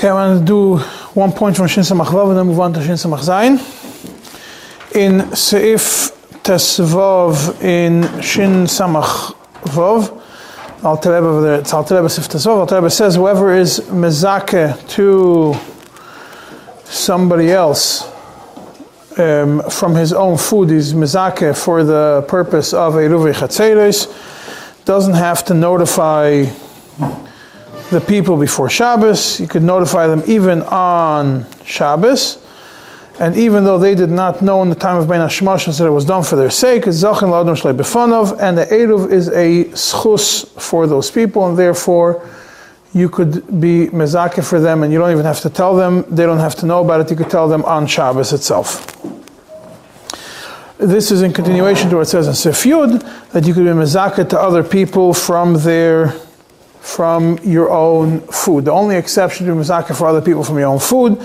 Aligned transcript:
Okay, 0.00 0.08
I'm 0.08 0.16
going 0.16 0.38
to 0.38 0.46
do 0.46 0.78
one 1.12 1.30
point 1.30 1.58
from 1.58 1.66
Shin 1.66 1.82
Samach 1.82 2.06
Vav 2.06 2.30
and 2.30 2.38
then 2.38 2.46
move 2.46 2.58
on 2.58 2.72
to 2.72 2.82
Shin 2.82 2.94
Samach 2.94 3.20
Zayin. 3.20 3.58
In 4.96 5.20
Seif 5.32 6.10
Tesvav 6.42 7.62
in 7.62 8.04
Shin 8.22 8.64
Samach 8.64 9.34
Vav, 9.64 10.18
Alter 10.82 11.12
Rebbe 11.12 11.26
over 11.26 11.42
there, 11.42 11.60
it's 11.60 11.74
Alter 11.74 11.96
Rebbe 11.96 12.08
Sif 12.08 12.28
Tesvav, 12.28 12.60
Alter 12.60 12.76
Rebbe 12.76 12.88
says 12.88 13.16
whoever 13.16 13.54
is 13.54 13.80
mezake 13.90 14.88
to 14.88 15.54
somebody 16.84 17.50
else 17.50 18.10
um, 19.18 19.60
from 19.68 19.94
his 19.94 20.14
own 20.14 20.38
food, 20.38 20.70
he's 20.70 20.94
mezake 20.94 21.54
for 21.54 21.84
the 21.84 22.24
purpose 22.26 22.72
of 22.72 22.94
a 22.94 23.00
Ruvi 23.00 24.16
doesn't 24.86 25.12
have 25.12 25.44
to 25.44 25.52
notify 25.52 26.46
the 27.90 28.00
people 28.00 28.36
before 28.36 28.70
Shabbos. 28.70 29.40
You 29.40 29.48
could 29.48 29.62
notify 29.62 30.06
them 30.06 30.22
even 30.26 30.62
on 30.62 31.46
Shabbos. 31.64 32.44
And 33.18 33.36
even 33.36 33.64
though 33.64 33.78
they 33.78 33.94
did 33.94 34.10
not 34.10 34.40
know 34.40 34.62
in 34.62 34.70
the 34.70 34.74
time 34.74 34.96
of 34.96 35.06
Ben 35.06 35.20
Hashmashas 35.20 35.78
that 35.78 35.86
it 35.86 35.90
was 35.90 36.06
done 36.06 36.22
for 36.22 36.36
their 36.36 36.48
sake, 36.48 36.86
it's 36.86 37.02
Zachin 37.02 37.28
Ladon 37.28 37.54
Befanov, 37.76 38.40
and 38.40 38.56
the 38.56 38.64
Eruv 38.64 39.12
is 39.12 39.28
a 39.28 39.64
schus 39.74 40.48
for 40.58 40.86
those 40.86 41.10
people, 41.10 41.46
and 41.46 41.58
therefore 41.58 42.26
you 42.94 43.10
could 43.10 43.46
be 43.60 43.88
mezakeh 43.88 44.42
for 44.42 44.58
them, 44.58 44.82
and 44.82 44.90
you 44.90 44.98
don't 44.98 45.10
even 45.10 45.26
have 45.26 45.40
to 45.40 45.50
tell 45.50 45.76
them, 45.76 46.02
they 46.08 46.24
don't 46.24 46.38
have 46.38 46.54
to 46.56 46.66
know 46.66 46.82
about 46.82 47.02
it, 47.02 47.10
you 47.10 47.16
could 47.16 47.28
tell 47.28 47.46
them 47.46 47.62
on 47.66 47.86
Shabbos 47.86 48.32
itself. 48.32 48.96
This 50.78 51.10
is 51.10 51.20
in 51.20 51.34
continuation 51.34 51.90
to 51.90 51.96
what 51.96 52.02
it 52.02 52.06
says 52.06 52.26
in 52.26 52.32
Sif 52.32 52.64
Yud, 52.64 53.02
that 53.32 53.46
you 53.46 53.52
could 53.52 53.64
be 53.64 53.70
mezakeh 53.70 54.30
to 54.30 54.40
other 54.40 54.64
people 54.64 55.12
from 55.12 55.56
their 55.62 56.14
from 56.80 57.38
your 57.42 57.70
own 57.70 58.20
food. 58.20 58.64
The 58.64 58.72
only 58.72 58.96
exception 58.96 59.46
to 59.46 59.52
mizaka 59.52 59.96
for 59.96 60.06
other 60.06 60.22
people 60.22 60.42
from 60.42 60.58
your 60.58 60.68
own 60.68 60.78
food 60.78 61.20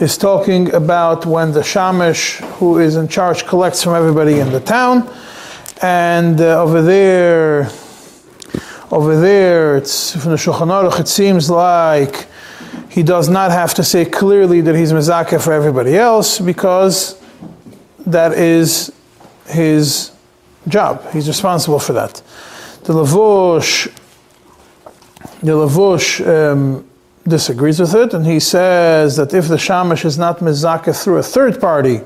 is 0.00 0.16
talking 0.16 0.72
about 0.74 1.26
when 1.26 1.52
the 1.52 1.60
shamish 1.60 2.40
who 2.58 2.78
is 2.78 2.96
in 2.96 3.08
charge 3.08 3.46
collects 3.46 3.82
from 3.82 3.94
everybody 3.94 4.38
in 4.38 4.50
the 4.50 4.60
town, 4.60 5.08
and 5.82 6.40
uh, 6.40 6.62
over 6.62 6.80
there, 6.82 7.68
over 8.90 9.20
there, 9.20 9.76
it's 9.76 10.12
from 10.12 10.30
the 10.30 10.36
Shulchan 10.36 10.68
Aruch. 10.68 11.00
It 11.00 11.08
seems 11.08 11.50
like 11.50 12.26
he 12.88 13.02
does 13.02 13.28
not 13.28 13.50
have 13.50 13.74
to 13.74 13.84
say 13.84 14.04
clearly 14.04 14.60
that 14.60 14.74
he's 14.74 14.92
mizaka 14.92 15.42
for 15.42 15.52
everybody 15.52 15.96
else 15.96 16.38
because 16.38 17.20
that 18.06 18.32
is 18.32 18.92
his 19.46 20.12
job. 20.68 21.10
He's 21.12 21.26
responsible 21.28 21.78
for 21.78 21.92
that. 21.94 22.22
The 22.84 22.92
Lavush 22.92 23.88
the 25.42 25.52
Lavush 25.52 26.24
um, 26.24 26.88
disagrees 27.26 27.80
with 27.80 27.94
it, 27.94 28.14
and 28.14 28.26
he 28.26 28.38
says 28.38 29.16
that 29.16 29.34
if 29.34 29.48
the 29.48 29.58
shamash 29.58 30.04
is 30.04 30.16
not 30.16 30.38
mezakeh 30.38 31.02
through 31.02 31.18
a 31.18 31.22
third 31.22 31.60
party, 31.60 32.00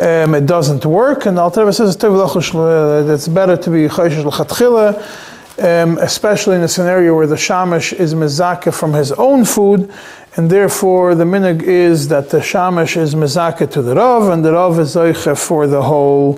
um, 0.00 0.34
it 0.34 0.46
doesn't 0.46 0.84
work. 0.84 1.26
And 1.26 1.38
Alter 1.38 1.70
says 1.72 1.96
it's 1.96 3.28
better 3.28 3.56
to 3.56 3.70
be 3.70 3.88
chayshish 3.88 4.24
um, 5.58 5.98
especially 5.98 6.56
in 6.56 6.62
a 6.62 6.68
scenario 6.68 7.16
where 7.16 7.26
the 7.26 7.36
shamash 7.36 7.92
is 7.92 8.14
mezakeh 8.14 8.72
from 8.72 8.92
his 8.92 9.10
own 9.12 9.44
food, 9.44 9.90
and 10.36 10.50
therefore 10.50 11.14
the 11.14 11.24
minig 11.24 11.62
is 11.62 12.08
that 12.08 12.30
the 12.30 12.40
shamash 12.42 12.96
is 12.96 13.14
mezakeh 13.14 13.70
to 13.72 13.82
the 13.82 13.94
rav, 13.94 14.28
and 14.28 14.44
the 14.44 14.52
rav 14.52 14.78
is 14.78 14.94
zoiche 14.94 15.36
for 15.36 15.66
the 15.66 15.82
whole 15.82 16.34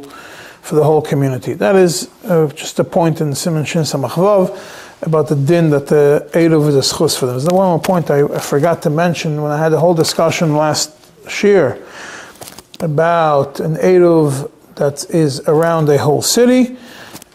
for 0.63 0.75
the 0.75 0.85
whole 0.85 1.03
community. 1.03 1.55
That 1.55 1.75
is 1.75 2.09
uh, 2.25 2.47
just 2.49 2.79
a 2.79 2.85
point 2.85 3.21
in 3.21 3.35
Simon 3.35 3.65
Shin 3.65 3.83
Samachvav 3.83 4.57
about 5.03 5.29
the 5.29 5.37
din 5.37 5.71
that 5.71 5.87
the 5.87 6.29
Eruv 6.33 6.69
is 6.69 6.77
a 6.77 6.81
schus 6.81 7.19
for 7.19 7.27
them. 7.27 7.37
There's 7.37 7.47
one 7.47 7.69
more 7.69 7.81
point 7.81 8.11
I, 8.11 8.23
I 8.23 8.39
forgot 8.39 8.83
to 8.83 8.91
mention 8.91 9.41
when 9.43 9.51
I 9.51 9.59
had 9.59 9.73
a 9.73 9.81
whole 9.81 9.95
discussion 9.95 10.55
last 10.55 10.91
year 11.43 11.83
about 12.81 13.61
an 13.61 13.77
Eruv 13.77 14.51
that 14.75 15.09
is 15.11 15.41
around 15.41 15.89
a 15.89 15.99
whole 15.99 16.23
city, 16.23 16.77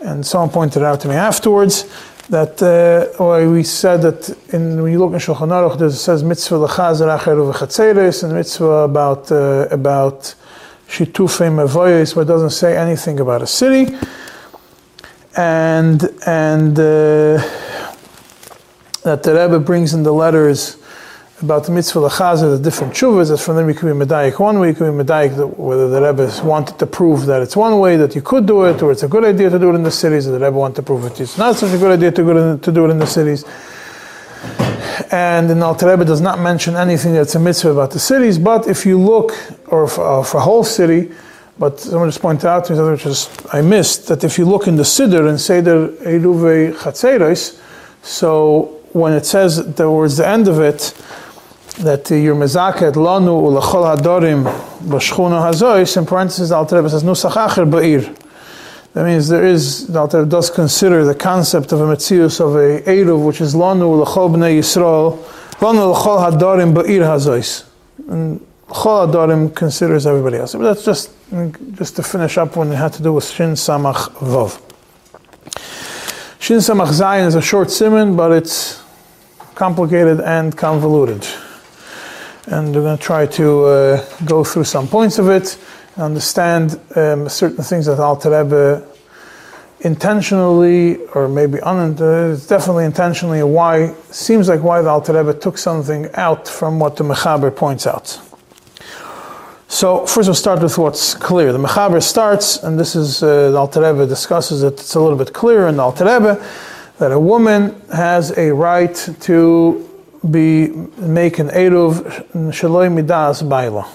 and 0.01 0.25
someone 0.25 0.49
pointed 0.49 0.83
out 0.83 1.01
to 1.01 1.07
me 1.07 1.15
afterwards 1.15 1.85
that 2.29 2.61
uh, 2.61 3.51
we 3.51 3.63
said 3.63 4.01
that 4.01 4.35
in, 4.53 4.81
when 4.81 4.91
you 4.91 4.99
look 4.99 5.13
in 5.13 5.19
Shulchan 5.19 5.49
Aruch, 5.49 5.79
it 5.79 5.91
says 5.91 6.23
mitzvah 6.23 6.55
lechazer 6.55 7.17
acheru 7.17 7.53
v'chatzeres, 7.53 8.23
and 8.23 8.33
mitzvah 8.33 8.85
about 8.89 9.31
uh, 9.31 9.67
about 9.69 10.33
shitufei 10.87 11.49
mevoyes, 11.51 12.13
but 12.13 12.21
it 12.21 12.25
doesn't 12.25 12.51
say 12.51 12.77
anything 12.77 13.19
about 13.19 13.41
a 13.41 13.47
city 13.47 13.95
and 15.37 16.03
and 16.25 16.79
uh, 16.79 17.41
that 19.03 19.23
the 19.23 19.33
Rebbe 19.33 19.59
brings 19.59 19.93
in 19.93 20.03
the 20.03 20.11
letters 20.11 20.77
about 21.41 21.65
the 21.65 21.71
mitzvah 21.71 21.99
lachazer, 21.99 22.57
the 22.57 22.63
different 22.63 22.93
chuvas, 22.93 23.27
that 23.27 23.37
from 23.37 23.57
them 23.57 23.67
you 23.67 23.75
can 23.75 23.87
be 23.87 24.05
medayik 24.05 24.39
one 24.39 24.57
way, 24.57 24.69
you 24.69 24.73
can 24.73 24.97
be 24.97 25.03
medayik 25.03 25.57
whether 25.57 25.89
the 25.89 26.01
Rebbe 26.01 26.31
wanted 26.43 26.79
to 26.79 26.85
prove 26.85 27.25
that 27.25 27.41
it's 27.41 27.57
one 27.57 27.77
way, 27.79 27.97
that 27.97 28.15
you 28.15 28.21
could 28.21 28.45
do 28.45 28.63
it, 28.63 28.81
or 28.81 28.91
it's 28.91 29.03
a 29.03 29.07
good 29.07 29.25
idea 29.25 29.49
to 29.49 29.59
do 29.59 29.69
it 29.69 29.75
in 29.75 29.83
the 29.83 29.91
cities, 29.91 30.25
the 30.25 30.33
Rebbe 30.33 30.51
wanted 30.51 30.77
to 30.77 30.83
prove 30.83 31.03
it 31.05 31.19
it's 31.19 31.37
not 31.37 31.55
such 31.55 31.73
a 31.73 31.77
good 31.77 31.91
idea 31.91 32.11
to, 32.11 32.23
go 32.23 32.57
to 32.57 32.71
do 32.71 32.85
it 32.85 32.89
in 32.89 32.99
the 32.99 33.05
cities. 33.05 33.43
And 35.11 35.49
the 35.49 35.61
Alter 35.61 35.89
Rebbe 35.89 36.05
does 36.05 36.21
not 36.21 36.39
mention 36.39 36.75
anything 36.75 37.13
that's 37.13 37.35
a 37.35 37.39
mitzvah 37.39 37.71
about 37.71 37.91
the 37.91 37.99
cities, 37.99 38.39
but 38.39 38.67
if 38.67 38.85
you 38.85 38.97
look, 38.97 39.33
or 39.67 39.87
for, 39.87 40.07
uh, 40.07 40.23
for 40.23 40.37
a 40.37 40.41
whole 40.41 40.63
city, 40.63 41.11
but 41.57 41.79
someone 41.79 42.09
just 42.09 42.21
pointed 42.21 42.45
out 42.45 42.65
to 42.65 42.73
me, 42.73 42.91
which 42.91 43.05
is 43.05 43.29
I 43.53 43.61
missed, 43.61 44.07
that 44.07 44.23
if 44.23 44.37
you 44.37 44.45
look 44.45 44.67
in 44.67 44.75
the 44.75 44.83
Siddur 44.83 45.29
and 45.29 45.39
Seder 45.39 45.87
Eruve 45.87 46.75
Chatzeros, 46.75 47.59
so 48.01 48.81
when 48.91 49.13
it 49.13 49.25
says 49.25 49.73
towards 49.75 50.17
the 50.17 50.27
end 50.27 50.47
of 50.47 50.59
it, 50.59 50.93
that 51.79 52.09
your 52.09 52.35
mezaket 52.35 52.93
lanu 52.93 53.59
ulachol 53.59 53.97
hadorim 53.97 54.43
b'shchuna 54.83 55.51
hazois, 55.51 55.97
in 55.97 56.05
parentheses, 56.05 56.49
the 56.49 56.55
Alter 56.55 56.77
Rebbe 56.77 56.89
says 56.89 57.03
nusach 57.03 57.31
acher 57.31 57.69
ba'ir. 57.69 58.17
That 58.93 59.05
means 59.05 59.27
there 59.27 59.45
is, 59.45 59.87
the 59.87 59.99
Alter 59.99 60.19
Rebbe 60.19 60.31
does 60.31 60.49
consider 60.49 61.03
the 61.03 61.15
concept 61.15 61.71
of 61.71 61.81
a 61.81 61.83
metzius 61.85 62.39
of 62.39 62.55
a 62.55 62.81
Eruv, 62.89 63.25
which 63.25 63.41
is 63.41 63.55
lanu 63.55 64.05
ulachol 64.05 64.29
b'nei 64.29 64.59
Yisrael, 64.59 65.17
lanu 65.59 65.93
ulachol 65.93 66.31
hadorim 66.31 66.73
ba'ir 66.73 67.01
hazois. 67.01 67.65
And 68.07 68.45
Chol 68.67 69.11
Adorim 69.11 69.55
considers 69.55 70.05
everybody 70.07 70.37
else. 70.37 70.53
But 70.53 70.63
that's 70.63 70.83
just 70.83 71.11
just 71.73 71.95
to 71.95 72.03
finish 72.03 72.37
up 72.37 72.55
when 72.55 72.71
it 72.71 72.75
had 72.75 72.93
to 72.93 73.03
do 73.03 73.13
with 73.13 73.27
Shin 73.29 73.51
Samach 73.51 74.09
Vav. 74.19 74.61
Shin 76.39 76.57
Samach 76.57 76.89
Zayin 76.89 77.25
is 77.25 77.35
a 77.35 77.41
short 77.41 77.71
simon, 77.71 78.15
but 78.15 78.31
it's 78.31 78.83
complicated 79.55 80.19
and 80.19 80.55
convoluted. 80.55 81.27
And 82.47 82.75
we're 82.75 82.81
going 82.81 82.97
to 82.97 83.03
try 83.03 83.25
to 83.25 83.63
uh, 83.63 84.05
go 84.25 84.43
through 84.43 84.65
some 84.65 84.87
points 84.87 85.17
of 85.17 85.29
it, 85.29 85.57
understand 85.97 86.79
um, 86.95 87.27
certain 87.27 87.63
things 87.63 87.87
that 87.87 87.99
Alter 87.99 88.29
Rebbe 88.29 88.87
intentionally, 89.79 90.97
or 91.15 91.27
maybe 91.27 91.59
un- 91.61 91.97
uh, 92.01 92.37
definitely 92.47 92.85
intentionally, 92.85 93.41
why 93.41 93.93
seems 94.11 94.47
like 94.47 94.61
why 94.61 94.81
the 94.81 94.89
Alter 94.89 95.13
Rebbe 95.13 95.33
took 95.33 95.57
something 95.57 96.07
out 96.13 96.47
from 96.47 96.79
what 96.79 96.95
the 96.95 97.03
Mechaber 97.03 97.55
points 97.55 97.87
out. 97.87 98.19
So 99.67 100.05
first 100.05 100.27
we'll 100.27 100.35
start 100.35 100.61
with 100.61 100.77
what's 100.77 101.15
clear. 101.15 101.51
The 101.51 101.57
Mechaber 101.57 102.01
starts, 102.01 102.63
and 102.63 102.79
this 102.79 102.95
is, 102.95 103.23
uh, 103.23 103.51
the 103.51 103.57
Alter 103.57 103.81
Rebbe 103.81 104.05
discusses 104.05 104.63
it, 104.63 104.73
it's 104.73 104.95
a 104.95 104.99
little 104.99 105.17
bit 105.17 105.33
clearer 105.33 105.67
in 105.67 105.77
the 105.77 105.83
Alter 105.83 106.05
Rebbe, 106.05 106.45
that 106.99 107.11
a 107.11 107.19
woman 107.19 107.75
has 107.93 108.37
a 108.37 108.53
right 108.53 108.95
to 109.21 109.89
be, 110.29 110.67
make 110.97 111.39
an 111.39 111.49
Eruv 111.49 112.25
Shaloi 112.51 112.93
Midas 112.93 113.41
Baila. 113.41 113.85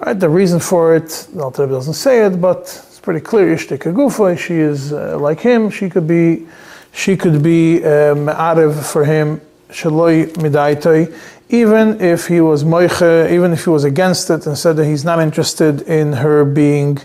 Right, 0.00 0.20
the 0.20 0.28
reason 0.28 0.60
for 0.60 0.96
it, 0.96 1.28
the 1.32 1.42
Alter 1.42 1.62
Rebbe 1.62 1.74
doesn't 1.74 1.94
say 1.94 2.26
it, 2.26 2.40
but 2.40 2.60
it's 2.60 3.00
pretty 3.00 3.20
clear. 3.20 3.56
Ishtik 3.56 3.90
Gufa, 3.92 4.38
she 4.38 4.54
is 4.54 4.92
uh, 4.92 5.18
like 5.18 5.40
him, 5.40 5.70
she 5.70 5.88
could 5.88 6.06
be, 6.06 6.46
she 6.92 7.16
could 7.16 7.42
be 7.42 7.78
um, 7.78 8.26
Arev 8.26 8.84
for 8.84 9.04
him, 9.04 9.40
Shaloi 9.70 10.26
Midaitoi, 10.34 11.12
even 11.52 12.00
if 12.00 12.28
he 12.28 12.40
was 12.40 12.64
moiche, 12.64 13.30
even 13.30 13.52
if 13.52 13.64
he 13.64 13.70
was 13.70 13.84
against 13.84 14.30
it 14.30 14.46
and 14.46 14.56
said 14.56 14.74
that 14.76 14.86
he's 14.86 15.04
not 15.04 15.20
interested 15.20 15.82
in 15.82 16.14
her 16.14 16.44
being 16.44 16.98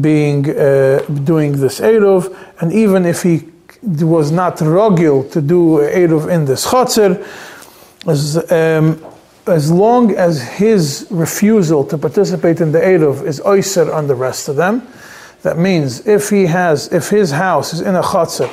being 0.00 0.48
uh, 0.48 1.00
doing 1.24 1.52
this 1.60 1.80
eruv, 1.80 2.34
and 2.60 2.72
even 2.72 3.04
if 3.04 3.24
he 3.24 3.42
was 3.82 4.30
not 4.30 4.58
rogil 4.58 5.30
to 5.32 5.42
do 5.42 5.78
eruv 5.80 6.30
in 6.30 6.44
this 6.44 6.64
chotzer, 6.66 7.20
as, 8.06 8.36
um, 8.52 9.04
as 9.48 9.72
long 9.72 10.14
as 10.14 10.40
his 10.40 11.08
refusal 11.10 11.84
to 11.84 11.98
participate 11.98 12.60
in 12.60 12.70
the 12.70 12.78
eruv 12.78 13.26
is 13.26 13.40
oiser 13.40 13.92
on 13.92 14.06
the 14.06 14.14
rest 14.14 14.48
of 14.48 14.54
them, 14.54 14.86
that 15.42 15.58
means 15.58 16.06
if 16.06 16.30
he 16.30 16.46
has, 16.46 16.92
if 16.92 17.10
his 17.10 17.32
house 17.32 17.74
is 17.74 17.80
in 17.80 17.96
a 17.96 18.02
chotzer 18.02 18.48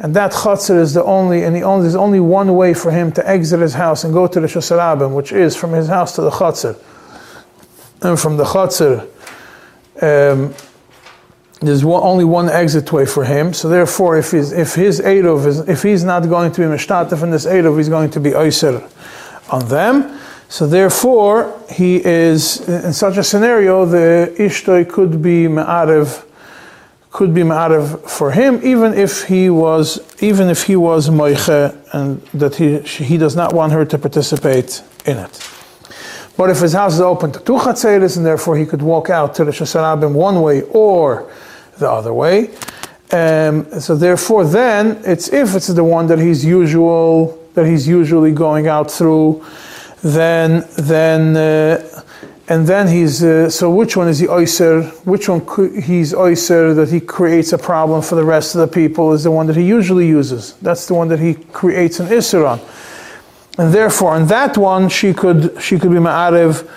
and 0.00 0.16
that 0.16 0.32
chutzner 0.32 0.80
is 0.80 0.94
the 0.94 1.04
only, 1.04 1.44
and 1.44 1.54
the 1.54 1.62
only, 1.62 1.82
there's 1.82 1.94
only 1.94 2.20
one 2.20 2.54
way 2.54 2.72
for 2.72 2.90
him 2.90 3.12
to 3.12 3.28
exit 3.28 3.60
his 3.60 3.74
house 3.74 4.02
and 4.02 4.14
go 4.14 4.26
to 4.26 4.40
the 4.40 4.46
Shosarabim, 4.46 5.14
which 5.14 5.30
is 5.30 5.54
from 5.54 5.72
his 5.72 5.88
house 5.88 6.14
to 6.14 6.22
the 6.22 6.30
chutzner. 6.30 6.74
And 8.00 8.18
from 8.18 8.38
the 8.38 8.44
chutzner, 8.44 9.02
um, 10.02 10.54
there's 11.60 11.84
one, 11.84 12.02
only 12.02 12.24
one 12.24 12.48
exit 12.48 12.90
way 12.90 13.04
for 13.04 13.24
him. 13.24 13.52
So 13.52 13.68
therefore, 13.68 14.16
if 14.16 14.30
his 14.30 14.52
if 14.52 14.74
his 14.74 15.00
Eidov 15.00 15.44
is 15.44 15.68
if 15.68 15.82
he's 15.82 16.02
not 16.02 16.26
going 16.26 16.52
to 16.52 16.60
be 16.62 16.66
Mishtatef 16.66 17.22
in 17.22 17.30
this 17.30 17.44
Eidov, 17.44 17.76
he's 17.76 17.90
going 17.90 18.10
to 18.12 18.20
be 18.20 18.30
Oyser 18.30 18.82
on 19.50 19.68
them. 19.68 20.18
So 20.48 20.66
therefore, 20.66 21.62
he 21.70 22.02
is 22.02 22.66
in 22.66 22.94
such 22.94 23.18
a 23.18 23.22
scenario, 23.22 23.84
the 23.84 24.34
Ishtoi 24.38 24.88
could 24.88 25.20
be 25.20 25.44
Ma'arev 25.44 26.24
could 27.12 27.34
be 27.34 27.42
ma'arev 27.42 28.08
for 28.08 28.30
him, 28.30 28.60
even 28.62 28.94
if 28.94 29.24
he 29.24 29.50
was, 29.50 30.00
even 30.22 30.48
if 30.48 30.64
he 30.64 30.76
was 30.76 31.08
moiche, 31.08 31.74
and 31.92 32.22
that 32.34 32.54
he 32.54 32.78
he 32.80 33.16
does 33.18 33.34
not 33.34 33.52
want 33.52 33.72
her 33.72 33.84
to 33.84 33.98
participate 33.98 34.82
in 35.06 35.18
it. 35.18 35.50
But 36.36 36.50
if 36.50 36.60
his 36.60 36.72
house 36.72 36.94
is 36.94 37.00
open 37.00 37.32
to 37.32 37.40
two 37.40 37.58
chatzeris, 37.58 38.16
and 38.16 38.24
therefore 38.24 38.56
he 38.56 38.64
could 38.64 38.82
walk 38.82 39.10
out 39.10 39.34
to 39.34 39.44
the 39.44 39.50
shasarabim 39.50 40.14
one 40.14 40.40
way 40.40 40.62
or 40.70 41.30
the 41.78 41.90
other 41.90 42.14
way, 42.14 42.50
um, 43.12 43.80
so 43.80 43.96
therefore 43.96 44.44
then 44.44 45.02
it's 45.04 45.28
if 45.32 45.54
it's 45.56 45.66
the 45.66 45.84
one 45.84 46.06
that 46.06 46.18
he's 46.18 46.44
usual 46.44 47.36
that 47.54 47.66
he's 47.66 47.88
usually 47.88 48.30
going 48.30 48.68
out 48.68 48.90
through, 48.90 49.44
then 50.02 50.64
then. 50.78 51.36
Uh, 51.36 51.99
and 52.50 52.66
then 52.66 52.88
he's 52.88 53.22
uh, 53.22 53.48
so 53.48 53.70
which 53.70 53.96
one 53.96 54.08
is 54.08 54.18
the 54.18 54.26
oyser? 54.26 54.90
Which 55.06 55.28
one 55.28 55.40
he's 55.80 56.12
oyser 56.12 56.74
that 56.74 56.88
he 56.88 56.98
creates 56.98 57.52
a 57.52 57.58
problem 57.58 58.02
for 58.02 58.16
the 58.16 58.24
rest 58.24 58.56
of 58.56 58.60
the 58.60 58.66
people 58.66 59.12
is 59.12 59.22
the 59.22 59.30
one 59.30 59.46
that 59.46 59.54
he 59.54 59.62
usually 59.62 60.08
uses. 60.08 60.54
That's 60.54 60.86
the 60.88 60.94
one 60.94 61.06
that 61.08 61.20
he 61.20 61.34
creates 61.34 62.00
an 62.00 62.08
isser 62.08 62.44
on, 62.50 62.60
and 63.56 63.72
therefore 63.72 64.16
on 64.16 64.26
that 64.26 64.58
one 64.58 64.88
she 64.88 65.14
could 65.14 65.62
she 65.62 65.78
could 65.78 65.92
be 65.92 65.98
ma'arev 65.98 66.68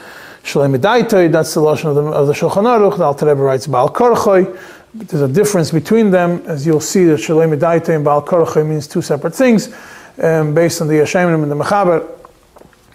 shalemidaitoi. 0.44 1.32
That's 1.32 1.56
the 1.56 1.62
lashon 1.62 1.86
of 1.86 1.96
the, 1.96 2.04
of 2.04 2.28
the 2.28 2.34
Shulchan 2.34 2.66
Aruch. 2.66 3.00
The 3.00 3.06
Alter 3.06 3.26
Rebbe 3.26 3.42
writes 3.42 3.66
Baal 3.66 3.90
Korchoi. 3.90 4.56
There's 4.94 5.24
a 5.24 5.28
difference 5.28 5.72
between 5.72 6.12
them, 6.12 6.44
as 6.46 6.68
you'll 6.68 6.82
see 6.82 7.06
that 7.06 7.20
shalemidaitoi 7.20 7.96
and 7.96 8.06
Baal 8.06 8.22
Korchoi 8.22 8.64
means 8.64 8.86
two 8.86 9.02
separate 9.02 9.34
things, 9.34 9.74
um, 10.22 10.54
based 10.54 10.82
on 10.82 10.88
the 10.88 10.94
Yeshayim 10.94 11.34
and 11.42 11.52
the 11.52 11.56
Mechaber 11.56 12.08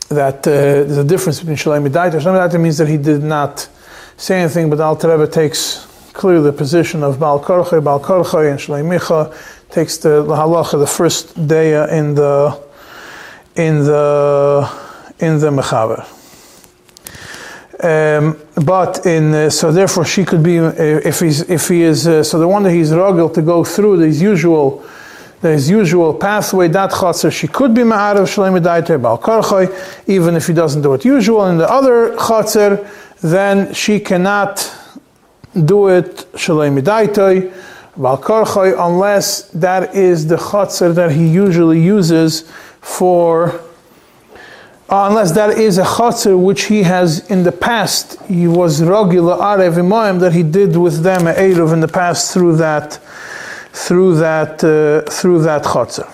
that 0.09 0.47
uh, 0.47 0.51
there's 0.51 0.99
a 0.99 1.05
difference 1.05 1.41
between 1.41 1.57
Shalem 1.57 1.85
Midaita. 1.85 2.21
Shalem 2.21 2.37
Midaita 2.37 2.61
means 2.61 2.79
that 2.79 2.89
he 2.89 2.97
did 2.97 3.23
not 3.23 3.69
say 4.17 4.41
anything, 4.41 4.71
but 4.71 4.81
Al 4.81 4.97
Rebbe 4.97 5.27
takes 5.27 5.87
clearly 6.13 6.45
the 6.45 6.53
position 6.53 7.03
of 7.03 7.21
Baal 7.21 7.43
Korche, 7.43 7.83
Baal 7.83 8.01
Korche, 8.01 8.51
and 8.51 8.61
Shalem 8.61 8.87
Micha 8.87 9.35
takes 9.71 9.99
the, 9.99 10.25
halacha, 10.25 10.79
the 10.79 10.87
first 10.87 11.47
day 11.47 11.75
in 11.97 12.15
the 12.15 12.61
in 13.55 13.85
the 13.85 14.71
in 15.19 15.39
the 15.41 15.51
mechaber. 15.51 16.07
Um, 17.81 18.37
but 18.65 19.07
in 19.07 19.35
uh, 19.35 19.51
so 19.51 19.71
therefore 19.71 20.05
she 20.05 20.25
could 20.25 20.43
be 20.43 20.59
uh, 20.59 20.73
if 20.73 21.21
he's 21.21 21.43
if 21.49 21.69
he 21.69 21.83
is 21.83 22.09
uh, 22.09 22.25
so 22.25 22.39
the 22.39 22.49
one 22.49 22.65
that 22.65 22.73
he's 22.73 22.93
ruggled 22.93 23.35
to 23.35 23.43
go 23.43 23.63
through 23.63 23.99
these 23.99 24.21
usual 24.21 24.85
his 25.43 25.71
usual 25.71 26.15
pathway, 26.15 26.69
that 26.69 26.91
chatzar, 26.91 27.33
she 27.33 27.47
could 27.47 27.75
be 27.75 27.83
ma'arav 27.83 28.27
shalem 28.27 28.61
edaiter 28.61 29.01
bal 29.01 29.19
karchay, 29.19 29.69
even 30.09 30.35
if 30.35 30.47
he 30.47 30.53
doesn't 30.53 30.83
do 30.83 30.95
it 30.95 31.05
usual. 31.05 31.45
And 31.45 31.61
the 31.61 31.71
other 31.71 32.17
chatzar, 32.17 32.89
then 33.21 33.73
she 33.73 34.01
cannot 34.01 34.73
do 35.65 35.89
it 35.89 36.27
shalem 36.37 36.77
edaiter 36.77 37.53
bal 37.97 38.19
karchay, 38.19 38.75
unless 38.79 39.43
that 39.51 39.95
is 39.95 40.27
the 40.27 40.37
chatzar 40.37 40.95
that 40.95 41.13
he 41.13 41.29
usually 41.29 41.81
uses 41.81 42.51
for 42.81 43.61
uh, 44.91 45.07
unless 45.11 45.33
that 45.33 45.59
is 45.59 45.77
a 45.77 45.85
chatzar 45.85 46.43
which 46.43 46.65
he 46.65 46.83
has 46.83 47.31
in 47.31 47.43
the 47.43 47.53
past, 47.53 48.19
he 48.23 48.49
was 48.49 48.83
regular 48.83 49.37
arev 49.37 49.75
imayim 49.75 50.19
that 50.19 50.33
he 50.33 50.43
did 50.43 50.75
with 50.77 51.03
them 51.03 51.27
a 51.27 51.73
in 51.73 51.81
the 51.81 51.89
past 51.89 52.33
through 52.33 52.57
that 52.57 52.99
through 53.87 54.17
that 54.17 54.65
uh, 54.65 55.09
through 55.11 55.43
that 55.43 55.63
chotzer. 55.63 56.09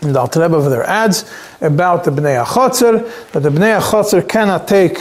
And 0.00 0.14
the 0.14 0.20
Alter 0.20 0.40
Rebbe 0.40 0.54
over 0.54 0.70
there 0.70 0.84
adds 0.84 1.28
about 1.60 2.04
the 2.04 2.12
Bnei 2.12 2.44
HaChotzer, 2.44 3.32
that 3.32 3.40
the 3.40 3.50
Bnei 3.50 3.80
HaChotzer 3.80 4.28
cannot 4.28 4.68
take 4.68 4.94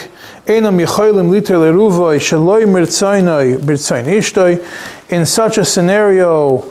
Einam 0.47 0.83
Yecholim 0.83 1.29
Liter 1.29 1.55
Leruvoi 1.55 2.17
Shaloi 2.17 2.65
Mirtzainoi 2.65 3.57
Birtzain 3.57 4.05
Ishtoi 4.05 5.11
in 5.11 5.25
such 5.25 5.59
a 5.59 5.65
scenario 5.65 6.61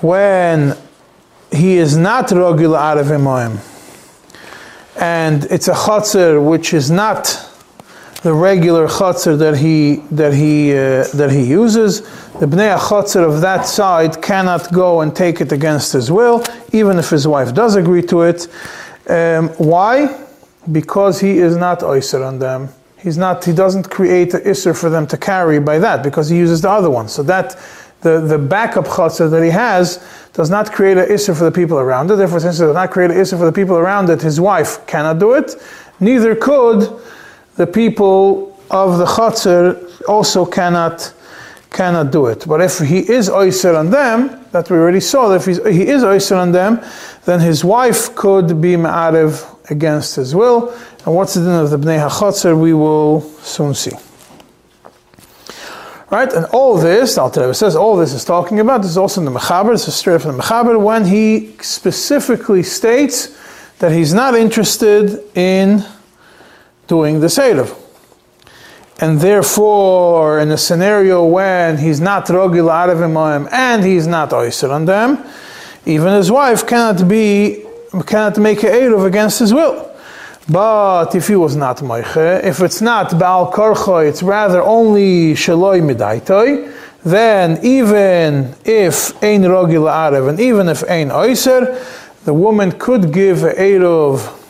when 0.00 0.76
he 1.52 1.76
is 1.76 1.96
not 1.96 2.28
Rogil 2.28 2.74
Arav 2.78 3.10
Emoim 3.10 3.60
and 4.98 5.44
it's 5.44 5.68
a 5.68 5.74
Chotzer 5.74 6.42
which 6.42 6.72
is 6.72 6.90
not 6.90 7.42
the 8.22 8.32
regular 8.32 8.88
chutzner 8.88 9.38
that 9.38 9.56
he 9.56 9.96
that 10.10 10.32
he 10.34 10.72
uh, 10.72 11.06
that 11.14 11.30
he 11.30 11.44
uses. 11.44 12.00
The 12.38 12.44
bnei 12.44 12.76
chutzner 12.76 13.26
of 13.26 13.40
that 13.40 13.66
side 13.66 14.20
cannot 14.20 14.70
go 14.70 15.00
and 15.00 15.16
take 15.16 15.40
it 15.40 15.52
against 15.52 15.94
his 15.94 16.12
will, 16.12 16.44
even 16.70 16.98
if 16.98 17.08
his 17.08 17.26
wife 17.26 17.54
does 17.54 17.76
agree 17.76 18.02
to 18.02 18.22
it. 18.24 18.46
Um, 19.08 19.48
why? 19.56 20.22
Because 20.70 21.18
he 21.18 21.38
is 21.38 21.56
not 21.56 21.80
oyser 21.80 22.26
on 22.28 22.38
them. 22.38 22.68
He's 22.98 23.16
not. 23.16 23.42
He 23.42 23.54
doesn't 23.54 23.88
create 23.90 24.34
an 24.34 24.42
isser 24.42 24.78
for 24.78 24.90
them 24.90 25.06
to 25.06 25.16
carry 25.16 25.60
by 25.60 25.78
that 25.78 26.02
because 26.02 26.28
he 26.28 26.36
uses 26.36 26.60
the 26.60 26.68
other 26.68 26.90
one. 26.90 27.08
So 27.08 27.22
that 27.22 27.58
the, 28.02 28.20
the 28.20 28.36
backup 28.36 28.84
chutzner 28.84 29.30
that 29.30 29.42
he 29.42 29.48
has 29.48 30.06
does 30.34 30.50
not 30.50 30.70
create 30.72 30.98
an 30.98 31.08
isser 31.08 31.34
for 31.34 31.44
the 31.44 31.52
people 31.52 31.78
around 31.78 32.10
it. 32.10 32.16
Therefore, 32.16 32.40
since 32.40 32.60
it 32.60 32.66
does 32.66 32.74
not 32.74 32.90
create 32.90 33.10
an 33.12 33.16
isser 33.16 33.38
for 33.38 33.46
the 33.46 33.52
people 33.52 33.76
around 33.76 34.10
it, 34.10 34.20
his 34.20 34.38
wife 34.38 34.86
cannot 34.86 35.18
do 35.18 35.32
it. 35.32 35.54
Neither 36.00 36.36
could 36.36 37.00
the 37.56 37.66
people 37.66 38.60
of 38.70 38.98
the 38.98 39.06
Chatzar 39.06 40.02
also 40.06 40.44
cannot 40.44 41.14
cannot 41.76 42.10
do 42.10 42.26
it. 42.26 42.46
But 42.48 42.60
if 42.62 42.78
he 42.78 42.98
is 42.98 43.28
oyser 43.28 43.78
on 43.78 43.90
them, 43.90 44.46
that 44.52 44.70
we 44.70 44.76
already 44.78 45.00
saw, 45.00 45.28
that 45.28 45.46
if 45.46 45.74
he 45.74 45.86
is 45.86 46.02
oyser 46.02 46.36
on 46.36 46.52
them, 46.52 46.80
then 47.26 47.40
his 47.40 47.62
wife 47.62 48.14
could 48.14 48.60
be 48.60 48.76
ma'arev 48.76 49.70
against 49.70 50.16
his 50.16 50.34
will. 50.34 50.72
And 51.04 51.14
what's 51.14 51.34
the 51.34 51.40
din 51.40 51.50
of 51.50 51.70
the 51.70 51.78
Bnei 51.78 52.08
HaChatzar, 52.08 52.58
we 52.58 52.72
will 52.72 53.20
soon 53.42 53.74
see. 53.74 53.92
Right, 56.08 56.32
and 56.32 56.46
all 56.46 56.78
this, 56.78 57.18
Alter 57.18 57.52
says, 57.52 57.74
all 57.74 57.96
this 57.96 58.12
is 58.12 58.24
talking 58.24 58.60
about, 58.60 58.82
this 58.82 58.92
is 58.92 58.96
also 58.96 59.20
in 59.20 59.24
the 59.24 59.38
Mechaber, 59.38 59.72
this 59.72 59.88
is 59.88 59.94
straight 59.94 60.22
from 60.22 60.36
the 60.36 60.42
Mechaber, 60.42 60.80
when 60.80 61.04
he 61.04 61.56
specifically 61.60 62.62
states 62.62 63.36
that 63.80 63.90
he's 63.90 64.14
not 64.14 64.34
interested 64.34 65.20
in 65.36 65.84
doing 66.86 67.20
the 67.20 67.28
Seder. 67.28 67.66
And 68.98 69.20
therefore, 69.20 70.40
in 70.40 70.50
a 70.50 70.56
scenario 70.56 71.24
when 71.24 71.76
he's 71.76 72.00
not 72.00 72.26
Rogil 72.26 72.70
Arav 72.70 73.48
and 73.52 73.84
he's 73.84 74.06
not 74.06 74.30
Oyser 74.30 74.70
on 74.70 74.86
them, 74.86 75.22
even 75.84 76.14
his 76.14 76.30
wife 76.30 76.66
cannot 76.66 77.06
be, 77.06 77.62
cannot 78.06 78.38
make 78.38 78.62
a 78.62 78.66
Eruv 78.66 79.06
against 79.06 79.38
his 79.38 79.52
will. 79.52 79.92
But 80.48 81.14
if 81.14 81.28
he 81.28 81.36
was 81.36 81.56
not 81.56 81.78
Moiche, 81.78 82.42
if 82.42 82.60
it's 82.60 82.80
not 82.80 83.18
Baal 83.18 83.52
Korcho, 83.52 84.08
it's 84.08 84.22
rather 84.22 84.62
only 84.62 85.34
Shaloi 85.34 85.82
Midaitoi, 85.82 86.72
then 87.04 87.58
even 87.64 88.54
if 88.64 89.22
Ein 89.22 89.42
Rogil 89.42 89.90
Arav 89.90 90.28
and 90.30 90.40
even 90.40 90.68
if 90.68 90.88
Ein 90.88 91.10
Oyser, 91.10 91.76
the 92.24 92.32
woman 92.32 92.72
could 92.72 93.12
give 93.12 93.44
a 93.44 93.52
Eruv 93.52 94.45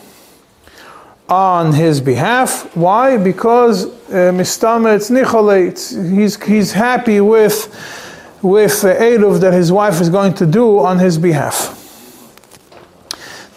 on 1.29 1.73
his 1.73 1.99
behalf. 1.99 2.75
Why? 2.75 3.17
Because 3.17 3.85
uh, 3.85 4.31
mistametz 4.31 5.11
nichole. 5.11 6.15
He's 6.15 6.41
he's 6.43 6.71
happy 6.71 7.19
with 7.19 7.67
with 8.41 8.81
the 8.81 8.93
eruv 8.93 9.41
that 9.41 9.53
his 9.53 9.71
wife 9.71 9.99
is 9.99 10.09
going 10.09 10.33
to 10.35 10.45
do 10.45 10.79
on 10.79 10.99
his 10.99 11.17
behalf. 11.17 11.73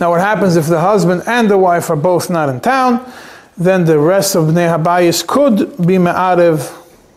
Now, 0.01 0.11
what 0.11 0.21
happens 0.21 0.57
if 0.57 0.67
the 0.67 0.81
husband 0.81 1.23
and 1.27 1.51
the 1.51 1.59
wife 1.59 1.91
are 1.91 1.97
both 1.97 2.31
not 2.31 2.49
in 2.49 2.61
town? 2.61 3.13
Then 3.59 3.85
the 3.85 3.99
rest 3.99 4.35
of 4.35 4.47
Bnei 4.47 4.75
Habayis 4.75 5.27
could 5.27 5.87
be 5.87 5.99
me'arev 5.99 6.75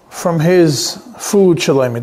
from 0.10 0.41
his 0.41 1.01
food 1.17 1.62
shalom 1.62 1.93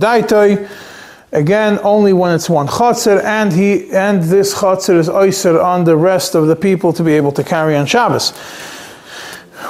Again, 1.32 1.78
only 1.84 2.12
when 2.12 2.34
it's 2.34 2.50
one 2.50 2.66
chotzer, 2.66 3.22
and 3.22 3.52
he 3.52 3.88
and 3.92 4.20
this 4.24 4.52
chotzer 4.52 4.98
is 4.98 5.08
oiser 5.08 5.62
on 5.62 5.84
the 5.84 5.96
rest 5.96 6.34
of 6.34 6.48
the 6.48 6.56
people 6.56 6.92
to 6.94 7.04
be 7.04 7.12
able 7.12 7.30
to 7.32 7.44
carry 7.44 7.76
on 7.76 7.86
Shabbos. 7.86 8.32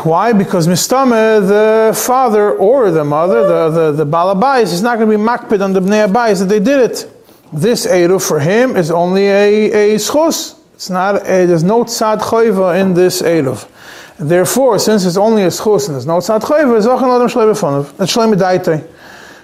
Why? 0.03 0.33
Because 0.33 0.67
mistame, 0.67 1.47
the 1.47 1.95
father 1.95 2.53
or 2.53 2.91
the 2.91 3.05
mother, 3.05 3.47
the 3.47 3.93
the, 3.93 4.05
the 4.05 4.07
balabais, 4.07 4.73
is 4.73 4.81
not 4.81 4.99
going 4.99 5.11
to 5.11 5.19
be 5.19 5.23
makpid 5.23 5.63
on 5.63 5.75
the 5.75 5.81
bnei 5.81 6.09
abayis 6.09 6.39
that 6.39 6.47
they 6.47 6.61
did 6.61 6.91
it. 6.91 7.11
This 7.53 7.87
eruv 7.87 8.27
for 8.27 8.41
him 8.41 8.75
is 8.77 8.91
only 8.91 9.27
a 9.27 9.95
a 9.95 9.97
schos. 9.97 10.59
It's 10.75 10.89
not. 10.89 11.17
A, 11.27 11.45
there's 11.45 11.65
no 11.65 11.85
tzad 11.85 12.21
choiva 12.21 12.81
in 12.81 12.95
this 12.95 13.21
eruv. 13.21 13.69
Therefore, 14.19 14.79
since 14.79 15.05
it's 15.05 15.19
only 15.19 15.43
a 15.43 15.49
schos 15.49 15.89
and 15.89 15.95
there's 15.95 16.07
no 16.07 16.21
tzad 16.21 16.41
choiva, 16.41 16.81
zachan 16.81 17.15
adam 17.15 17.29
shleim 17.29 17.53
befonav. 17.53 18.01
It's 18.01 18.17
shleim 18.17 18.33
medaitei. 18.35 18.83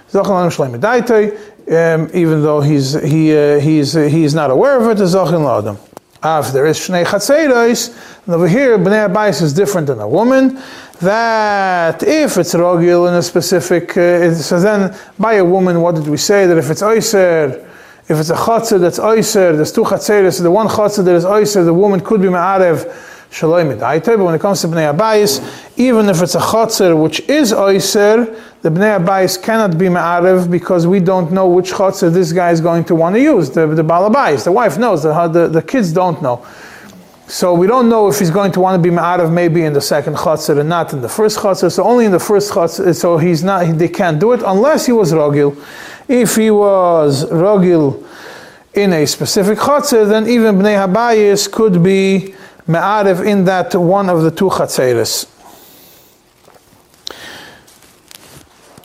Zachan 0.09 0.47
adam 0.47 1.37
um, 1.69 2.09
even 2.13 2.41
though 2.41 2.61
he's, 2.61 2.93
he, 3.01 3.35
uh, 3.35 3.59
he's, 3.59 3.95
uh, 3.95 4.03
he's 4.03 4.33
not 4.33 4.51
aware 4.51 4.79
of 4.79 4.87
it, 4.89 5.01
is 5.01 5.15
Zachin 5.15 5.41
Ladam. 5.41 5.77
Ah, 6.23 6.39
if 6.39 6.51
there 6.51 6.65
is 6.65 6.79
Shnei 6.79 7.05
Chatzeros, 7.05 7.95
and 8.25 8.35
over 8.35 8.47
here, 8.47 8.77
Bnei 8.77 9.07
Abayis 9.07 9.41
is 9.41 9.53
different 9.53 9.87
than 9.87 9.99
a 9.99 10.07
woman. 10.07 10.59
that 11.01 12.01
if 12.01 12.37
it's 12.37 12.55
rogil 12.55 13.07
in 13.07 13.13
a 13.13 13.21
specific, 13.21 13.95
uh, 13.97 14.33
so 14.33 14.59
then 14.59 14.97
by 15.19 15.33
a 15.33 15.45
woman, 15.45 15.81
what 15.81 15.95
did 15.95 16.07
we 16.07 16.17
say? 16.17 16.47
That 16.47 16.57
if 16.57 16.71
it's 16.71 16.81
oiser, 16.81 17.63
if 18.09 18.17
it's 18.17 18.29
a 18.31 18.35
chatzah 18.35 18.79
that's 18.79 18.97
oiser, 18.97 19.55
there's 19.55 19.71
two 19.71 19.83
chatzeres, 19.83 20.41
the 20.41 20.49
one 20.49 20.67
chatzah 20.67 21.05
that 21.05 21.15
is 21.15 21.25
oiser, 21.25 21.63
the 21.65 21.73
woman 21.73 21.99
could 21.99 22.21
be 22.21 22.27
ma'arev 22.27 22.91
shalom 23.29 23.77
but 23.77 24.19
when 24.19 24.35
it 24.35 24.41
comes 24.41 24.61
to 24.61 24.67
bnei 24.67 24.95
abayis, 24.95 25.41
even 25.77 26.09
if 26.09 26.21
it's 26.21 26.35
a 26.35 26.39
chatzah 26.39 27.01
which 27.01 27.19
is 27.21 27.51
oiser, 27.51 28.25
the 28.61 28.69
bnei 28.69 28.99
abayis 28.99 29.41
cannot 29.41 29.77
be 29.77 29.85
ma'arev 29.85 30.49
because 30.49 30.87
we 30.87 30.99
don't 30.99 31.31
know 31.31 31.47
which 31.47 31.71
chatzah 31.71 32.11
this 32.11 32.31
guy 32.31 32.51
is 32.51 32.61
going 32.61 32.83
to 32.85 32.95
want 32.95 33.15
to 33.15 33.21
use, 33.21 33.49
the, 33.49 33.67
the 33.67 33.83
balabayis. 33.83 34.45
The 34.45 34.51
wife 34.51 34.77
knows, 34.77 35.03
the, 35.03 35.27
the, 35.27 35.47
the 35.47 35.61
kids 35.61 35.91
don't 35.91 36.21
know. 36.21 36.45
So 37.27 37.53
we 37.53 37.67
don't 37.67 37.89
know 37.89 38.07
if 38.07 38.19
he's 38.19 38.31
going 38.31 38.53
to 38.53 38.61
want 38.61 38.81
to 38.81 38.89
be 38.89 38.95
ma'arav 38.95 39.31
maybe 39.31 39.63
in 39.63 39.73
the 39.73 39.81
second 39.81 40.15
chutzner 40.15 40.61
and 40.61 40.69
not 40.69 40.93
in 40.93 41.01
the 41.01 41.09
first 41.09 41.39
chutzner. 41.39 41.69
So 41.69 41.83
only 41.83 42.05
in 42.05 42.13
the 42.13 42.19
first 42.19 42.53
chutzner, 42.53 42.95
so 42.95 43.17
he's 43.17 43.43
not, 43.43 43.77
they 43.77 43.89
can't 43.89 44.17
do 44.17 44.31
it 44.31 44.41
unless 44.45 44.85
he 44.85 44.93
was 44.93 45.11
rogil. 45.11 45.61
If 46.07 46.37
he 46.37 46.49
was 46.49 47.25
rogil 47.25 48.05
in 48.73 48.93
a 48.93 49.05
specific 49.05 49.57
chutzner, 49.59 50.07
then 50.07 50.29
even 50.29 50.55
bnei 50.55 50.87
habayis 50.87 51.51
could 51.51 51.83
be 51.83 52.33
ma'arav 52.67 53.25
in 53.25 53.45
that 53.45 53.73
one 53.75 54.09
of 54.09 54.21
the 54.21 54.31
two 54.31 54.49
chutzneres. 54.49 55.27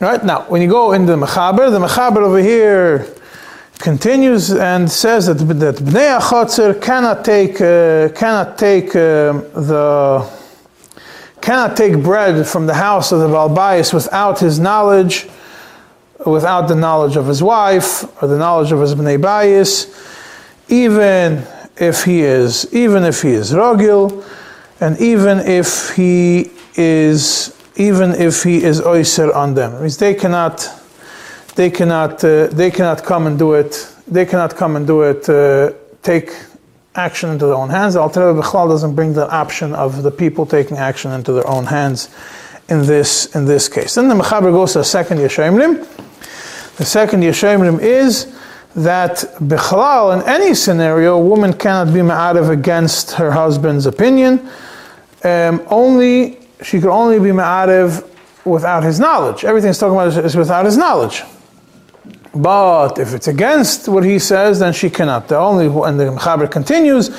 Right 0.01 0.25
now, 0.25 0.43
when 0.49 0.63
you 0.63 0.69
go 0.69 0.93
into 0.93 1.13
the 1.13 1.27
mechaber, 1.27 1.71
the 1.71 1.79
mechaber 1.79 2.19
over 2.19 2.39
here 2.39 3.15
continues 3.79 4.53
and 4.53 4.91
says 4.91 5.27
that, 5.27 5.35
that 5.35 5.77
Bnei 5.77 6.19
Achotzer 6.19 6.81
cannot 6.81 7.25
take, 7.25 7.61
uh, 7.61 8.09
cannot 8.19 8.59
take 8.59 8.89
uh, 8.97 9.33
the, 9.55 10.29
cannot 11.41 11.77
take 11.77 12.01
bread 12.03 12.47
from 12.47 12.67
the 12.67 12.75
house 12.75 13.13
of 13.13 13.21
the 13.21 13.29
Balbais 13.29 13.93
without 13.93 14.39
his 14.39 14.59
knowledge, 14.59 15.29
without 16.25 16.69
the 16.69 16.77
knowledge 16.77 17.17
of 17.17 17.27
his 17.27 17.43
wife 17.43 18.05
or 18.23 18.29
the 18.29 18.39
knowledge 18.39 18.71
of 18.71 18.81
his 18.81 18.95
Bnei 18.95 19.21
Bayis, 19.21 19.89
even 20.69 21.45
if 21.77 22.05
he 22.05 22.23
is, 22.23 22.73
even 22.75 23.05
if 23.05 23.23
he 23.23 23.31
is 23.31 23.53
Rogil, 23.53 24.25
and 24.81 24.99
even 25.01 25.39
if 25.39 25.95
he 25.95 26.51
is, 26.77 27.57
even 27.77 28.13
if 28.13 28.43
he 28.43 28.63
is 28.63 28.81
Oiser 28.81 29.35
on 29.35 29.55
them. 29.55 29.75
It 29.75 29.81
means 29.81 29.97
they 29.97 30.15
cannot, 30.15 30.69
they 31.55 31.71
cannot, 31.71 32.25
uh, 32.25 32.47
they 32.49 32.71
cannot 32.71 33.05
come 33.05 33.27
and 33.27 33.39
do 33.39 33.55
it. 33.55 33.89
They 34.07 34.27
cannot 34.27 34.57
come 34.57 34.77
and 34.77 34.87
do 34.87 35.03
it. 35.03 35.29
Uh, 35.29 35.73
take 36.03 36.33
action 36.95 37.31
into 37.31 37.47
their 37.47 37.55
own 37.55 37.71
hands. 37.71 37.97
Al 37.97 38.11
Bichlal 38.11 38.69
doesn't 38.69 38.95
bring 38.95 39.15
the 39.15 39.31
option 39.31 39.75
of 39.75 40.03
the 40.03 40.11
people 40.11 40.45
taking 40.45 40.77
action 40.77 41.11
into 41.13 41.33
their 41.33 41.47
own 41.47 41.67
hands 41.67 42.09
in 42.69 42.87
this 42.87 43.35
in 43.35 43.45
this 43.45 43.69
case. 43.69 43.95
Then 43.95 44.09
the 44.09 44.15
Mechaber 44.15 44.53
goes 44.53 44.73
to 44.73 44.79
the 44.79 44.85
second 44.85 45.19
Yeshayimrim. 45.19 45.87
The 46.77 46.85
second 46.85 47.23
Yeshayimrim 47.23 47.81
is 47.81 48.35
that 48.75 49.17
Bichlal, 49.41 50.19
in 50.19 50.29
any 50.29 50.55
scenario, 50.55 51.19
a 51.19 51.23
woman 51.23 51.53
cannot 51.53 51.93
be 51.93 52.01
ma'arev 52.01 52.51
against 52.51 53.13
her 53.13 53.31
husband's 53.31 53.87
opinion. 53.87 54.49
Um, 55.25 55.63
only 55.67 56.39
she 56.63 56.81
could 56.81 56.91
only 56.91 57.19
be 57.19 57.31
ma'arev 57.31 58.09
without 58.45 58.83
his 58.83 58.99
knowledge. 58.99 59.45
Everything 59.45 59.69
he's 59.69 59.79
talking 59.79 59.95
about 59.95 60.25
is 60.25 60.37
without 60.37 60.65
his 60.65 60.77
knowledge. 60.77 61.23
But 62.35 62.99
if 62.99 63.13
it's 63.13 63.29
against 63.29 63.89
what 63.89 64.05
he 64.05 64.19
says, 64.19 64.59
then 64.59 64.73
she 64.73 64.89
cannot. 64.89 65.29
The 65.29 65.37
only 65.37 65.67
and 65.67 66.01
the 66.01 66.05
Mechaber 66.05 66.51
continues 66.51 67.11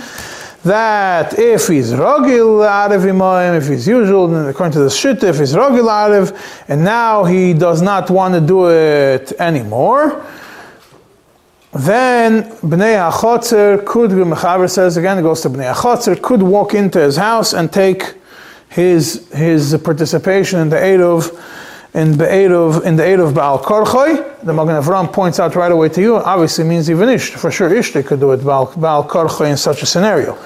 that 0.63 1.37
if 1.37 1.67
he's 1.67 1.91
rogil 1.91 2.65
arev 2.65 3.03
imayim, 3.03 3.57
if 3.57 3.67
he's 3.67 3.87
usual, 3.87 4.47
according 4.47 4.73
to 4.73 4.79
the 4.79 4.89
shit, 4.89 5.21
if 5.23 5.37
he's 5.37 5.53
rogil 5.53 5.87
arev, 5.87 6.65
and 6.67 6.83
now 6.83 7.25
he 7.25 7.53
does 7.53 7.81
not 7.81 8.09
want 8.09 8.33
to 8.33 8.41
do 8.41 8.69
it 8.69 9.33
anymore, 9.39 10.25
then 11.73 12.43
bnei 12.61 13.11
hachotzer 13.11 13.83
could, 13.85 14.11
Mechaber 14.11 14.69
says 14.69 14.97
again, 14.97 15.17
it 15.17 15.23
goes 15.23 15.41
to 15.41 15.49
bnei 15.49 15.73
hachotzer, 15.73 16.21
could 16.21 16.43
walk 16.43 16.73
into 16.73 16.99
his 16.99 17.17
house 17.17 17.53
and 17.53 17.71
take 17.71 18.15
his 18.69 19.29
his 19.31 19.75
participation 19.83 20.59
in 20.59 20.69
the 20.69 20.75
Eruv 20.75 21.39
in 21.93 22.17
the 22.17 22.81
in 22.85 22.95
the 22.95 23.03
Eruv 23.03 23.35
Baal 23.35 23.59
Korchoi, 23.59 24.43
the 24.43 24.53
Magen 24.53 24.81
Avram 24.81 25.11
points 25.13 25.39
out 25.39 25.55
right 25.55 25.71
away 25.71 25.89
to 25.89 26.01
you, 26.01 26.15
obviously 26.15 26.63
means 26.63 26.89
even 26.89 27.07
Ish, 27.09 27.31
for 27.31 27.51
sure 27.51 27.69
Ishte 27.69 28.05
could 28.05 28.19
do 28.19 28.31
it 28.31 28.43
Baal, 28.43 28.73
Baal 28.75 29.07
Korchoi 29.07 29.51
in 29.51 29.57
such 29.57 29.83
a 29.83 29.85
scenario. 29.85 30.37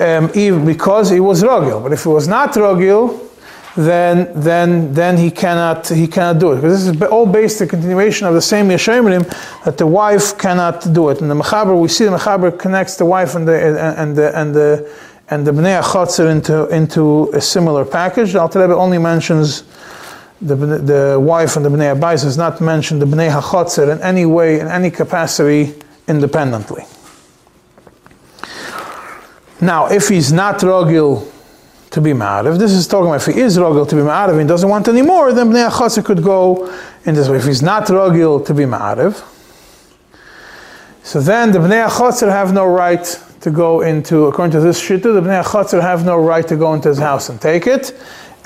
Um, 0.00 0.30
even 0.34 0.64
because 0.64 1.10
he 1.10 1.20
was 1.20 1.42
Rogil. 1.42 1.82
But 1.82 1.92
if 1.92 2.02
he 2.02 2.08
was 2.08 2.26
not 2.26 2.52
Rogil, 2.54 3.28
then 3.76 4.30
then 4.38 4.92
then 4.92 5.16
he 5.16 5.30
cannot 5.30 5.88
he 5.88 6.06
cannot 6.06 6.38
do 6.38 6.52
it 6.52 6.56
because 6.56 6.84
this 6.84 6.94
is 6.94 7.02
all 7.04 7.26
based 7.26 7.58
the 7.58 7.66
continuation 7.66 8.26
of 8.26 8.34
the 8.34 8.42
same 8.42 8.66
Yeshayimrim 8.68 9.24
that 9.64 9.78
the 9.78 9.86
wife 9.86 10.36
cannot 10.36 10.92
do 10.92 11.08
it. 11.08 11.20
And 11.22 11.30
the 11.30 11.34
Mechaber 11.34 11.80
we 11.80 11.88
see 11.88 12.04
the 12.04 12.16
Mechaber 12.16 12.58
connects 12.58 12.96
the 12.96 13.06
wife 13.06 13.34
and 13.34 13.48
the 13.48 13.98
and 13.98 14.16
the 14.16 14.38
and 14.38 14.54
the 14.54 14.92
and 15.30 15.46
the 15.46 15.52
Bnei 15.52 15.80
Achotzer 15.80 16.30
into 16.30 16.66
into 16.68 17.30
a 17.32 17.40
similar 17.40 17.84
package. 17.86 18.34
Rebbe 18.34 18.74
only 18.74 18.98
mentions 18.98 19.64
the, 20.42 20.54
the 20.54 21.20
wife 21.20 21.56
and 21.56 21.64
the 21.64 21.70
Bnei 21.70 21.96
Abayis 21.96 22.22
does 22.24 22.36
not 22.36 22.60
mention 22.60 22.98
the 22.98 23.06
Bnei 23.06 23.30
HaChotzer 23.30 23.90
in 23.90 24.02
any 24.02 24.26
way, 24.26 24.58
in 24.58 24.66
any 24.66 24.90
capacity, 24.90 25.72
independently. 26.08 26.84
Now, 29.60 29.86
if 29.86 30.08
he's 30.08 30.32
not 30.32 30.58
Rogil 30.58 31.31
to 31.92 32.00
be 32.00 32.10
Ma'ariv, 32.10 32.58
this 32.58 32.72
is 32.72 32.86
talking 32.88 33.06
about 33.06 33.26
if 33.26 33.34
he 33.34 33.40
is 33.40 33.56
Rogil 33.56 33.88
to 33.88 33.96
be 33.96 34.02
Ma'ariv 34.02 34.38
and 34.38 34.48
doesn't 34.48 34.68
want 34.68 34.88
any 34.88 35.02
more, 35.02 35.32
then 35.32 35.50
Bnei 35.50 35.70
HaChotzer 35.70 36.04
could 36.04 36.22
go 36.22 36.72
in 37.04 37.14
this 37.14 37.28
way. 37.28 37.36
If 37.36 37.44
he's 37.44 37.62
not 37.62 37.86
Rogil 37.86 38.44
to 38.46 38.54
be 38.54 38.64
Ma'ariv, 38.64 39.22
so 41.04 41.20
then 41.20 41.52
the 41.52 41.58
Bnei 41.58 41.88
HaChotzer 41.88 42.28
have 42.28 42.52
no 42.52 42.66
right 42.66 43.04
to 43.42 43.50
go 43.50 43.82
into, 43.82 44.26
according 44.26 44.52
to 44.52 44.60
this 44.60 44.80
Shittu, 44.80 45.14
the 45.14 45.20
Bnei 45.20 45.44
HaChotzer 45.44 45.80
have 45.80 46.04
no 46.04 46.18
right 46.18 46.46
to 46.48 46.56
go 46.56 46.74
into 46.74 46.88
his 46.88 46.98
house 46.98 47.28
and 47.28 47.40
take 47.40 47.66
it 47.66 47.96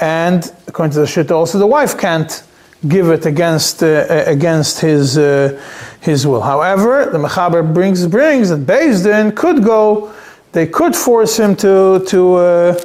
and 0.00 0.52
according 0.66 0.92
to 0.92 1.00
the 1.00 1.06
shit, 1.06 1.30
also 1.30 1.58
the 1.58 1.66
wife 1.66 1.98
can't 1.98 2.42
give 2.88 3.08
it 3.08 3.24
against 3.26 3.82
uh, 3.82 4.06
against 4.26 4.80
his 4.80 5.16
uh, 5.16 5.60
his 6.00 6.26
will. 6.26 6.42
However, 6.42 7.08
the 7.10 7.18
mechaber 7.18 7.62
brings 7.72 8.06
brings 8.06 8.50
that 8.50 8.66
Din 8.66 9.32
could 9.32 9.64
go. 9.64 10.12
They 10.52 10.66
could 10.66 10.94
force 10.94 11.38
him 11.38 11.56
to 11.56 12.04
to 12.08 12.34
uh, 12.34 12.80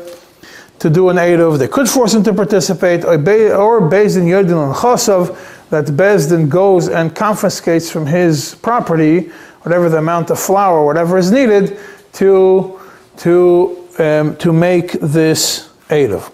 to 0.81 0.89
do 0.89 1.09
an 1.09 1.17
eruv. 1.17 1.59
They 1.59 1.67
could 1.67 1.88
force 1.88 2.15
him 2.15 2.23
to 2.23 2.33
participate, 2.33 3.05
or 3.05 3.17
Din 3.17 3.29
Yerdin 3.29 4.65
and 4.65 4.75
Chosov 4.75 5.38
that 5.69 5.85
Din 5.95 6.50
goes 6.50 6.89
and 6.89 7.15
confiscates 7.15 7.91
from 7.91 8.07
his 8.07 8.55
property 8.55 9.29
whatever 9.61 9.89
the 9.89 10.00
amount 10.00 10.31
of 10.31 10.39
flour, 10.39 10.83
whatever 10.83 11.19
is 11.19 11.31
needed 11.31 11.77
to 12.13 12.79
to 13.17 13.88
um, 14.00 14.35
to 14.38 14.51
make 14.51 14.93
this 14.93 15.69
eruv. 15.89 16.31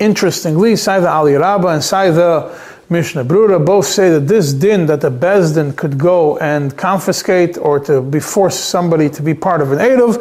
Interestingly, 0.00 0.74
Saida 0.74 1.08
Ali 1.08 1.34
Rabba 1.34 1.68
and 1.68 1.84
Saida 1.84 2.58
Mishnah 2.90 3.24
Brura 3.24 3.64
both 3.64 3.86
say 3.86 4.10
that 4.10 4.26
this 4.26 4.52
din 4.52 4.86
that 4.86 5.00
the 5.00 5.10
Bezdin 5.10 5.76
could 5.76 5.98
go 5.98 6.36
and 6.38 6.76
confiscate 6.76 7.56
or 7.58 7.78
to 7.78 8.02
be 8.02 8.18
force 8.18 8.58
somebody 8.58 9.08
to 9.10 9.22
be 9.22 9.34
part 9.34 9.60
of 9.60 9.70
an 9.70 9.78
Eruv 9.78 10.18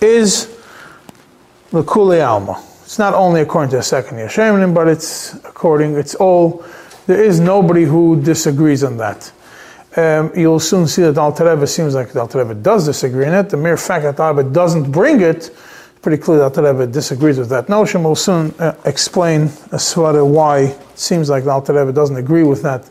is 0.00 0.56
Lakule 1.70 2.26
Alma. 2.26 2.64
It's 2.88 2.98
not 2.98 3.12
only 3.12 3.42
according 3.42 3.68
to 3.72 3.76
the 3.76 3.82
second 3.82 4.16
Yeshayim, 4.16 4.72
but 4.72 4.88
it's 4.88 5.34
according, 5.44 5.96
it's 5.96 6.14
all, 6.14 6.64
there 7.06 7.22
is 7.22 7.38
nobody 7.38 7.84
who 7.84 8.18
disagrees 8.22 8.82
on 8.82 8.96
that. 8.96 9.30
Um, 9.94 10.32
you'll 10.34 10.58
soon 10.58 10.86
see 10.86 11.02
that 11.02 11.18
Al 11.18 11.32
Rebbe 11.32 11.66
seems 11.66 11.94
like 11.94 12.16
Al 12.16 12.28
Rebbe 12.28 12.54
does 12.54 12.86
disagree 12.86 13.26
in 13.26 13.34
it. 13.34 13.50
The 13.50 13.58
mere 13.58 13.76
fact 13.76 14.04
that 14.04 14.18
Al 14.18 14.42
doesn't 14.42 14.90
bring 14.90 15.20
it 15.20 15.54
pretty 16.00 16.16
clear 16.16 16.38
that 16.38 16.54
the 16.54 16.62
Rebbe 16.62 16.86
disagrees 16.86 17.38
with 17.38 17.50
that 17.50 17.68
notion. 17.68 18.02
We'll 18.02 18.14
soon 18.14 18.54
uh, 18.58 18.74
explain 18.86 19.50
as 19.70 19.92
far 19.92 20.24
why 20.24 20.60
it 20.60 20.98
seems 20.98 21.28
like 21.28 21.44
Alter 21.44 21.74
Rebbe 21.74 21.92
doesn't 21.92 22.16
agree 22.16 22.44
with 22.44 22.62
that. 22.62 22.88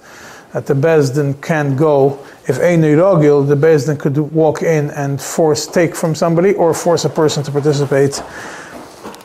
That 0.53 0.67
the 0.67 0.75
Bezdin 0.75 1.41
can 1.41 1.75
go 1.75 2.23
if 2.47 2.59
a 2.59 2.77
Rogil, 2.77 3.47
the 3.47 3.55
Bezdin 3.55 3.99
could 3.99 4.15
walk 4.17 4.61
in 4.61 4.91
and 4.91 5.19
force 5.19 5.65
take 5.65 5.95
from 5.95 6.13
somebody 6.13 6.53
or 6.53 6.75
force 6.75 7.03
a 7.03 7.09
person 7.09 7.41
to 7.45 7.51
participate 7.51 8.21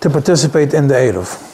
to 0.02 0.10
participate 0.10 0.74
in 0.74 0.88
the 0.88 0.94
Eruv. 0.94 1.48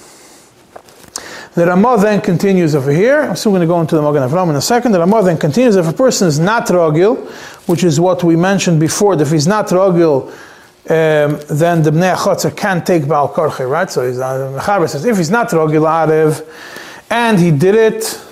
The 1.54 1.66
Ramah 1.66 1.98
then 2.00 2.20
continues 2.20 2.74
over 2.74 2.90
here. 2.90 3.22
I'm 3.22 3.36
still 3.36 3.52
going 3.52 3.62
to 3.62 3.66
go 3.66 3.80
into 3.80 3.96
the 3.96 4.02
Magen 4.02 4.28
Avram 4.28 4.50
in 4.50 4.56
a 4.56 4.60
second. 4.60 4.92
The 4.92 5.00
Ramah 5.00 5.22
then 5.24 5.38
continues 5.38 5.76
if 5.76 5.88
a 5.88 5.92
person 5.92 6.28
is 6.28 6.38
not 6.38 6.66
Rogil, 6.66 7.28
which 7.68 7.84
is 7.84 7.98
what 7.98 8.22
we 8.22 8.36
mentioned 8.36 8.80
before, 8.80 9.20
if 9.20 9.30
he's 9.30 9.46
not 9.46 9.66
Rogil, 9.68 10.30
um, 10.30 11.38
then 11.50 11.82
the 11.82 11.90
Bnei 11.90 12.14
Chotzer 12.14 12.56
can 12.56 12.84
take 12.84 13.06
Baal 13.06 13.32
Korche, 13.32 13.68
right? 13.68 13.90
So 13.90 14.06
he's, 14.06 14.18
uh, 14.18 14.58
Mechaber 14.58 14.88
says, 14.88 15.04
if 15.04 15.16
he's 15.16 15.30
not 15.30 15.48
Rogil 15.48 15.82
Arev, 15.82 16.46
and 17.10 17.38
he 17.38 17.50
did 17.50 17.74
it, 17.74 18.24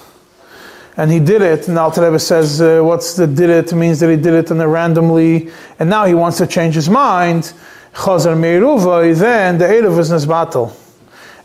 and 0.96 1.10
he 1.10 1.20
did 1.20 1.42
it, 1.42 1.68
and 1.68 1.78
Alter 1.78 2.02
Rebbe 2.02 2.18
says, 2.18 2.62
uh, 2.62 2.80
what's 2.82 3.14
the 3.14 3.26
did 3.26 3.50
it? 3.50 3.72
means 3.74 4.00
that 4.00 4.08
he 4.08 4.16
did 4.16 4.32
it 4.32 4.50
and 4.50 4.60
randomly, 4.72 5.50
and 5.78 5.90
now 5.90 6.06
he 6.06 6.14
wants 6.14 6.38
to 6.38 6.46
change 6.46 6.74
his 6.74 6.88
mind, 6.88 7.52
Chazar 7.96 8.36
Meiruvai, 8.36 9.18
then 9.18 9.56
the 9.56 9.64
Eruv 9.64 9.98
is 9.98 10.10
Nesbatel. 10.10 10.70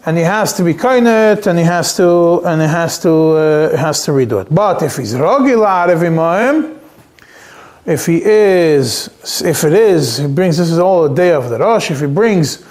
and 0.05 0.17
he 0.17 0.24
has 0.24 0.51
to 0.53 0.63
be 0.63 0.74
kainet, 0.74 1.48
and 1.48 1.58
he 1.58 1.63
has 1.63 1.96
to, 1.96 2.41
and 2.46 2.62
he 2.62 2.67
has 2.67 3.00
to, 3.00 3.12
uh, 3.12 3.77
has 3.77 4.03
to 4.03 4.12
redo 4.12 4.41
it. 4.41 4.53
But 4.53 4.81
if 4.81 4.98
he's 4.98 5.13
rogil 5.13 5.65
arev 5.65 6.77
if 7.86 8.05
he 8.05 8.22
is, 8.24 9.10
if 9.43 9.63
it 9.63 9.74
is, 9.74 10.17
he 10.17 10.27
brings, 10.27 10.58
this 10.58 10.70
is 10.70 10.77
all 10.77 11.05
a 11.05 11.15
day 11.15 11.31
of 11.31 11.50
the 11.50 11.58
Rosh, 11.58 11.89
if 11.89 12.01
he 12.01 12.08
brings, 12.08 12.63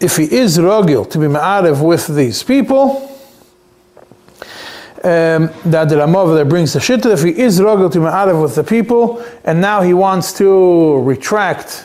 if 0.00 0.16
he 0.16 0.24
is 0.24 0.56
rogil 0.58 1.10
to 1.10 1.18
be 1.18 1.26
ma'arev 1.26 1.84
with 1.84 2.06
these 2.06 2.42
people, 2.42 3.02
um, 5.04 5.50
that 5.64 5.88
the 5.88 5.98
Ramah 5.98 6.34
that 6.34 6.48
brings 6.48 6.72
the 6.72 6.78
shittel, 6.78 7.12
if 7.12 7.22
he 7.22 7.36
is 7.38 7.60
rogil 7.60 7.90
to 7.92 7.98
ma'arev 7.98 8.40
with 8.40 8.54
the 8.54 8.64
people, 8.64 9.24
and 9.44 9.60
now 9.60 9.82
he 9.82 9.92
wants 9.92 10.32
to 10.34 10.98
retract 11.00 11.84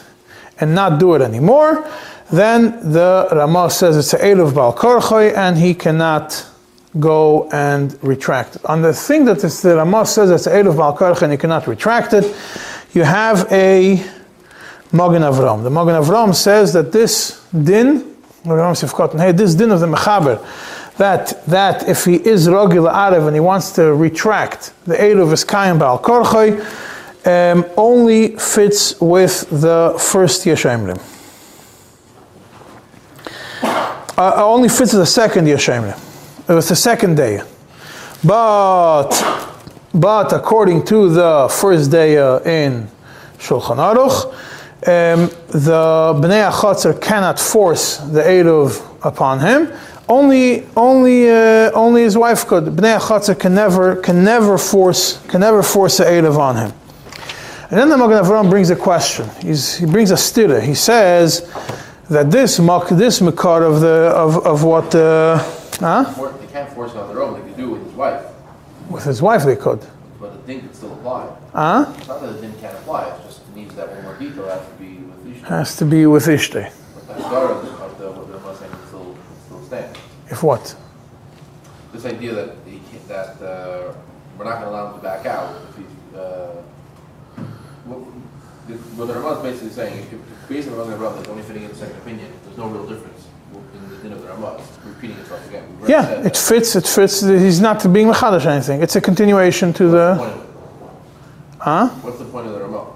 and 0.62 0.74
not 0.74 1.00
do 1.00 1.16
it 1.16 1.22
anymore, 1.22 1.90
then 2.32 2.94
the 2.94 3.28
Ramah 3.32 3.70
says 3.70 3.98
it's 3.98 4.14
a 4.14 4.20
Eluv 4.20 4.56
Bal 4.56 4.74
Korchoy, 4.74 5.36
and 5.36 5.58
he 5.58 5.74
cannot 5.74 6.46
go 7.00 7.50
and 7.52 7.98
retract 8.04 8.58
it. 8.58 8.66
On 8.66 8.82
the 8.82 8.94
thing 8.94 9.26
that 9.26 9.40
the 9.40 9.76
Ramah 9.76 10.06
says 10.06 10.30
it's 10.30 10.48
a 10.48 10.52
Eluv 10.52 10.78
Bal 10.78 10.98
Korchoy 10.98 11.24
and 11.24 11.32
he 11.32 11.38
cannot 11.38 11.68
retract 11.68 12.14
it, 12.14 12.24
you 12.94 13.04
have 13.04 13.52
a 13.52 13.96
Magen 14.94 15.22
Avram. 15.22 15.64
The 15.64 15.70
Magen 15.70 15.96
Avram 15.96 16.36
says 16.36 16.74
that 16.74 16.92
this 16.92 17.46
din, 17.52 18.16
hey, 18.44 19.32
this 19.32 19.56
din 19.56 19.72
of 19.72 19.80
the 19.80 19.88
Mechaber, 19.88 20.46
that, 20.98 21.46
that 21.46 21.88
if 21.88 22.06
he 22.06 22.16
is 22.16 22.48
Rogil 22.48 22.92
Arev 22.92 23.26
and 23.26 23.36
he 23.36 23.40
wants 23.40 23.72
to 23.72 23.94
retract 23.94 24.74
the 24.86 24.96
Eluv 24.96 25.32
is 25.32 25.46
Kayim 25.46 25.80
Bal 25.80 26.00
Korchoy, 26.00 26.60
um, 27.26 27.66
only 27.78 28.36
fits 28.38 29.00
with 29.00 29.48
the 29.50 29.96
first 30.00 30.46
Yeshemrim. 30.46 31.00
Uh, 34.18 34.34
only 34.46 34.70
fits 34.70 34.92
the 34.92 35.06
second 35.06 35.46
Yeshemrim. 35.48 35.98
It 36.50 36.54
was 36.54 36.70
the 36.70 36.76
second 36.76 37.16
day. 37.16 37.42
But, 38.24 39.10
but 39.94 40.34
according 40.34 40.86
to 40.86 41.10
the 41.10 41.48
first 41.50 41.92
day 41.92 42.18
uh, 42.18 42.40
in 42.40 42.88
Shulchan 43.38 43.78
Aruch, 43.78 44.32
um, 44.84 45.30
the 45.48 46.14
Bnei 46.22 46.52
Achatzer 46.52 47.00
cannot 47.00 47.40
force 47.40 47.98
the 47.98 48.22
Eruv 48.22 48.82
upon 49.04 49.40
him. 49.40 49.72
Only, 50.10 50.68
only, 50.76 51.30
uh, 51.30 51.72
only 51.74 52.04
his 52.04 52.18
wife 52.18 52.46
could. 52.46 52.66
Bnei 52.66 53.00
Achatzer 53.00 53.40
can 53.40 53.56
never, 53.56 53.96
can 53.96 54.24
never 54.24 54.58
force, 54.58 55.20
can 55.28 55.42
never 55.42 55.64
force 55.64 55.98
the 55.98 56.06
Eruv 56.06 56.38
on 56.38 56.56
him. 56.58 56.74
And 57.72 57.80
then 57.80 57.88
the 57.88 57.98
Magen 57.98 58.22
Avram 58.22 58.50
brings 58.50 58.70
a 58.70 58.76
question. 58.76 59.30
He's, 59.42 59.78
he 59.78 59.86
brings 59.86 60.12
a 60.12 60.16
stira. 60.16 60.62
He 60.62 60.74
says 60.74 61.50
that 62.10 62.30
this 62.30 62.60
mak, 62.60 62.90
this 62.90 63.22
makar 63.22 63.64
of 63.64 63.80
the 63.80 64.12
of, 64.14 64.46
of 64.46 64.66
what. 64.66 64.94
Uh, 64.94 65.38
huh? 65.80 66.04
They 66.42 66.48
can't 66.48 66.70
force 66.74 66.92
it 66.92 66.98
on 66.98 67.08
their 67.08 67.24
own. 67.24 67.40
They 67.40 67.48
can 67.48 67.58
do 67.58 67.76
it 67.76 67.78
with 67.78 67.86
his 67.86 67.94
wife. 67.94 68.26
With 68.90 69.06
his 69.06 69.22
wife, 69.22 69.46
they 69.46 69.56
could. 69.56 69.80
But 70.20 70.34
the 70.34 70.40
thing 70.40 70.60
can 70.60 70.74
still 70.74 70.92
apply. 70.96 71.34
Huh? 71.54 71.94
It's 71.98 72.10
not 72.10 72.20
that 72.20 72.34
the 72.34 72.40
thing 72.42 72.54
can't 72.60 72.78
apply. 72.78 73.08
It 73.08 73.24
just 73.24 73.40
needs 73.56 73.74
that 73.76 73.90
one 73.90 74.04
more 74.04 74.18
detail. 74.18 74.50
It 74.50 74.50
has 74.50 74.68
to 74.68 74.76
be 74.76 74.98
with 74.98 75.26
Ishta. 75.26 75.48
Has 75.48 75.76
to 75.78 75.86
be 75.86 76.06
with 76.08 76.26
Ishte. 76.28 76.74
But 77.08 77.08
the 77.08 77.26
of 77.26 77.66
the, 77.66 77.72
of 77.72 77.98
the, 77.98 78.12
what 78.12 78.44
Muslim 78.44 78.70
can 78.70 78.88
still, 78.88 79.18
still 79.46 79.64
stand. 79.64 79.98
If 80.30 80.44
what? 80.44 80.76
This 81.94 82.04
idea 82.04 82.34
that 82.34 82.50
he 82.66 82.82
that 83.08 83.42
uh, 83.42 83.94
we're 84.38 84.44
not 84.44 84.60
going 84.60 84.64
to 84.64 84.70
allow 84.72 84.88
him 84.90 84.98
to 84.98 85.02
back 85.02 85.26
out 85.26 85.56
if 85.70 85.78
he's. 85.78 86.20
Uh, 86.20 86.62
what, 87.86 88.00
the- 88.68 88.74
what 88.98 89.08
the 89.08 89.14
Ramah 89.16 89.38
is 89.38 89.44
basically 89.44 89.70
saying, 89.70 90.00
if, 90.00 90.14
if 90.14 90.50
based 90.50 90.70
on 90.70 90.78
the 90.78 90.96
Ramah, 90.96 91.16
that's 91.18 91.30
only 91.30 91.44
fitting 91.44 91.64
in 91.64 91.70
the 91.70 91.76
second 91.76 91.98
opinion, 91.98 92.28
there's 92.46 92.58
no 92.58 92.68
real 92.68 92.86
difference 92.88 93.28
in 93.74 93.90
the 93.90 93.98
din 93.98 94.14
of 94.14 94.22
the 94.22 94.28
Ramah. 94.30 94.60
It's 94.60 94.86
repeating 94.86 95.18
itself 95.18 95.46
again. 95.48 95.66
Yeah, 95.88 96.10
it 96.12 96.24
that. 96.24 96.38
fits. 96.38 96.76
It 96.76 96.88
fits. 96.88 97.22
He's 97.22 97.60
not 97.60 97.82
being 97.92 98.08
mechadash 98.08 98.46
or 98.46 98.50
anything. 98.50 98.82
It's 98.82 98.96
a 98.96 99.02
continuation 99.02 99.74
to 99.74 99.84
What's 99.92 99.94
the 99.94 100.14
the. 100.14 100.18
point 100.18 100.34
of? 100.34 100.48
Huh? 101.60 101.88
What's 102.02 102.18
the 102.20 102.26
point 102.26 102.48
of 102.48 102.54
the 102.54 102.60
Ramah? 102.62 102.88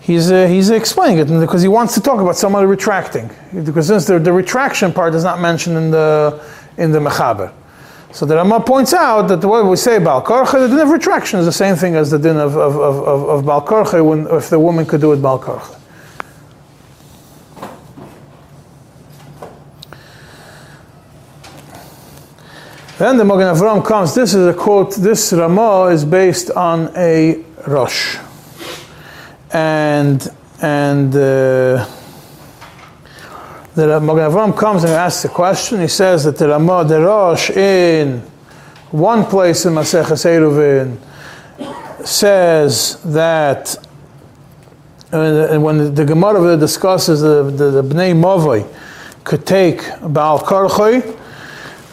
He's 0.00 0.30
uh, 0.30 0.46
he's 0.46 0.68
explaining 0.70 1.18
it 1.18 1.28
because 1.40 1.62
he 1.62 1.68
wants 1.68 1.94
to 1.94 2.00
talk 2.00 2.20
about 2.20 2.36
somebody 2.36 2.66
retracting 2.66 3.30
because 3.64 3.86
since 3.86 4.04
the, 4.06 4.18
the 4.18 4.32
retraction 4.32 4.92
part 4.92 5.14
is 5.14 5.24
not 5.24 5.40
mentioned 5.40 5.76
in 5.78 5.90
the 5.90 6.42
in 6.76 6.92
the 6.92 6.98
mechaber. 6.98 7.52
So 8.14 8.24
the 8.26 8.36
Rama 8.36 8.60
points 8.60 8.94
out 8.94 9.26
that 9.26 9.44
what 9.44 9.66
we 9.66 9.74
say 9.74 9.98
Bal 9.98 10.22
Korche, 10.22 10.52
the 10.52 10.68
din 10.68 10.78
of 10.78 10.90
retraction 10.90 11.40
is 11.40 11.46
the 11.46 11.52
same 11.52 11.74
thing 11.74 11.96
as 11.96 12.12
the 12.12 12.18
din 12.20 12.36
of, 12.36 12.56
of, 12.56 12.76
of, 12.76 13.28
of, 13.28 13.44
Bal 13.44 13.66
Korche 13.66 14.04
when 14.06 14.28
if 14.28 14.50
the 14.50 14.60
woman 14.60 14.86
could 14.86 15.00
do 15.00 15.12
it 15.12 15.20
Bal 15.20 15.40
Korche. 15.40 15.76
Then 22.98 23.16
the 23.16 23.24
Magen 23.24 23.52
Avram 23.52 23.84
comes. 23.84 24.14
This 24.14 24.32
is 24.32 24.46
a 24.46 24.54
quote. 24.54 24.94
This 24.94 25.32
Ramah 25.32 25.86
is 25.86 26.04
based 26.04 26.52
on 26.52 26.96
a 26.96 27.44
Rosh, 27.66 28.18
and 29.50 30.24
and 30.62 31.16
uh, 31.16 31.84
the 33.74 34.00
Magen 34.00 34.30
Avram 34.30 34.56
comes 34.56 34.84
and 34.84 34.92
asks 34.92 35.24
a 35.24 35.28
question. 35.28 35.80
He 35.80 35.88
says 35.88 36.24
that 36.24 36.36
the 36.36 36.48
Ramah, 36.48 36.84
the 36.84 37.00
Rosh, 37.00 37.50
in 37.50 38.20
one 38.90 39.24
place 39.26 39.66
in 39.66 39.74
Maseches 39.74 40.24
Eruvin, 40.24 40.96
says 42.06 43.02
that 43.04 43.76
uh, 45.12 45.58
when 45.58 45.78
the, 45.78 45.90
the 45.90 46.04
Gemara 46.04 46.56
discusses 46.56 47.20
the, 47.20 47.44
the, 47.44 47.82
the 47.82 47.82
Bnei 47.82 48.14
Mavoi 48.14 48.66
could 49.24 49.46
take 49.46 49.82
Baal 50.02 50.38
Karchoi, 50.38 51.20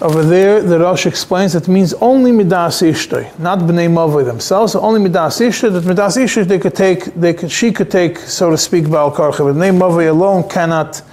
over 0.01 0.23
there, 0.23 0.63
the 0.63 0.79
Rosh 0.79 1.05
explains 1.05 1.53
that 1.53 1.67
means 1.67 1.93
only 1.95 2.31
midas 2.31 2.81
ishtoi, 2.81 3.37
not 3.37 3.59
bnei 3.59 3.87
mavoi 3.87 4.25
themselves. 4.25 4.75
Only 4.75 4.99
midas 4.99 5.39
ishtoi. 5.39 5.71
That 5.71 5.85
midas 5.85 6.17
ishtoi 6.17 6.47
they 6.47 6.57
could 6.57 6.73
take, 6.73 7.05
they 7.13 7.35
could, 7.35 7.51
she 7.51 7.71
could 7.71 7.91
take, 7.91 8.17
so 8.17 8.49
to 8.49 8.57
speak, 8.57 8.89
baal 8.89 9.11
karcha. 9.11 9.39
But 9.39 9.53
bnei 9.53 9.77
mavoi 9.77 10.09
alone 10.09 10.49
cannot, 10.49 11.03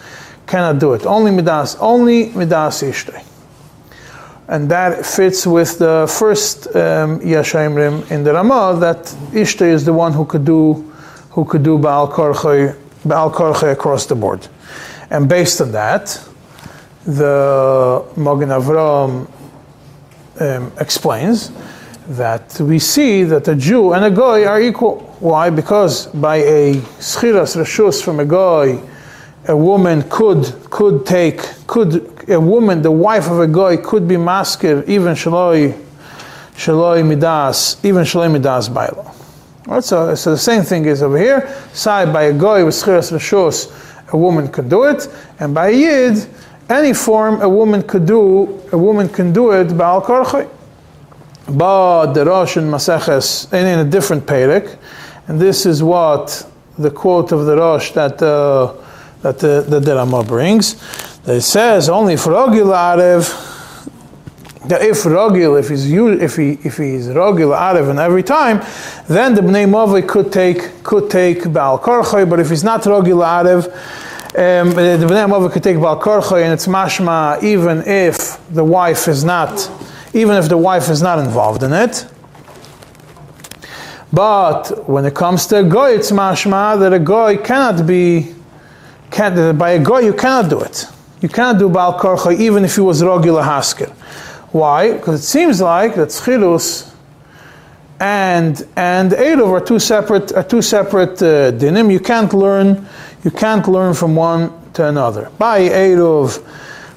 cannot 0.48 0.78
do 0.78 0.94
it. 0.94 1.06
Only 1.06 1.30
midas, 1.30 1.76
only 1.78 2.30
midas 2.30 2.82
ishtoi. 2.82 3.24
And 4.48 4.70
that 4.70 5.04
fits 5.04 5.46
with 5.46 5.78
the 5.78 6.10
first 6.18 6.68
um, 6.68 7.20
Yashayimrim 7.20 8.10
in 8.10 8.24
the 8.24 8.32
Ramah 8.32 8.78
that 8.80 9.04
Ishtoi 9.32 9.68
is 9.68 9.84
the 9.84 9.92
one 9.92 10.14
who 10.14 10.24
could 10.24 10.46
do, 10.46 10.90
who 11.30 11.44
could 11.44 11.62
do 11.62 11.76
baal 11.76 12.10
karcha, 12.10 12.74
baal 13.04 13.28
across 13.64 14.06
the 14.06 14.14
board. 14.14 14.48
And 15.10 15.28
based 15.28 15.60
on 15.60 15.72
that, 15.72 16.18
the 17.04 18.02
Magen 18.16 18.48
Avram 18.48 19.30
um, 20.40 20.72
explains 20.80 21.52
that 22.08 22.58
we 22.58 22.78
see 22.78 23.24
that 23.24 23.48
a 23.48 23.54
Jew 23.54 23.92
and 23.92 24.02
a 24.06 24.10
Goy 24.10 24.46
are 24.46 24.62
equal. 24.62 25.00
Why? 25.20 25.50
Because 25.50 26.06
by 26.06 26.36
a 26.36 26.76
schiras 27.00 27.54
reshus 27.54 28.02
from 28.02 28.20
a 28.20 28.24
Goy, 28.24 28.80
a 29.46 29.56
woman 29.56 30.02
could 30.10 30.44
could 30.70 31.06
take 31.06 31.40
could 31.66 32.28
a 32.28 32.40
woman, 32.40 32.82
the 32.82 32.90
wife 32.90 33.30
of 33.30 33.40
a 33.40 33.46
guy 33.46 33.76
could 33.76 34.06
be 34.06 34.16
maskir 34.16 34.86
even 34.88 35.14
shaloi 35.14 35.72
shaloi 36.54 37.06
midas 37.06 37.82
even 37.84 38.04
shaloi 38.04 38.30
midas 38.30 38.68
bailo. 38.68 39.14
Right, 39.66 39.84
so, 39.84 40.14
so 40.14 40.30
the 40.30 40.38
same 40.38 40.62
thing 40.62 40.86
is 40.86 41.02
over 41.02 41.18
here. 41.18 41.54
Side 41.74 42.10
by 42.10 42.24
a 42.24 42.32
Goy 42.32 42.64
with 42.64 42.74
schiras 42.74 43.12
reshus, 43.12 43.70
a 44.12 44.16
woman 44.16 44.48
could 44.48 44.70
do 44.70 44.84
it, 44.84 45.06
and 45.40 45.54
by 45.54 45.68
a 45.68 45.72
Yid 45.72 46.26
any 46.70 46.92
form 46.92 47.40
a 47.42 47.48
woman 47.48 47.82
could 47.82 48.06
do, 48.06 48.62
a 48.72 48.78
woman 48.78 49.08
can 49.08 49.32
do 49.32 49.52
it 49.52 49.68
ba'al 49.68 50.02
karchay. 50.02 50.48
But 51.50 52.12
the 52.12 52.24
Rosh 52.26 52.56
in 52.56 52.64
Maseches, 52.64 53.50
and 53.52 53.66
in 53.66 53.86
a 53.86 53.90
different 53.90 54.26
Perek, 54.26 54.76
and 55.28 55.40
this 55.40 55.64
is 55.64 55.82
what 55.82 56.46
the 56.78 56.90
quote 56.90 57.32
of 57.32 57.46
the 57.46 57.56
Rosh 57.56 57.92
that 57.92 58.22
uh, 58.22 58.72
that 59.22 59.38
the, 59.38 59.80
the 59.80 59.94
Rama 59.94 60.22
brings. 60.22 60.74
It 61.26 61.42
says 61.42 61.88
only 61.88 62.16
for 62.16 62.32
Rogil 62.32 62.72
Arev, 62.72 63.48
if 64.70 65.02
Rogil, 65.04 65.58
if 65.58 65.68
he's 65.68 65.90
if 65.90 66.36
he 66.36 66.52
if 66.66 66.76
he's 66.76 67.08
Rogil 67.08 67.56
Arev 67.56 67.90
and 67.90 67.98
every 67.98 68.22
time, 68.22 68.60
then 69.08 69.34
the 69.34 69.40
Bnei 69.40 69.66
Mavi 69.66 70.06
could 70.06 70.32
take 70.32 70.82
could 70.82 71.10
take 71.10 71.52
Baal 71.52 71.78
Karchay, 71.78 72.28
but 72.28 72.40
if 72.40 72.50
he's 72.50 72.64
not 72.64 72.82
Rogil 72.82 73.24
Arev, 73.24 73.66
um, 74.38 74.70
the 74.70 75.06
Bnei 75.06 75.28
Mavi 75.28 75.50
could 75.50 75.62
take 75.62 75.80
Baal 75.80 76.00
Karchay, 76.00 76.42
and 76.44 76.52
it's 76.52 76.66
mashma 76.66 77.42
even 77.42 77.82
if 77.86 78.38
the 78.50 78.64
wife 78.64 79.08
is 79.08 79.24
not, 79.24 79.70
even 80.12 80.36
if 80.36 80.48
the 80.48 80.58
wife 80.58 80.88
is 80.90 81.02
not 81.02 81.18
involved 81.18 81.62
in 81.62 81.72
it. 81.72 82.06
But 84.12 84.88
when 84.88 85.04
it 85.04 85.14
comes 85.14 85.46
to 85.48 85.58
a 85.58 85.64
goy, 85.64 85.92
it's 85.92 86.10
mashma 86.10 86.78
that 86.80 86.92
a 86.92 86.98
goy 86.98 87.36
cannot 87.36 87.86
be, 87.86 88.34
can, 89.10 89.56
by 89.56 89.70
a 89.70 89.78
goy 89.78 90.00
you 90.00 90.14
cannot 90.14 90.50
do 90.50 90.60
it. 90.60 90.86
You 91.20 91.28
cannot 91.28 91.58
do 91.58 91.68
Baal 91.68 91.98
Korcha 91.98 92.38
even 92.38 92.64
if 92.64 92.74
he 92.76 92.80
was 92.80 93.02
Rogila 93.02 93.42
Hasker. 93.44 93.90
Why? 94.52 94.92
Because 94.92 95.20
it 95.20 95.26
seems 95.26 95.60
like 95.60 95.94
that 95.96 96.08
Schilus 96.08 96.94
and 98.00 98.66
and 98.76 99.10
Eidov 99.12 99.50
are 99.50 99.64
two 99.64 99.78
separate 99.78 100.32
are 100.32 100.44
two 100.44 100.62
separate 100.62 101.20
uh, 101.22 101.50
dinim. 101.52 101.90
You 101.90 102.00
can't 102.00 102.32
learn 102.32 102.86
you 103.24 103.30
can't 103.30 103.66
learn 103.66 103.94
from 103.94 104.14
one 104.14 104.52
to 104.74 104.86
another. 104.86 105.30
By 105.38 105.62
Eidov, 105.68 106.42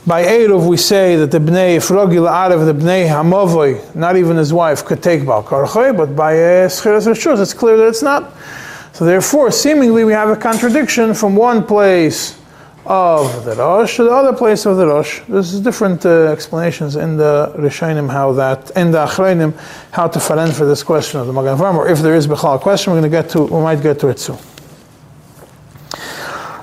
by 0.06 0.24
Eruv, 0.24 0.68
we 0.68 0.78
say 0.78 1.16
that 1.16 1.30
the 1.30 1.38
Bnei, 1.38 1.76
if 1.76 1.90
Rogil 1.90 2.28
Arev, 2.28 2.66
the 2.66 2.74
Bnei 2.74 3.08
Hamavoy, 3.08 3.96
not 3.96 4.16
even 4.18 4.36
his 4.36 4.52
wife, 4.52 4.84
could 4.84 5.04
take 5.04 5.26
Bal 5.26 5.44
Karchoy, 5.44 5.96
but 5.96 6.16
by 6.16 6.34
uh, 6.34 6.70
Rishus, 6.70 7.40
it's 7.40 7.54
clear 7.54 7.78
that 7.78 7.88
it's 7.88 8.02
not. 8.02 8.34
So 8.94 9.06
therefore, 9.06 9.52
seemingly, 9.52 10.04
we 10.04 10.14
have 10.14 10.30
a 10.30 10.36
contradiction 10.36 11.14
from 11.14 11.36
one 11.36 11.66
place 11.66 12.38
of 12.86 13.46
the 13.46 13.56
Rosh 13.56 13.96
to 13.98 14.04
the 14.04 14.12
other 14.12 14.36
place 14.36 14.66
of 14.66 14.78
the 14.78 14.88
Rosh. 14.88 15.22
There's 15.30 15.60
different 15.60 16.06
uh, 16.06 16.28
explanations 16.28 16.96
in 16.96 17.16
the 17.16 17.54
Rishonim 17.56 18.10
how 18.10 18.34
that, 18.34 18.72
in 18.72 18.92
the 18.92 19.06
Achreinim, 19.06 19.54
how 19.92 20.08
to 20.08 20.20
faren 20.20 20.52
for 20.52 20.66
this 20.66 20.84
question 20.84 21.20
of 21.20 21.28
the 21.28 21.34
Magen 21.34 21.58
Avraham, 21.58 21.76
or 21.76 21.88
if 21.88 22.00
there 22.00 22.16
is 22.16 22.28
Bechal 22.28 22.60
question, 22.60 22.92
we're 22.92 23.00
going 23.00 23.12
to 23.12 23.18
get 23.18 23.30
to, 23.32 23.44
we 23.44 23.62
might 23.62 23.82
get 23.82 24.00
to 24.00 24.08
it 24.08 24.20
soon. 24.20 24.38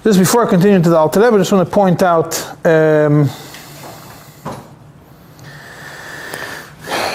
Just 0.02 0.18
before 0.18 0.46
I 0.46 0.50
continue 0.50 0.82
to 0.82 0.90
the 0.90 0.96
Alter 0.96 1.20
Rebbe, 1.20 1.36
I 1.36 1.38
just 1.38 1.52
want 1.52 1.68
to 1.68 1.74
point 1.74 2.02
out 2.02 2.66
um, 2.66 3.28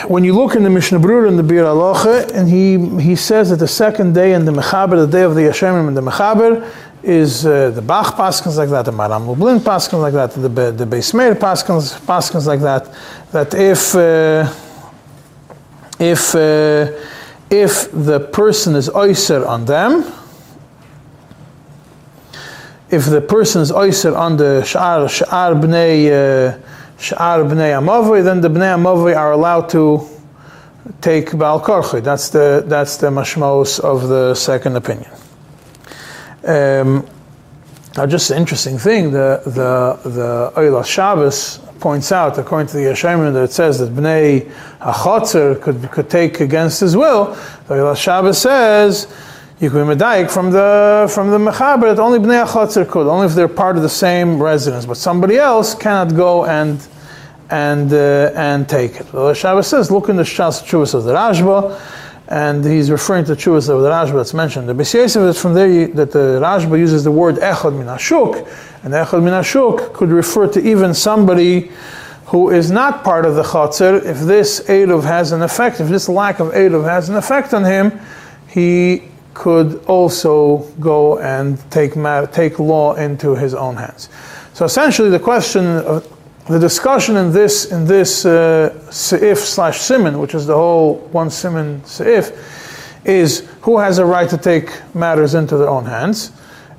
when 0.07 0.23
you 0.23 0.33
look 0.33 0.55
in 0.55 0.63
the 0.63 0.69
Mishnah 0.69 0.99
Berurah 0.99 1.27
and 1.27 1.39
the 1.39 1.43
Bir 1.43 1.63
Aloche, 1.63 2.31
and 2.33 2.49
he, 2.49 3.01
he 3.01 3.15
says 3.15 3.49
that 3.49 3.57
the 3.57 3.67
second 3.67 4.13
day 4.13 4.33
in 4.33 4.45
the 4.45 4.51
Mechaber, 4.51 5.05
the 5.05 5.07
day 5.07 5.23
of 5.23 5.35
the 5.35 5.41
Yashemim 5.41 5.87
in 5.87 5.93
the 5.93 6.01
Mechaber, 6.01 6.69
is 7.03 7.45
uh, 7.45 7.69
the 7.71 7.81
Bach 7.81 8.15
Paskins 8.15 8.55
like 8.55 8.69
that, 8.69 8.85
the 8.85 8.91
Maram 8.91 9.27
Lublin 9.27 9.59
Paskins 9.59 10.01
like 10.01 10.13
that, 10.13 10.31
the, 10.31 10.47
the 10.47 10.85
Beis 10.85 11.13
Paskins, 11.37 11.99
Paskins 12.05 12.45
like 12.45 12.61
that, 12.61 12.89
that 13.31 13.53
if, 13.53 13.93
uh, 13.95 14.51
if, 15.99 16.33
uh, 16.35 16.91
if 17.49 17.91
the 17.91 18.19
person 18.31 18.75
is 18.75 18.89
Oyser 18.89 19.47
on 19.47 19.65
them, 19.65 20.11
if 22.89 23.05
the 23.05 23.21
person 23.21 23.61
is 23.61 23.71
Oyser 23.71 24.15
on 24.17 24.37
the 24.37 24.61
Sha'ar, 24.63 25.07
Sha'ar 25.07 25.59
Bnei, 25.61 26.07
uh, 26.07 26.57
Sha'ar 27.03 27.43
Bnei 27.43 27.73
Amavoi, 27.77 28.23
then 28.23 28.39
the 28.39 28.47
Bnei 28.47 28.75
Amavoi 28.77 29.15
are 29.15 29.33
allowed 29.33 29.67
to 29.69 30.07
take 31.01 31.37
Baal 31.37 31.59
Korchi. 31.59 32.01
That's 32.01 32.29
the, 32.29 32.63
that's 32.65 32.97
the 32.97 33.07
mashmos 33.07 33.79
of 33.81 34.07
the 34.07 34.33
second 34.35 34.77
opinion. 34.77 35.11
Um, 36.45 37.05
now, 37.95 38.05
just 38.07 38.31
an 38.31 38.37
interesting 38.37 38.77
thing, 38.77 39.11
the 39.11 39.41
the 39.45 40.09
the 40.09 40.51
Oilas 40.55 40.85
Shabbos 40.85 41.59
points 41.79 42.11
out, 42.11 42.37
according 42.39 42.67
to 42.67 42.77
the 42.77 42.83
Yeshayim, 42.83 43.31
that 43.33 43.43
it 43.43 43.51
says 43.51 43.77
that 43.79 43.93
Bnei 43.93 44.49
Hachotzer 44.79 45.61
could 45.61 45.91
could 45.91 46.09
take 46.09 46.39
against 46.39 46.79
his 46.79 46.97
will. 46.97 47.35
The 47.67 47.75
Oilas 47.75 47.97
Shabbos 47.97 48.39
says 48.39 49.13
you 49.59 49.69
can 49.69 49.87
be 49.87 49.95
medayik 49.95 50.31
from 50.31 50.49
the 50.49 51.07
from 51.13 51.29
the 51.29 51.37
mechaber 51.37 51.95
that 51.95 51.99
only 51.99 52.17
Bnei 52.17 52.47
Hachotzer 52.47 52.89
could, 52.89 53.07
only 53.07 53.27
if 53.27 53.35
they're 53.35 53.47
part 53.47 53.75
of 53.75 53.83
the 53.83 53.89
same 53.89 54.41
residence, 54.41 54.87
but 54.87 54.97
somebody 54.97 55.37
else 55.37 55.75
cannot 55.75 56.15
go 56.15 56.45
and 56.45 56.79
and 57.49 57.91
uh, 57.93 58.31
and 58.35 58.67
take 58.67 58.95
it. 58.95 59.11
The 59.11 59.33
Shabbos 59.33 59.67
says, 59.67 59.91
look 59.91 60.09
in 60.09 60.15
the 60.15 60.23
Shas 60.23 60.63
Chuvas 60.63 60.93
of 60.93 61.03
the 61.03 61.13
Rashba 61.13 61.79
and 62.27 62.63
he's 62.63 62.89
referring 62.89 63.25
to 63.25 63.33
Chuvas 63.33 63.69
of 63.69 63.81
the 63.81 63.89
Rashba 63.89 64.13
that's 64.13 64.33
mentioned. 64.33 64.69
The 64.69 64.73
B'Siyesiv 64.73 65.27
is 65.27 65.41
from 65.41 65.53
there 65.53 65.87
that 65.87 66.11
the 66.11 66.39
Rashba 66.41 66.77
uses 66.79 67.03
the 67.03 67.11
word 67.11 67.35
Echad 67.35 67.77
min 67.77 67.87
Ashuk, 67.87 68.37
and 68.83 68.93
Echad 68.93 69.23
min 69.23 69.33
Ashuk 69.33 69.93
could 69.93 70.09
refer 70.09 70.47
to 70.47 70.61
even 70.61 70.93
somebody 70.93 71.71
who 72.27 72.49
is 72.49 72.71
not 72.71 73.03
part 73.03 73.25
of 73.25 73.35
the 73.35 73.43
Chatzir. 73.43 74.03
If 74.03 74.19
this 74.21 74.61
Eruv 74.61 75.03
has 75.03 75.31
an 75.31 75.41
effect, 75.41 75.81
if 75.81 75.89
this 75.89 76.07
lack 76.07 76.39
of 76.39 76.47
Eruv 76.53 76.85
has 76.85 77.09
an 77.09 77.15
effect 77.15 77.53
on 77.53 77.65
him, 77.65 77.99
he 78.47 79.03
could 79.33 79.83
also 79.85 80.59
go 80.79 81.19
and 81.19 81.59
take, 81.71 81.93
take 82.31 82.57
law 82.59 82.93
into 82.95 83.35
his 83.35 83.53
own 83.53 83.75
hands. 83.75 84.09
So 84.53 84.65
essentially 84.65 85.09
the 85.09 85.19
question 85.19 85.65
the 86.47 86.59
discussion 86.59 87.15
in 87.15 87.31
this 87.31 87.71
in 87.71 87.85
this 87.85 88.25
uh, 88.25 88.73
seif 88.89 89.37
slash 89.37 89.79
simon, 89.79 90.19
which 90.19 90.35
is 90.35 90.45
the 90.45 90.55
whole 90.55 90.97
one 91.11 91.29
simon 91.29 91.81
seif, 91.81 92.35
is 93.05 93.47
who 93.61 93.77
has 93.79 93.97
a 93.97 94.05
right 94.05 94.29
to 94.29 94.37
take 94.37 94.69
matters 94.93 95.35
into 95.35 95.57
their 95.57 95.69
own 95.69 95.85
hands, 95.85 96.31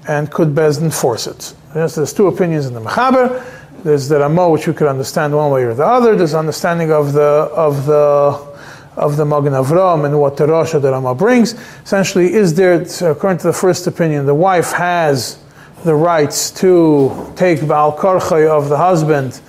and 0.06 0.30
could 0.30 0.54
Bezdin 0.54 0.92
force 0.92 1.26
it? 1.26 1.54
Yes, 1.74 1.94
there's 1.94 2.12
two 2.12 2.26
opinions 2.26 2.66
in 2.66 2.74
the 2.74 2.80
Mechaber. 2.80 3.42
There's 3.82 4.08
the 4.08 4.18
Ramo, 4.18 4.50
which 4.50 4.66
you 4.66 4.72
could 4.72 4.86
understand 4.86 5.34
one 5.34 5.50
way 5.50 5.64
or 5.64 5.74
the 5.74 5.86
other. 5.86 6.14
There's 6.14 6.34
understanding 6.34 6.92
of 6.92 7.12
the 7.14 7.22
of 7.22 7.86
the 7.86 8.54
of 8.96 9.16
the 9.16 9.24
Magen 9.24 9.54
Avram 9.54 10.04
and 10.04 10.20
what 10.20 10.36
the 10.36 10.46
Rosh 10.46 10.74
of 10.74 10.82
the 10.82 10.92
Rama 10.92 11.14
brings. 11.14 11.54
Essentially, 11.82 12.34
is 12.34 12.54
there, 12.54 12.82
according 13.10 13.38
to 13.38 13.46
the 13.46 13.52
first 13.52 13.86
opinion, 13.86 14.26
the 14.26 14.34
wife 14.34 14.72
has 14.72 15.38
the 15.84 15.94
rights 15.94 16.50
to 16.50 17.32
take 17.34 17.66
Baal 17.66 17.96
Karchay 17.96 18.48
of 18.48 18.68
the 18.68 18.76
husband 18.76 19.40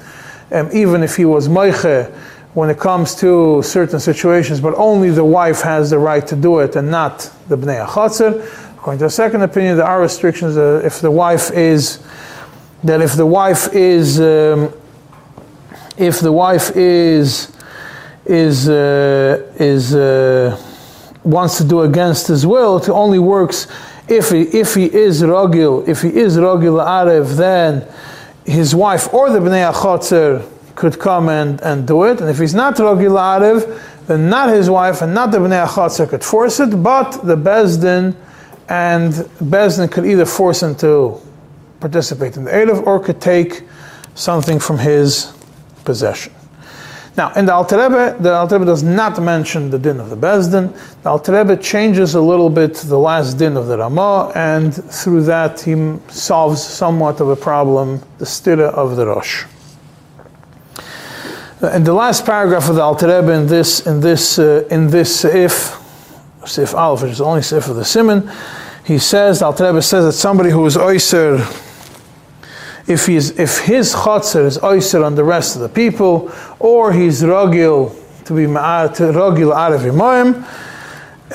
um, 0.52 0.70
even 0.74 1.04
if 1.04 1.16
he 1.16 1.26
was 1.26 1.48
Moiche, 1.48 2.12
when 2.56 2.70
it 2.70 2.80
comes 2.80 3.14
to 3.16 3.62
certain 3.62 4.00
situations, 4.00 4.62
but 4.62 4.74
only 4.76 5.10
the 5.10 5.26
wife 5.26 5.62
has 5.62 5.90
the 5.90 6.00
right 6.00 6.26
to 6.26 6.38
do 6.38 6.60
it 6.60 6.78
and 6.78 6.90
not 6.90 7.30
the 7.50 7.58
Bnei 7.58 7.86
Achatzir. 7.86 8.32
According 8.78 9.00
to 9.00 9.06
the 9.06 9.10
second 9.10 9.42
opinion, 9.42 9.76
there 9.76 9.86
are 9.86 10.00
restrictions 10.00 10.56
uh, 10.56 10.82
if 10.84 11.02
the 11.02 11.12
wife 11.12 11.52
is, 11.52 12.02
that 12.84 13.02
if 13.02 13.14
the 13.14 13.26
wife 13.26 13.74
is, 13.74 14.22
um, 14.22 14.74
if 15.98 16.22
the 16.22 16.32
wife 16.32 16.72
is, 16.78 17.52
is, 18.26 18.70
uh, 18.70 19.52
is, 19.58 19.94
uh, 19.94 20.58
wants 21.26 21.58
to 21.58 21.66
do 21.66 21.82
against 21.82 22.28
his 22.28 22.48
will, 22.48 22.78
it 22.78 22.88
only 22.88 23.20
works 23.20 23.68
if 24.08 24.30
he, 24.30 24.44
if 24.44 24.76
he 24.76 24.86
is 24.86 25.24
Rogil, 25.24 25.86
if 25.88 26.04
he 26.04 26.10
is 26.10 26.38
Rogil 26.38 26.80
Arev, 26.80 27.36
then 27.36 27.86
his 28.46 28.76
wife 28.76 29.14
or 29.14 29.30
the 29.30 29.40
Bnei 29.40 29.72
Achotzer 29.72 30.48
could 30.76 31.00
come 31.00 31.30
and, 31.30 31.60
and 31.62 31.88
do 31.88 32.04
it. 32.04 32.22
And 32.22 32.30
if 32.30 32.38
he's 32.38 32.54
not 32.54 32.76
Rogil 32.76 33.82
then 34.08 34.30
not 34.30 34.50
his 34.50 34.70
wife 34.70 35.02
and 35.02 35.14
not 35.14 35.32
the 35.32 35.40
Bnei 35.40 35.66
Achotzer 35.66 36.08
could 36.08 36.24
force 36.24 36.60
it, 36.60 36.82
but 36.84 37.12
the 37.24 37.36
Bezdin 37.36 38.16
and 38.70 39.14
Bezdin 39.14 39.92
could 39.92 40.06
either 40.06 40.26
force 40.26 40.62
him 40.62 40.76
to 40.76 41.20
participate 41.80 42.38
in 42.38 42.44
the 42.44 42.52
Erev 42.52 42.86
or 42.86 43.00
could 43.00 43.20
take 43.20 43.64
something 44.14 44.60
from 44.60 44.78
his 44.78 45.34
possession. 45.84 46.34
Now, 47.18 47.32
in 47.34 47.46
the 47.46 47.54
Alter 47.54 47.78
Rebbe, 47.78 48.18
the 48.20 48.34
Alter 48.34 48.56
Rebbe 48.56 48.66
does 48.66 48.84
not 48.84 49.22
mention 49.22 49.70
the 49.70 49.80
din 49.80 50.02
of 50.02 50.10
the 50.10 50.18
Bezdin. 50.18 50.78
The 51.04 51.10
Alter 51.10 51.32
Rebbe 51.32 51.56
changes 51.56 52.14
a 52.14 52.20
little 52.20 52.50
bit 52.50 52.76
the 52.76 53.00
last 53.00 53.36
din 53.36 53.56
of 53.56 53.68
the 53.68 53.78
Ramah, 53.78 54.34
and 54.36 54.74
through 54.74 55.24
that 55.24 55.62
he 55.62 55.96
solves 56.10 56.62
somewhat 56.62 57.22
of 57.22 57.30
a 57.30 57.36
problem, 57.38 58.02
the 58.18 58.26
stira 58.26 58.70
of 58.74 58.98
the 58.98 59.08
Rosh. 59.08 59.46
In 61.74 61.86
the 61.86 61.94
last 61.94 62.26
paragraph 62.26 62.68
of 62.68 62.76
the 62.76 62.82
Alter 62.82 63.08
Rebbe, 63.08 63.32
in 63.32 63.48
this, 63.48 63.88
in 63.88 64.02
this, 64.02 64.38
uh, 64.38 64.68
in 64.70 64.90
this 64.90 65.24
if, 65.24 65.82
Sif 66.46 66.76
Aleph, 66.76 67.02
which 67.02 67.14
is 67.14 67.22
only 67.22 67.42
Sif 67.42 67.70
of 67.70 67.78
the 67.78 67.86
Simon, 67.86 68.30
he 68.86 68.98
says, 68.98 69.40
the 69.40 69.46
Alter 69.46 69.68
Rebbe 69.68 69.82
says 69.82 70.04
that 70.04 70.12
somebody 70.12 70.50
who 70.50 70.66
is 70.66 70.76
Oyser, 70.76 71.40
if 72.88 73.08
he's 73.08 73.32
if 73.40 73.60
his 73.60 73.94
chotzer 73.94 74.46
is 74.46 74.58
oyser 74.60 75.04
on 75.04 75.16
the 75.16 75.24
rest 75.24 75.56
of 75.56 75.62
the 75.62 75.70
people, 75.70 76.32
or 76.60 76.94
he's 76.94 77.24
rogil 77.24 77.96
to 78.26 78.34
be 78.34 78.44
ma'at 78.44 78.96
rogil 79.14 79.54
arev 79.54 79.92
imoim, 79.92 80.44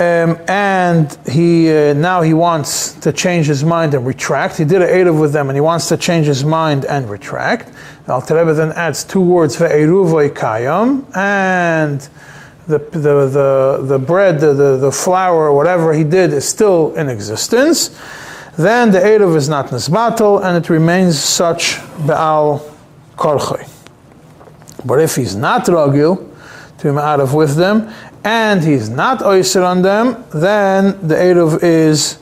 um, 0.01 0.39
and 0.49 1.19
he 1.29 1.71
uh, 1.71 1.93
now 1.95 2.23
he 2.23 2.35
wants 2.35 2.93
to 2.93 3.13
change 3.13 3.47
his 3.47 3.65
mind 3.65 3.95
and 3.95 4.07
retract. 4.07 4.59
He 4.59 4.65
did 4.65 4.81
an 4.81 4.89
eruv 4.89 5.21
with 5.21 5.33
them, 5.33 5.49
and 5.49 5.57
he 5.57 5.61
wants 5.61 5.89
to 5.89 5.97
change 5.97 6.27
his 6.27 6.45
mind 6.45 6.85
and 6.85 7.11
retract. 7.11 7.73
The 8.07 8.13
Alter 8.13 8.53
then 8.55 8.73
adds 8.73 9.03
two 9.03 9.21
words 9.21 9.57
for 9.57 9.69
eruvoi 9.69 10.31
kayam 10.31 11.05
and. 11.17 12.09
The, 12.69 12.79
the, 12.79 13.27
the, 13.27 13.81
the 13.83 13.99
bread, 13.99 14.39
the, 14.39 14.53
the, 14.53 14.77
the 14.77 14.93
flour, 14.93 15.53
whatever 15.53 15.93
he 15.93 16.05
did 16.05 16.33
is 16.33 16.49
still 16.49 16.95
in 16.95 17.09
existence 17.09 17.99
then 18.65 18.91
the 18.91 18.99
Eruv 18.99 19.37
is 19.37 19.49
not 19.49 19.69
Nisbatal 19.69 20.45
and 20.45 20.57
it 20.57 20.71
remains 20.71 21.19
such 21.19 21.79
Baal 22.07 22.61
Korchoi. 23.17 23.69
But 24.85 25.01
if 25.01 25.17
he's 25.17 25.37
not 25.37 25.67
Ragil, 25.67 26.17
to 26.79 26.85
be 26.85 26.91
Ma'arav 26.91 27.35
with 27.35 27.57
them, 27.57 27.93
and 28.25 28.63
he's 28.63 28.89
not 28.89 29.21
Oyser 29.21 29.65
on 29.65 29.83
them, 29.83 30.25
then 30.33 31.07
the 31.07 31.15
Eruv 31.15 31.63
is 31.63 32.19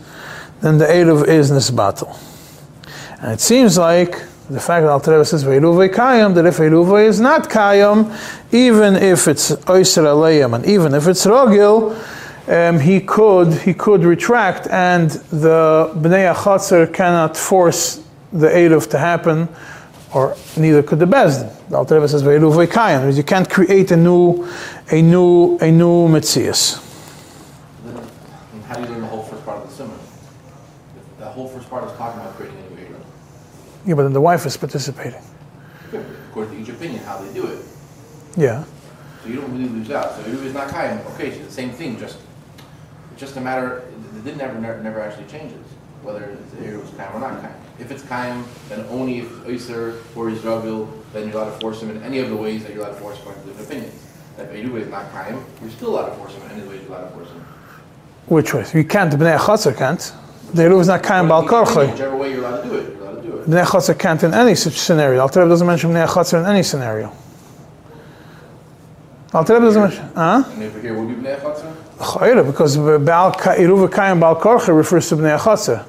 then 0.60 0.78
the 0.78 0.86
Eruv 0.86 1.28
is 1.28 1.50
Nisbatal. 1.50 2.16
And 3.20 3.32
it 3.32 3.40
seems 3.40 3.78
like 3.78 4.12
the 4.50 4.60
fact 4.60 4.82
that 4.82 4.90
Alter 4.90 5.24
says 5.24 5.44
Veiruve 5.44 5.88
Kayam, 5.94 6.34
that 6.34 6.46
if 6.46 6.56
Veiruve 6.56 7.06
is 7.06 7.20
not 7.20 7.48
Kayam, 7.48 8.16
even 8.52 8.96
if 8.96 9.28
it's 9.28 9.52
Oyser 9.52 10.04
Aleim 10.04 10.54
and 10.54 10.64
even 10.66 10.94
if 10.94 11.06
it's 11.06 11.26
Rogil, 11.26 11.94
um, 12.48 12.80
he 12.80 13.00
could 13.00 13.52
he 13.52 13.74
could 13.74 14.04
retract, 14.04 14.66
and 14.68 15.10
the 15.30 15.92
bnei 15.96 16.32
achatzer 16.34 16.92
cannot 16.92 17.36
force 17.36 18.02
the 18.32 18.48
eruv 18.48 18.88
to 18.90 18.98
happen, 18.98 19.48
or 20.14 20.36
neither 20.56 20.82
could 20.82 20.98
the 20.98 21.06
bezdin. 21.06 21.52
The 21.68 21.76
Alter 21.76 21.96
Rebbe 21.96 22.08
says 22.08 22.22
ve'eruv 22.22 22.66
ve'kayan, 22.66 23.14
you 23.16 23.22
can't 23.22 23.48
create 23.48 23.90
a 23.90 23.96
new 23.96 24.48
a 24.90 25.02
new 25.02 25.58
a 25.58 25.70
new 25.70 26.08
mitzias. 26.08 26.84
How 28.66 28.74
do 28.74 28.82
you 28.82 28.88
learn 28.88 29.00
the 29.00 29.06
whole 29.06 29.22
first 29.22 29.44
part 29.44 29.62
of 29.62 29.68
the 29.68 29.74
simon? 29.74 29.98
The 31.18 31.26
whole 31.26 31.48
first 31.48 31.68
part 31.70 31.84
is 31.84 31.92
talking 31.96 32.20
about 32.20 32.34
creating 32.36 32.58
a 32.58 32.70
new 32.70 32.86
eruv. 32.86 33.04
Yeah, 33.86 33.94
but 33.94 34.02
then 34.04 34.12
the 34.12 34.20
wife 34.20 34.46
is 34.46 34.56
participating. 34.56 35.22
According 35.86 36.16
according 36.30 36.54
to 36.54 36.60
each 36.62 36.68
opinion, 36.68 37.02
how 37.04 37.18
they 37.18 37.32
do 37.32 37.46
it. 37.46 37.58
Yeah. 38.36 38.64
So 39.22 39.28
you 39.28 39.36
don't 39.36 39.50
really 39.52 39.68
lose 39.68 39.90
out. 39.90 40.14
So 40.14 40.22
Eruv 40.22 40.44
is 40.44 40.54
not 40.54 40.68
Kaim, 40.68 41.00
okay, 41.14 41.28
it's 41.28 41.44
the 41.44 41.50
same 41.50 41.70
thing, 41.70 41.98
just, 41.98 42.18
just 43.18 43.36
a 43.36 43.40
matter, 43.40 43.78
it 44.16 44.24
didn't 44.24 44.38
never, 44.38 44.58
never, 44.58 44.82
never 44.82 45.00
actually 45.00 45.26
changes, 45.26 45.60
whether 46.02 46.36
Eruv 46.60 46.84
is 46.84 46.90
Kaim 46.96 47.14
or 47.14 47.20
not 47.20 47.40
Kaim. 47.42 47.52
If 47.78 47.90
it's 47.90 48.02
Kaim, 48.04 48.44
then 48.68 48.86
only 48.88 49.18
if 49.18 49.28
Oyser 49.44 50.00
or 50.16 50.30
Israel, 50.30 50.88
then 51.12 51.28
you're 51.28 51.36
allowed 51.36 51.52
to 51.52 51.60
force 51.60 51.82
him 51.82 51.90
in 51.90 52.02
any 52.02 52.18
of 52.20 52.30
the 52.30 52.36
ways 52.36 52.62
that 52.62 52.72
you're 52.72 52.82
allowed 52.82 52.94
to 52.94 53.00
force 53.00 53.18
according 53.18 53.42
to 53.42 53.48
different 53.48 53.70
opinions. 53.70 54.04
If 54.38 54.50
Eruv 54.50 54.80
is 54.80 54.88
not 54.88 55.10
Kaim, 55.12 55.44
you're 55.60 55.70
still 55.70 55.90
allowed 55.90 56.10
to 56.10 56.16
force 56.16 56.32
him 56.34 56.42
in 56.42 56.50
any 56.52 56.60
of 56.60 56.66
the 56.66 56.70
ways 56.70 56.82
you're 56.82 56.96
allowed 56.96 57.08
to 57.08 57.14
force 57.14 57.28
him. 57.28 57.44
Which 58.26 58.54
way? 58.54 58.64
You 58.74 58.84
can't. 58.84 59.12
Bnei 59.12 59.36
Chatzar 59.38 59.76
can't. 59.76 60.12
The 60.54 60.62
Eruv 60.62 60.80
is 60.80 60.86
not 60.86 61.02
Kaim 61.02 61.28
Bal 61.28 61.44
Korchoi. 61.44 61.90
Whichever 61.90 62.16
way 62.16 62.30
you're 62.30 62.44
allowed 62.44 62.62
to 62.62 62.68
do 62.68 62.74
it, 62.76 62.88
you're 62.94 63.02
allowed 63.02 63.22
to 63.22 63.28
do 63.28 63.38
it. 63.38 63.46
Bnei 63.48 63.64
Chatzar 63.64 63.98
can't 63.98 64.22
in 64.22 64.32
any 64.34 64.54
such 64.54 64.74
scenario. 64.74 65.20
Al 65.20 65.28
doesn't 65.28 65.66
mention 65.66 65.90
Bnei 65.90 66.06
Chatzar 66.06 66.40
in 66.40 66.46
any 66.46 66.62
scenario. 66.62 67.12
Al 69.34 69.42
doesn't 69.42 69.82
mention. 69.82 70.08
Huh? 70.14 70.44
And 70.52 70.62
if 70.62 70.80
here 70.80 70.94
would 70.94 71.08
be 71.08 71.14
Bnei 71.14 71.40
Chatzar? 71.40 71.74
Because 71.98 72.76
Baal 72.76 73.32
Eruv 73.32 73.92
Kaim 73.92 74.20
Bal 74.20 74.36
Korchoi 74.36 74.76
refers 74.76 75.08
to 75.08 75.16
Bnei 75.16 75.38
Chatzar. 75.38 75.84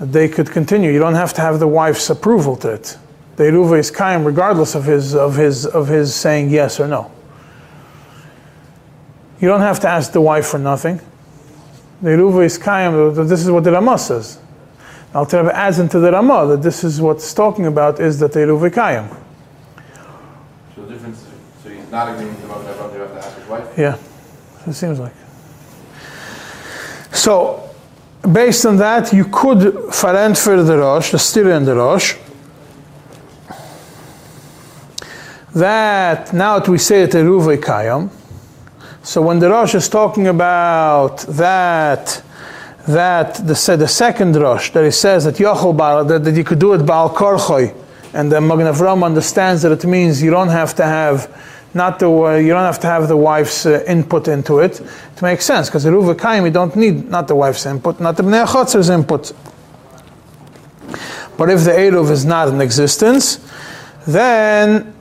They 0.00 0.28
could 0.28 0.50
continue. 0.50 0.90
You 0.90 0.98
don't 0.98 1.14
have 1.14 1.32
to 1.34 1.40
have 1.40 1.60
the 1.60 1.68
wife's 1.68 2.10
approval 2.10 2.56
to 2.56 2.70
it. 2.70 2.98
The 3.36 3.44
Eruv 3.44 3.78
is 3.78 3.90
Kaim 3.90 4.24
regardless 4.24 4.74
of 4.74 4.84
his, 4.84 5.14
of, 5.14 5.36
his, 5.36 5.66
of 5.66 5.88
his 5.88 6.14
saying 6.14 6.50
yes 6.50 6.80
or 6.80 6.88
no. 6.88 7.12
You 9.40 9.48
don't 9.48 9.60
have 9.60 9.80
to 9.80 9.88
ask 9.88 10.12
the 10.12 10.20
wife 10.20 10.46
for 10.46 10.58
nothing. 10.58 11.00
The 12.02 12.10
Eruv 12.10 12.44
is 12.44 12.58
Kaim, 12.58 13.14
this 13.14 13.42
is 13.42 13.50
what 13.50 13.64
the 13.64 13.72
Ramah 13.72 13.98
says. 13.98 14.38
Alter 15.14 15.38
Rebbe 15.38 15.56
adds 15.56 15.78
into 15.78 15.98
the 15.98 16.12
Ramah 16.12 16.46
that 16.48 16.62
this 16.62 16.84
is 16.84 17.00
what's 17.00 17.32
talking 17.32 17.66
about 17.66 18.00
is 18.00 18.18
that 18.18 18.32
the 18.32 18.40
Eruv 18.40 18.66
is 18.66 18.74
Kaim. 18.74 19.08
So 20.74 20.82
the 20.82 20.92
difference, 20.92 21.26
so 21.62 21.68
he's 21.68 21.90
not 21.90 22.08
agreeing 22.08 22.28
with 22.28 22.42
the 22.42 22.48
Rabbeinu, 22.48 22.94
you 22.94 23.00
have 23.00 23.12
to 23.12 23.26
ask 23.26 23.38
his 23.38 23.48
wife? 23.48 23.78
Yeah, 23.78 23.96
it 24.66 24.74
seems 24.74 24.98
like. 24.98 25.14
So, 27.12 27.70
based 28.32 28.66
on 28.66 28.76
that, 28.78 29.12
you 29.12 29.24
could 29.24 29.58
verantwoorden 29.58 30.66
the 30.66 30.78
Rosh, 30.78 31.10
the 31.10 31.50
in 31.50 31.64
the 31.64 31.74
Rosh. 31.74 32.16
That 35.54 36.32
now 36.32 36.58
that 36.60 36.68
we 36.68 36.78
say 36.78 37.06
that 37.06 37.12
Eruv 37.12 37.56
Kayam. 37.56 38.10
So 39.02 39.22
when 39.22 39.38
the 39.40 39.50
Rosh 39.50 39.74
is 39.74 39.88
talking 39.88 40.28
about 40.28 41.18
that, 41.20 42.22
that 42.86 43.34
the, 43.34 43.76
the 43.76 43.88
second 43.88 44.36
Rosh 44.36 44.70
that 44.70 44.84
he 44.84 44.90
says 44.90 45.24
that 45.24 45.34
Yochel 45.34 46.06
that, 46.06 46.22
that 46.24 46.34
you 46.34 46.44
could 46.44 46.60
do 46.60 46.74
it 46.74 46.86
Baal 46.86 47.10
Korchoi, 47.10 47.74
and 48.14 48.30
the 48.30 48.40
Magen 48.40 48.66
Avram 48.66 49.04
understands 49.04 49.62
that 49.62 49.72
it 49.72 49.84
means 49.84 50.22
you 50.22 50.30
don't 50.30 50.48
have 50.48 50.74
to 50.76 50.84
have 50.84 51.28
not 51.74 51.98
the 51.98 52.10
uh, 52.10 52.36
you 52.36 52.48
don't 52.48 52.64
have 52.64 52.80
to 52.80 52.86
have 52.86 53.08
the 53.08 53.16
wife's 53.16 53.66
uh, 53.66 53.84
input 53.86 54.28
into 54.28 54.58
it. 54.58 54.80
to 55.20 55.24
make 55.24 55.42
sense 55.42 55.68
because 55.68 55.84
the 55.84 55.90
Ruva 55.90 56.18
Kaim 56.18 56.44
you 56.46 56.50
don't 56.50 56.74
need 56.74 57.08
not 57.10 57.28
the 57.28 57.34
wife's 57.34 57.66
input, 57.66 58.00
not 58.00 58.16
the 58.16 58.22
Bnei 58.22 58.46
Chatzar's 58.46 58.88
input. 58.88 59.32
But 61.36 61.50
if 61.50 61.64
the 61.64 61.72
Eruv 61.72 62.10
is 62.10 62.24
not 62.24 62.48
in 62.48 62.60
existence, 62.60 63.38
then 64.06 64.94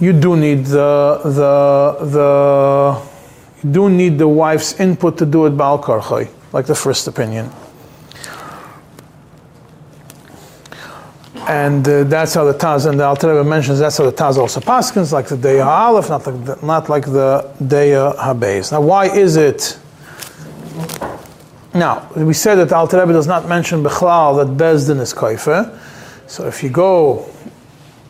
you 0.00 0.12
do 0.12 0.36
need 0.36 0.66
the 0.66 1.20
the 1.24 2.06
the 2.06 2.28
you 3.62 3.72
do 3.72 3.90
need 3.90 4.18
the 4.18 4.28
wife's 4.28 4.78
input 4.78 5.18
to 5.18 5.26
do 5.26 5.46
it 5.46 5.56
Karchai, 5.56 6.28
like 6.52 6.66
the 6.66 6.74
first 6.74 7.08
opinion. 7.08 7.50
And 11.48 11.88
uh, 11.88 12.04
that's 12.04 12.34
how 12.34 12.44
the 12.44 12.52
Taz 12.52 12.84
and 12.84 13.00
the 13.00 13.04
Alter 13.04 13.42
mentions. 13.42 13.78
That's 13.78 13.96
how 13.96 14.04
the 14.04 14.12
Taz 14.12 14.36
also 14.36 14.60
paskins, 14.60 15.12
like 15.12 15.28
the 15.28 15.36
Deya 15.36 15.64
Aleph, 15.64 16.10
not 16.10 16.26
like 16.26 16.44
the, 16.44 16.66
not 16.66 16.88
like 16.90 17.04
the 17.06 17.50
Deya 17.58 18.14
Habeis. 18.16 18.70
Now, 18.70 18.82
why 18.82 19.06
is 19.06 19.36
it? 19.36 19.78
Now, 21.72 22.06
we 22.14 22.34
said 22.34 22.56
that 22.56 22.70
Alter 22.72 23.00
Rebbe 23.00 23.14
does 23.14 23.26
not 23.26 23.48
mention 23.48 23.82
Bechlal 23.82 24.36
that 24.36 24.62
Bezdin 24.62 25.00
is 25.00 25.14
Koife. 25.14 25.78
So 26.26 26.46
if 26.46 26.62
you 26.62 26.68
go 26.68 27.26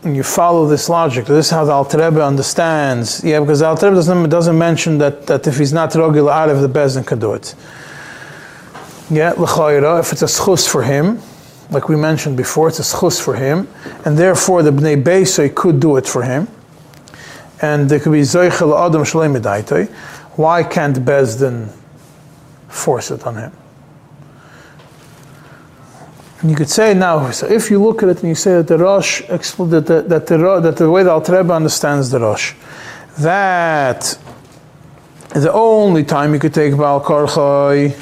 and 0.03 0.17
you 0.17 0.23
follow 0.23 0.67
this 0.67 0.89
logic, 0.89 1.25
this 1.25 1.45
is 1.45 1.51
how 1.51 1.63
the 1.63 1.71
Alter 1.71 1.99
Rebbe 1.99 2.21
understands. 2.21 3.23
Yeah, 3.23 3.39
because 3.39 3.59
the 3.59 3.67
Alter 3.67 3.85
Rebbe 3.85 3.95
doesn't, 3.95 4.29
doesn't 4.29 4.57
mention 4.57 4.97
that, 4.97 5.27
that 5.27 5.47
if 5.47 5.57
he's 5.57 5.71
not 5.71 5.91
Rogil 5.91 6.29
Aleph, 6.29 6.59
the 6.59 6.67
Bezdin 6.67 7.07
can 7.07 7.19
do 7.19 7.33
it. 7.35 7.55
Yeah, 9.09 9.31
L'chayra, 9.37 10.01
if 10.01 10.11
it's 10.11 10.23
a 10.23 10.25
schus 10.25 10.67
for 10.67 10.83
him, 10.83 11.21
like 11.69 11.87
we 11.87 11.95
mentioned 11.95 12.35
before, 12.35 12.67
it's 12.69 12.79
a 12.79 12.83
schus 12.83 13.21
for 13.21 13.35
him, 13.35 13.67
and 14.05 14.17
therefore 14.17 14.63
the 14.63 14.71
Bnei 14.71 15.01
Beisai 15.01 15.53
could 15.53 15.79
do 15.79 15.97
it 15.97 16.07
for 16.07 16.23
him. 16.23 16.47
And 17.61 17.89
there 17.89 17.99
could 17.99 18.13
be 18.13 18.21
Zeichel 18.21 18.85
Adam 18.85 19.03
Shleim 19.03 19.89
Why 20.37 20.63
can't 20.63 20.97
Bezdin 20.97 21.69
force 22.69 23.11
it 23.11 23.25
on 23.27 23.35
him? 23.35 23.51
And 26.41 26.49
you 26.49 26.55
could 26.55 26.69
say 26.69 26.93
now, 26.93 27.31
so 27.31 27.47
if 27.47 27.69
you 27.69 27.83
look 27.83 28.01
at 28.01 28.09
it 28.09 28.19
and 28.19 28.29
you 28.29 28.35
say 28.35 28.53
that 28.53 28.67
the 28.67 28.77
Rosh, 28.77 29.21
that 29.27 29.41
the, 29.41 29.81
that 29.81 30.27
the, 30.27 30.59
that 30.61 30.77
the 30.77 30.89
way 30.89 31.03
the 31.03 31.11
Alter 31.11 31.37
Rebbe 31.37 31.53
understands 31.53 32.09
the 32.11 32.19
Rosh, 32.21 32.53
that 33.17 34.17
the 35.33 35.51
only 35.51 36.05
time 36.05 36.33
you 36.33 36.39
could 36.39 36.53
take 36.53 36.77
Baal 36.77 37.03
Korchoi, 37.03 37.93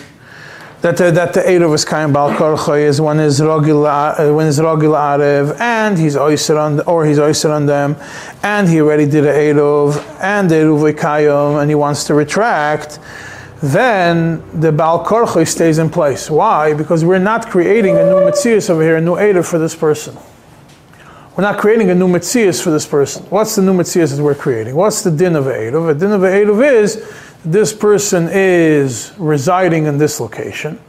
that 0.81 0.95
the, 0.97 1.09
that 1.11 1.33
the 1.33 1.41
Erev 1.41 1.73
is 1.73 1.83
kind 1.83 2.13
Baal 2.13 2.31
Korchoi 2.31 2.81
is 2.81 3.01
when 3.01 3.19
is 3.19 3.39
Rogil 3.39 3.85
uh, 3.87 4.33
when 4.33 4.45
is 4.45 4.59
Arev 4.59 5.59
and 5.59 5.97
he's 5.97 6.15
oyster 6.15 6.57
on 6.57 6.79
or 6.81 7.05
he's 7.05 7.17
oyster 7.17 7.51
on 7.51 7.65
them 7.65 7.95
and 8.43 8.69
he 8.69 8.79
already 8.79 9.07
did 9.07 9.25
a 9.25 9.33
Erev 9.33 9.97
and 10.21 10.49
the 10.49 10.55
Erev 10.55 10.93
Kayom 10.93 11.61
and 11.61 11.71
he 11.71 11.75
wants 11.75 12.03
to 12.05 12.13
retract 12.13 12.99
then 13.61 14.43
the 14.59 14.71
Baal 14.71 15.03
Korchoi 15.03 15.47
stays 15.47 15.79
in 15.79 15.89
place. 15.89 16.29
Why? 16.29 16.75
Because 16.75 17.03
we're 17.03 17.17
not 17.17 17.49
creating 17.49 17.97
a 17.97 18.05
new 18.05 18.19
Metzias 18.19 18.69
over 18.69 18.83
here, 18.83 18.97
a 18.97 19.01
new 19.01 19.15
Erev 19.15 19.49
for 19.49 19.57
this 19.57 19.75
person. 19.75 20.15
We're 21.35 21.43
not 21.43 21.59
creating 21.59 21.89
a 21.89 21.95
new 21.95 22.07
Metzias 22.07 22.61
for 22.61 22.69
this 22.69 22.85
person. 22.85 23.23
What's 23.25 23.55
the 23.55 23.63
new 23.63 23.73
Metzias 23.73 24.15
that 24.15 24.21
we're 24.21 24.35
creating? 24.35 24.75
What's 24.75 25.01
the 25.01 25.09
din 25.09 25.35
of 25.35 25.45
Erev? 25.45 25.87
The 25.87 25.95
din 25.95 26.11
of 26.11 26.21
Erev 26.21 26.71
is 26.71 26.97
this 27.51 27.73
person 27.73 28.27
is 28.29 29.13
residing 29.17 29.85
in 29.85 29.97
this 29.97 30.19
location. 30.19 30.79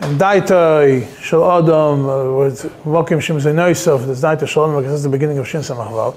And 0.00 0.18
Daitai 0.18 1.14
Shal 1.20 1.44
Adam, 1.44 2.08
uh, 2.08 2.38
with 2.38 2.62
Vakim 2.84 3.20
Shem 3.20 3.36
Zainoisov, 3.36 4.06
this 4.06 4.22
Daita 4.22 4.48
Shal 4.48 4.70
Adam, 4.70 4.82
this 4.82 4.92
is 4.92 5.02
the 5.02 5.10
beginning 5.10 5.36
of 5.36 5.46
Shin. 5.46 5.62
So 5.62 6.14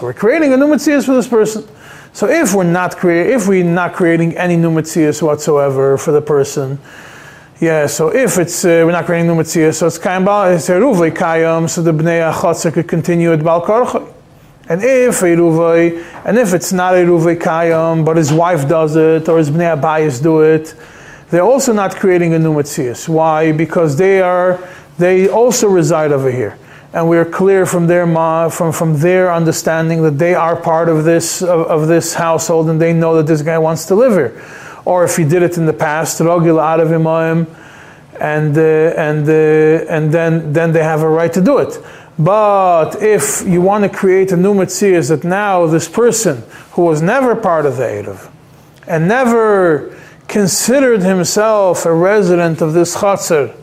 we're 0.00 0.14
creating 0.14 0.54
a 0.54 0.56
new 0.56 0.66
Metzias 0.66 1.04
for 1.04 1.14
this 1.14 1.28
person. 1.28 1.68
So 2.14 2.26
if 2.28 2.54
we're 2.54 2.64
not 2.64 2.96
creating, 2.96 3.34
if 3.34 3.46
we're 3.46 3.62
not 3.62 3.92
creating 3.92 4.38
any 4.38 4.56
new 4.56 4.70
Metzias 4.70 5.20
whatsoever 5.20 5.98
for 5.98 6.12
the 6.12 6.22
person, 6.22 6.78
yeah, 7.60 7.86
so 7.86 8.08
if 8.08 8.38
it's 8.38 8.64
uh, 8.64 8.84
we're 8.86 8.92
not 8.92 9.04
creating 9.04 9.26
new 9.26 9.34
Metzias, 9.34 9.74
so 9.74 9.86
it's 9.86 9.98
Kayam 9.98 10.24
Bal, 10.24 10.54
it's 10.54 10.68
Eruvay 10.70 11.10
Kayam, 11.10 11.68
so 11.68 11.82
the 11.82 11.92
Bnei 11.92 12.32
Achotzer 12.32 12.72
could 12.72 12.88
continue 12.88 13.34
at 13.34 13.44
Bal 13.44 13.62
Korchoy. 13.62 14.15
And 14.68 14.82
if 14.82 15.20
Eruvay, 15.20 16.24
and 16.24 16.36
if 16.36 16.52
it's 16.52 16.72
not 16.72 16.94
Eruvay 16.94 17.38
Kayam, 17.38 18.04
but 18.04 18.16
his 18.16 18.32
wife 18.32 18.68
does 18.68 18.96
it, 18.96 19.28
or 19.28 19.38
his 19.38 19.50
Bnei 19.50 19.80
Abayis 19.80 20.20
do 20.20 20.40
it, 20.40 20.74
they're 21.30 21.42
also 21.42 21.72
not 21.72 21.94
creating 21.94 22.34
a 22.34 22.38
new 22.38 22.52
Metzias. 22.52 23.08
Why? 23.08 23.52
Because 23.52 23.96
they 23.96 24.20
are, 24.20 24.58
they 24.98 25.28
also 25.28 25.68
reside 25.68 26.10
over 26.12 26.30
here. 26.30 26.58
And 26.92 27.08
we're 27.08 27.24
clear 27.24 27.66
from 27.66 27.86
their 27.86 28.06
ma, 28.06 28.48
from, 28.48 28.72
from 28.72 28.98
their 28.98 29.32
understanding 29.32 30.02
that 30.02 30.18
they 30.18 30.34
are 30.34 30.56
part 30.56 30.88
of 30.88 31.04
this 31.04 31.42
of, 31.42 31.66
of 31.66 31.88
this 31.88 32.14
household 32.14 32.70
and 32.70 32.80
they 32.80 32.92
know 32.92 33.16
that 33.16 33.26
this 33.26 33.42
guy 33.42 33.58
wants 33.58 33.86
to 33.86 33.94
live 33.94 34.12
here. 34.12 34.42
Or 34.84 35.04
if 35.04 35.16
he 35.16 35.24
did 35.24 35.42
it 35.42 35.58
in 35.58 35.66
the 35.66 35.72
past, 35.72 36.20
Rogil 36.20 36.60
out 36.60 36.80
of 36.80 36.90
and 38.20 38.56
uh, 38.56 38.60
and 38.60 39.28
uh, 39.28 39.92
and 39.92 40.12
then 40.12 40.52
then 40.52 40.72
they 40.72 40.82
have 40.82 41.02
a 41.02 41.08
right 41.08 41.32
to 41.32 41.40
do 41.40 41.58
it. 41.58 41.78
But 42.18 43.02
if 43.02 43.46
you 43.46 43.60
want 43.60 43.84
to 43.84 43.90
create 43.90 44.32
a 44.32 44.36
new 44.36 44.54
Metzias 44.54 45.10
that 45.10 45.22
now 45.22 45.66
this 45.66 45.88
person 45.88 46.42
who 46.72 46.82
was 46.82 47.02
never 47.02 47.36
part 47.36 47.66
of 47.66 47.76
the 47.76 47.84
Erev 47.84 48.30
and 48.86 49.06
never 49.06 49.94
considered 50.26 51.02
himself 51.02 51.84
a 51.84 51.94
resident 51.94 52.62
of 52.62 52.72
this 52.72 52.96
Chatzar 52.96 53.54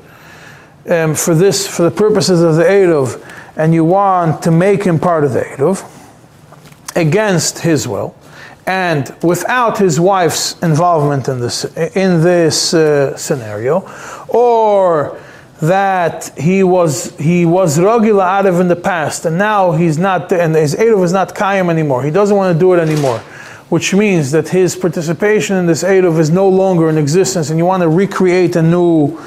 um, 0.90 1.16
for 1.16 1.34
this 1.34 1.68
for 1.68 1.84
the 1.84 1.92
purposes 1.92 2.42
of 2.42 2.56
the 2.56 2.64
Erev, 2.64 3.26
and 3.56 3.74
you 3.74 3.84
want 3.84 4.44
to 4.44 4.52
make 4.52 4.84
him 4.84 5.00
part 5.00 5.24
of 5.24 5.34
the 5.34 5.42
Erev 5.42 5.90
against 6.96 7.60
his 7.60 7.88
will 7.88 8.16
and 8.66 9.16
without 9.24 9.78
his 9.78 10.00
wife's 10.00 10.62
involvement 10.62 11.28
in 11.28 11.40
this 11.40 11.66
in 11.96 12.22
this 12.22 12.74
uh, 12.74 13.16
scenario, 13.18 13.90
or 14.28 15.20
that 15.64 16.38
he 16.38 16.62
was 16.62 17.18
he 17.18 17.46
was 17.46 17.78
Rogila 17.78 18.44
Arev 18.44 18.60
in 18.60 18.68
the 18.68 18.76
past, 18.76 19.26
and 19.26 19.38
now 19.38 19.72
he's 19.72 19.98
not, 19.98 20.30
and 20.34 20.54
his 20.54 20.76
Erev 20.76 21.02
is 21.06 21.14
not 21.14 21.34
Kayim 21.34 21.70
anymore. 21.70 22.04
He 22.04 22.12
doesn't 22.12 22.36
want 22.36 22.54
to 22.54 22.60
do 22.60 22.74
it 22.74 22.80
anymore, 22.80 23.20
which 23.70 23.94
means 23.94 24.32
that 24.32 24.50
his 24.50 24.76
participation 24.76 25.56
in 25.56 25.66
this 25.66 25.82
Erev 25.84 26.20
is 26.20 26.30
no 26.30 26.50
longer 26.50 26.90
in 26.90 26.98
existence, 26.98 27.50
and 27.50 27.58
you 27.58 27.66
want 27.66 27.82
to 27.82 27.88
recreate 27.88 28.58
a 28.58 28.62
new 28.62 29.18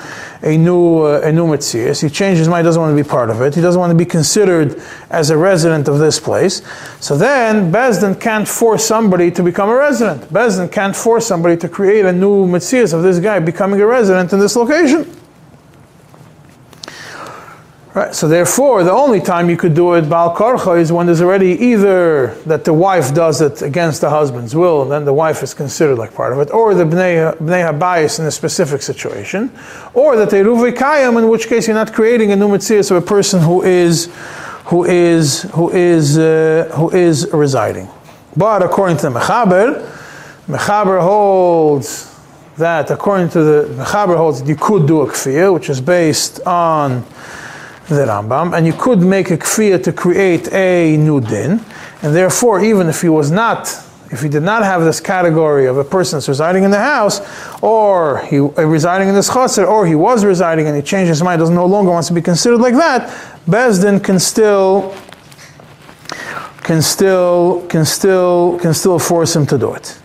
a 0.43 0.59
new 0.59 1.05
uh, 1.07 1.23
a 1.25 1.33
new 1.33 1.47
mitzias. 1.47 2.03
He 2.03 2.11
changed 2.11 2.39
his 2.39 2.49
mind. 2.49 2.67
Doesn't 2.67 2.83
want 2.83 2.95
to 2.95 3.03
be 3.03 3.09
part 3.09 3.31
of 3.31 3.41
it. 3.41 3.55
He 3.55 3.63
doesn't 3.63 3.81
want 3.81 3.91
to 3.93 3.97
be 3.97 4.05
considered 4.05 4.79
as 5.09 5.31
a 5.31 5.39
resident 5.39 5.89
of 5.89 5.99
this 5.99 6.21
place. 6.21 6.61
So 7.01 7.17
then 7.17 7.73
Bezdin 7.73 8.21
can't 8.21 8.47
force 8.47 8.85
somebody 8.85 9.31
to 9.31 9.43
become 9.43 9.71
a 9.71 9.75
resident. 9.75 10.31
Bezdin 10.31 10.71
can't 10.71 10.95
force 10.95 11.27
somebody 11.27 11.57
to 11.57 11.69
create 11.69 12.05
a 12.05 12.13
new 12.13 12.47
mitzias 12.47 12.93
of 12.93 13.03
this 13.03 13.21
guy 13.21 13.39
becoming 13.39 13.81
a 13.81 13.87
resident 13.87 14.35
in 14.35 14.39
this 14.39 14.55
location. 14.55 15.11
Right, 17.97 18.15
so 18.15 18.29
therefore, 18.29 18.85
the 18.85 18.93
only 18.93 19.23
time 19.23 19.49
you 19.49 19.57
could 19.57 19.73
do 19.73 19.95
it 19.95 20.03
bal 20.03 20.37
karcha 20.37 20.79
is 20.79 20.93
when 20.93 21.07
there's 21.07 21.23
already 21.23 21.53
either 21.53 22.35
that 22.45 22.63
the 22.67 22.75
wife 22.75 23.15
does 23.15 23.41
it 23.41 23.63
against 23.63 24.03
the 24.03 24.11
husband's 24.11 24.55
will, 24.55 24.83
and 24.83 24.93
then 24.93 25.07
the 25.07 25.15
wife 25.15 25.43
is 25.43 25.55
considered 25.55 25.97
like 25.97 26.13
part 26.13 26.35
of 26.35 26.39
it, 26.41 26.51
or 26.53 26.75
the 26.75 26.85
bnei, 26.85 27.35
bnei 27.39 27.67
habayis 27.67 28.21
in 28.21 28.27
a 28.27 28.31
specific 28.31 28.83
situation, 28.83 29.51
or 29.95 30.15
that 30.17 30.29
they 30.29 30.43
kayam, 30.43 31.17
in 31.17 31.31
which 31.31 31.47
case 31.47 31.67
you're 31.67 31.75
not 31.75 31.95
creating 31.95 32.33
a 32.33 32.37
new 32.37 32.49
mitzias 32.49 32.91
of 32.91 32.99
a 32.99 33.07
person 33.07 33.41
who 33.41 33.63
is 33.63 34.11
who 34.67 34.85
is 34.85 35.45
who 35.55 35.71
is 35.71 36.19
uh, 36.19 36.71
who 36.75 36.91
is 36.91 37.27
residing. 37.33 37.89
But 38.37 38.63
according 38.63 38.99
to 38.99 39.09
the 39.09 39.21
mechaber, 39.21 39.91
mechaber 40.47 41.01
holds 41.01 42.15
that 42.59 42.91
according 42.91 43.31
to 43.31 43.43
the 43.43 43.69
mechaber 43.83 44.19
holds 44.19 44.43
that 44.43 44.49
you 44.49 44.57
could 44.57 44.87
do 44.87 45.01
a 45.01 45.07
kfir, 45.07 45.55
which 45.55 45.71
is 45.71 45.81
based 45.81 46.41
on 46.47 47.03
the 47.89 48.05
Rambam, 48.05 48.57
and 48.57 48.67
you 48.67 48.73
could 48.73 49.01
make 49.01 49.31
a 49.31 49.37
kfir 49.37 49.83
to 49.83 49.93
create 49.93 50.53
a 50.53 50.97
new 50.97 51.21
din, 51.21 51.65
and 52.03 52.15
therefore, 52.15 52.63
even 52.65 52.89
if 52.89 53.01
he 53.01 53.09
was 53.09 53.31
not, 53.31 53.69
if 54.11 54.23
he 54.23 54.29
did 54.29 54.43
not 54.43 54.65
have 54.65 54.83
this 54.83 55.01
category 55.01 55.67
of 55.67 55.79
a 55.79 55.85
person 55.85 56.17
that's 56.17 56.29
residing 56.29 56.65
in 56.65 56.71
the 56.71 56.79
house, 56.79 57.21
or 57.63 58.19
he 58.27 58.41
uh, 58.41 58.67
residing 58.67 59.09
in 59.09 59.15
this 59.15 59.31
chotzer, 59.31 59.69
or 59.69 59.87
he 59.87 59.95
was 59.95 60.25
residing 60.25 60.67
and 60.67 60.75
he 60.75 60.83
changed 60.83 61.09
his 61.09 61.23
mind, 61.23 61.39
doesn't 61.39 61.55
no 61.55 61.67
longer 61.67 61.91
wants 61.93 62.09
to 62.09 62.15
be 62.15 62.23
considered 62.23 62.59
like 62.59 62.75
that, 62.75 63.09
Bezdin 63.47 64.03
can 64.03 64.19
still 64.19 64.97
can 66.65 66.83
still 66.83 67.65
can 67.69 67.85
still 67.85 68.59
can 68.61 68.75
still 68.75 68.99
force 68.99 69.37
him 69.37 69.47
to 69.47 69.57
do 69.57 69.75
it. 69.75 69.97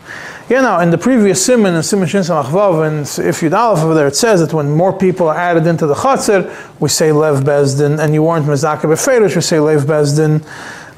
Yeah, 0.52 0.60
now 0.60 0.82
in 0.82 0.90
the 0.90 0.98
previous 0.98 1.46
simon 1.46 1.76
and 1.76 1.86
simon 1.86 2.10
shin 2.10 2.24
samachvav 2.24 2.86
and 2.86 3.26
if 3.26 3.42
you'd 3.42 3.54
over 3.54 3.94
there, 3.94 4.08
it 4.08 4.18
says 4.18 4.42
that 4.42 4.54
when 4.54 4.70
more 4.70 4.92
people 4.92 5.30
are 5.30 5.38
added 5.38 5.66
into 5.66 5.88
the 5.88 5.94
chatzir, 5.94 6.44
we 6.82 6.90
say 6.90 7.14
lev 7.14 7.46
bezdin, 7.46 8.04
and 8.04 8.14
you 8.14 8.24
weren't 8.24 8.46
mezaka 8.46 8.82
beferish, 8.82 9.34
we 9.34 9.42
say 9.42 9.62
lev 9.62 9.84
bezdin, 9.84 10.42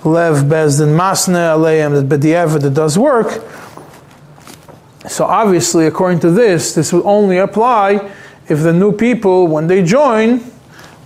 lev 0.03 0.45
bezdin 0.45 0.97
masne 0.97 1.35
aleim 1.35 1.93
that 1.93 2.09
b'diavad 2.09 2.63
that 2.63 2.73
does 2.73 2.97
work. 2.97 3.43
So 5.07 5.25
obviously, 5.25 5.85
according 5.85 6.21
to 6.21 6.31
this, 6.31 6.73
this 6.73 6.91
will 6.91 7.07
only 7.07 7.37
apply 7.37 8.11
if 8.49 8.63
the 8.63 8.73
new 8.73 8.91
people, 8.91 9.45
when 9.45 9.67
they 9.67 9.83
join, 9.83 10.41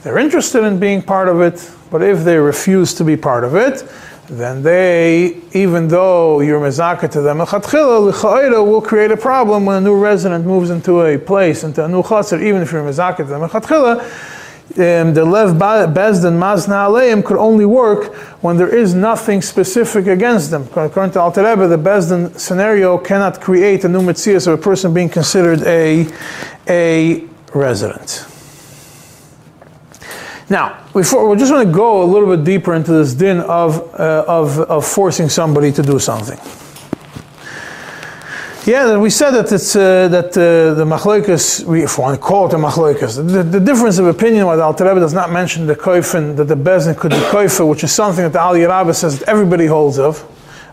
they're 0.03 0.19
interested 0.19 0.63
in 0.63 0.79
being 0.79 1.01
part 1.01 1.27
of 1.27 1.41
it. 1.41 1.69
But 1.91 2.01
if 2.01 2.23
they 2.23 2.37
refuse 2.37 2.93
to 2.93 3.03
be 3.03 3.17
part 3.17 3.43
of 3.43 3.57
it, 3.57 3.83
then 4.29 4.61
they, 4.61 5.41
even 5.53 5.87
though 5.87 6.41
you're 6.41 6.59
mezaka 6.59 7.09
to 7.11 7.21
them, 7.21 7.37
will 7.37 8.81
create 8.81 9.11
a 9.11 9.17
problem 9.17 9.65
when 9.65 9.77
a 9.77 9.81
new 9.81 9.97
resident 9.97 10.45
moves 10.45 10.69
into 10.69 11.01
a 11.01 11.17
place, 11.17 11.63
into 11.63 11.83
a 11.83 11.87
new 11.87 12.03
chatzar, 12.03 12.41
even 12.41 12.61
if 12.61 12.71
you're 12.71 12.83
mezaka 12.83 13.17
to 13.17 13.23
them, 13.23 13.43
um, 14.75 15.13
the 15.13 15.23
lev 15.23 15.55
bezdin 15.55 16.37
mazna 16.37 16.87
aleim 16.87 17.23
could 17.23 17.37
only 17.37 17.65
work 17.65 18.13
when 18.43 18.57
there 18.57 18.67
is 18.67 18.93
nothing 18.93 19.41
specific 19.41 20.07
against 20.07 20.51
them. 20.51 20.67
According 20.75 21.13
to 21.13 21.21
Alter 21.21 21.43
Rebbe, 21.43 21.67
the 21.67 21.77
bezdin 21.77 22.37
scenario 22.37 22.97
cannot 22.97 23.39
create 23.39 23.85
a 23.85 23.89
new 23.89 24.01
mitzias 24.01 24.45
of 24.45 24.59
a 24.59 24.61
person 24.61 24.93
being 24.93 25.09
considered 25.09 25.63
a, 25.63 26.05
a 26.67 27.25
resident. 27.53 28.25
Now, 30.49 30.85
before, 30.97 31.29
we 31.29 31.37
just 31.37 31.51
want 31.51 31.65
to 31.67 31.73
go 31.73 32.03
a 32.03 32.09
little 32.13 32.35
bit 32.35 32.43
deeper 32.43 32.73
into 32.73 32.91
this 32.91 33.13
din 33.13 33.39
of, 33.41 33.93
uh, 33.93 34.25
of, 34.27 34.59
of 34.59 34.85
forcing 34.85 35.29
somebody 35.29 35.71
to 35.71 35.83
do 35.83 35.99
something. 35.99 36.39
Yeah, 38.65 38.97
we 38.97 39.09
said 39.09 39.31
that 39.31 39.49
it's 39.49 39.77
uh, 39.77 40.09
that 40.09 40.31
uh, 40.31 40.73
the 40.73 40.83
machloikas, 40.83 41.63
we 41.63 41.83
if 41.83 41.97
we 41.97 42.01
want 42.01 42.19
call 42.19 42.47
it 42.47 42.53
a 42.53 42.57
machloikas, 42.57 43.15
the, 43.15 43.41
the, 43.41 43.61
difference 43.61 43.97
of 43.97 44.07
opinion 44.07 44.45
why 44.45 44.57
the 44.57 44.63
Alter 44.63 44.83
Rebbe 44.83 44.99
does 44.99 45.13
not 45.13 45.31
mention 45.31 45.67
the 45.67 45.75
koifin 45.75 46.35
that 46.35 46.49
the 46.49 46.55
bezin 46.55 46.97
could 46.97 47.11
be 47.11 47.23
koifa, 47.31 47.65
which 47.65 47.85
is 47.85 47.93
something 47.93 48.25
that 48.25 48.33
the 48.33 48.39
Elya 48.39 48.67
Rabbah 48.67 48.91
says 48.91 49.19
that 49.19 49.29
everybody 49.29 49.67
holds 49.67 49.99
of, 49.99 50.21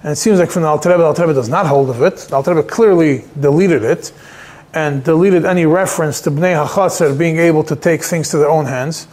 and 0.02 0.10
it 0.10 0.16
seems 0.16 0.40
like 0.40 0.50
from 0.50 0.62
the 0.62 0.68
Alter 0.68 0.90
Rebbe, 0.90 1.04
Alter 1.04 1.22
Rebbe 1.22 1.34
does 1.34 1.48
not 1.48 1.66
hold 1.66 1.88
of 1.88 2.02
it. 2.02 2.16
The 2.16 2.34
Alter 2.34 2.56
Rebbe 2.56 2.66
clearly 2.66 3.24
deleted 3.38 3.84
it 3.84 4.12
and 4.72 5.04
deleted 5.04 5.44
any 5.44 5.64
reference 5.64 6.20
to 6.22 6.32
bnei 6.32 6.66
hachatzer 6.66 7.16
being 7.16 7.38
able 7.38 7.62
to 7.62 7.76
take 7.76 8.02
things 8.02 8.28
to 8.30 8.38
their 8.38 8.50
own 8.50 8.64
hands 8.64 9.06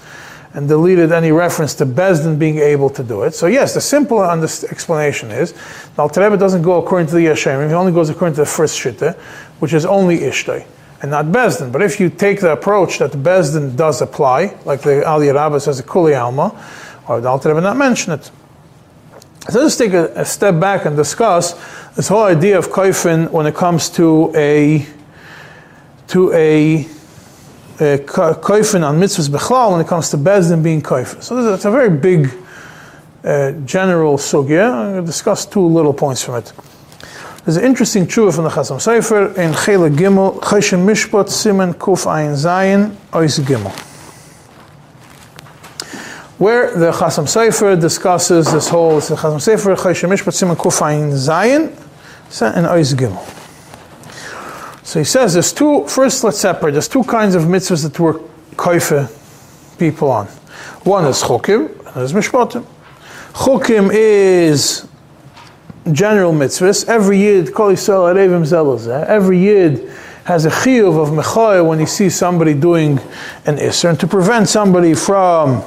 and 0.53 0.67
deleted 0.67 1.11
any 1.11 1.31
reference 1.31 1.73
to 1.75 1.85
Bezdin 1.85 2.37
being 2.37 2.57
able 2.57 2.89
to 2.89 3.03
do 3.03 3.23
it. 3.23 3.33
So 3.33 3.47
yes, 3.47 3.73
the 3.73 3.81
simple 3.81 4.23
explanation 4.23 5.31
is 5.31 5.53
the 5.95 6.01
Alter 6.01 6.21
Rebbe 6.21 6.37
doesn't 6.37 6.61
go 6.61 6.83
according 6.83 7.07
to 7.07 7.15
the 7.15 7.25
Yashemim, 7.25 7.67
he 7.67 7.73
only 7.73 7.93
goes 7.93 8.09
according 8.09 8.35
to 8.35 8.41
the 8.41 8.47
first 8.47 8.77
Shitta, 8.77 9.15
which 9.59 9.73
is 9.73 9.85
only 9.85 10.19
Ishtay 10.19 10.65
and 11.01 11.11
not 11.11 11.25
Bezdin. 11.25 11.71
But 11.71 11.81
if 11.81 11.99
you 11.99 12.09
take 12.09 12.41
the 12.41 12.51
approach 12.51 12.99
that 12.99 13.11
the 13.11 13.17
Bezdin 13.17 13.75
does 13.75 14.01
apply, 14.01 14.57
like 14.65 14.81
the 14.81 15.03
Elya 15.05 15.33
Rabbah 15.33 15.59
says, 15.59 15.79
a 15.79 15.83
Kuli 15.83 16.13
Alma, 16.13 16.53
or 17.07 17.21
the 17.21 17.27
Alter 17.27 17.49
Rebbe 17.49 17.61
not 17.61 17.77
mention 17.77 18.13
it. 18.13 18.29
So 19.49 19.59
let's 19.59 19.75
take 19.75 19.93
a, 19.93 20.13
a, 20.13 20.23
step 20.23 20.59
back 20.59 20.85
and 20.85 20.95
discuss 20.95 21.53
this 21.95 22.07
whole 22.07 22.23
idea 22.23 22.59
of 22.59 22.67
kaifin 22.69 23.31
when 23.31 23.47
it 23.47 23.55
comes 23.55 23.89
to 23.91 24.31
a 24.35 24.85
to 26.09 26.31
a 26.33 26.87
koifin 27.81 28.87
on 28.87 28.99
mitzvahs 28.99 29.29
bechlal 29.29 29.71
when 29.71 29.81
it 29.81 29.87
comes 29.87 30.09
to 30.09 30.17
bezdin 30.17 30.63
being 30.63 30.81
koifin. 30.81 31.21
So 31.21 31.35
this 31.35 31.55
it's 31.55 31.65
a 31.65 31.71
very 31.71 31.89
big 31.89 32.31
uh, 33.23 33.51
general 33.65 34.17
sugya. 34.17 34.71
I'm 34.71 34.91
going 34.91 35.01
to 35.03 35.05
discuss 35.05 35.45
two 35.45 35.65
little 35.65 35.93
points 35.93 36.23
from 36.23 36.35
it. 36.35 36.53
There's 37.43 37.57
an 37.57 37.63
interesting 37.63 38.05
tshuva 38.05 38.35
from 38.35 38.43
the 38.43 38.51
Chasam 38.51 38.77
Sofer 38.77 39.35
in 39.35 39.53
Chela 39.53 39.89
Gimel, 39.89 40.39
Choshen 40.41 40.85
Mishpat 40.85 41.25
Simen 41.25 41.73
Kuf 41.73 42.05
Ayin 42.05 42.33
Zayin 42.33 42.95
Ois 43.11 43.39
Gimel. 43.39 43.71
Where 46.37 46.77
the 46.77 46.91
Chasam 46.91 47.25
Sofer 47.25 47.79
discusses 47.79 48.51
this 48.51 48.69
whole, 48.69 48.99
it's 48.99 49.07
the 49.07 49.15
Chasam 49.15 49.37
Sofer, 49.37 49.75
Choshen 49.75 50.09
Mishpat 50.09 50.33
Simen 50.33 50.55
Kuf 50.55 50.81
Ayin 50.81 51.11
Zayin, 51.13 51.69
and 52.55 52.67
Ois 52.67 52.93
Gimel. 52.93 53.40
So 54.91 54.99
he 54.99 55.05
says 55.05 55.31
there's 55.31 55.53
two, 55.53 55.87
first 55.87 56.21
let's 56.25 56.39
separate, 56.39 56.73
there's 56.73 56.89
two 56.89 57.05
kinds 57.05 57.33
of 57.33 57.43
mitzvahs 57.43 57.83
that 57.83 57.97
we're 57.97 58.19
koife 58.57 59.79
people 59.79 60.11
on. 60.11 60.27
One 60.83 61.05
is 61.05 61.23
chukim, 61.23 61.69
and 61.69 61.95
there's 61.95 62.11
mishpatim. 62.11 62.65
Chukim 63.31 63.89
is 63.93 64.89
general 65.93 66.33
mitzvahs. 66.33 66.89
Every 66.89 67.19
yid, 67.19 67.53
kol 67.53 67.71
yisrael 67.71 69.07
every 69.07 69.39
yid 69.39 69.89
has 70.25 70.43
a 70.43 70.49
chiyuv 70.49 71.01
of 71.01 71.13
mechaya 71.13 71.65
when 71.65 71.79
he 71.79 71.85
sees 71.85 72.13
somebody 72.13 72.53
doing 72.53 72.99
an 73.45 73.55
isser, 73.59 73.91
and 73.91 73.99
to 74.01 74.07
prevent 74.07 74.49
somebody 74.49 74.93
from 74.93 75.63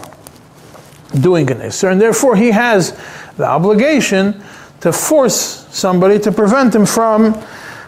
doing 1.22 1.50
an 1.50 1.60
isser, 1.60 1.90
and 1.90 1.98
therefore 1.98 2.36
he 2.36 2.50
has 2.50 2.94
the 3.38 3.46
obligation 3.46 4.44
to 4.80 4.92
force 4.92 5.66
somebody 5.74 6.18
to 6.18 6.30
prevent 6.30 6.74
him 6.74 6.84
from 6.84 7.42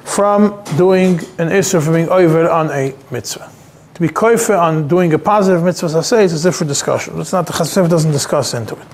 from 0.07 0.63
doing 0.79 1.19
an 1.39 1.51
Isra, 1.51 1.85
from 1.85 1.95
being 1.95 2.09
over 2.09 2.49
on 2.49 2.71
a 2.71 2.95
mitzvah. 3.11 3.51
To 3.95 4.01
be 4.01 4.09
koifer 4.09 4.59
on 4.59 4.87
doing 4.87 5.13
a 5.13 5.19
positive 5.19 5.65
mitzvah, 5.65 5.99
I 5.99 6.01
say, 6.03 6.25
is 6.25 6.45
a 6.45 6.49
different 6.49 6.69
discussion. 6.69 7.21
It's 7.21 7.33
not, 7.33 7.47
the 7.47 7.53
Chasef 7.53 7.91
doesn't 7.91 8.13
discuss 8.13 8.55
into 8.55 8.77
it. 8.77 8.87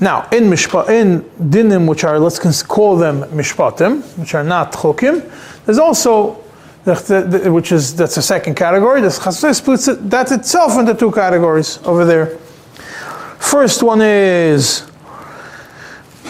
Now, 0.00 0.28
in 0.30 0.44
mishpa, 0.44 0.88
in 0.88 1.22
dinim, 1.50 1.88
which 1.88 2.04
are, 2.04 2.18
let's 2.20 2.62
call 2.62 2.96
them 2.96 3.22
mishpatim, 3.24 4.02
which 4.18 4.34
are 4.34 4.44
not 4.44 4.72
chokim, 4.72 5.28
there's 5.66 5.78
also, 5.78 6.42
the, 6.84 6.94
the, 6.94 7.38
the, 7.38 7.52
which 7.52 7.72
is, 7.72 7.96
that's 7.96 8.16
a 8.16 8.22
second 8.22 8.54
category, 8.54 9.00
the 9.00 9.10
Chasef 9.10 9.56
splits 9.56 9.88
it, 9.88 10.08
that 10.10 10.30
itself 10.30 10.78
into 10.78 10.94
two 10.94 11.10
categories 11.10 11.78
over 11.84 12.04
there. 12.04 12.38
First 13.38 13.82
one 13.82 14.00
is 14.00 14.88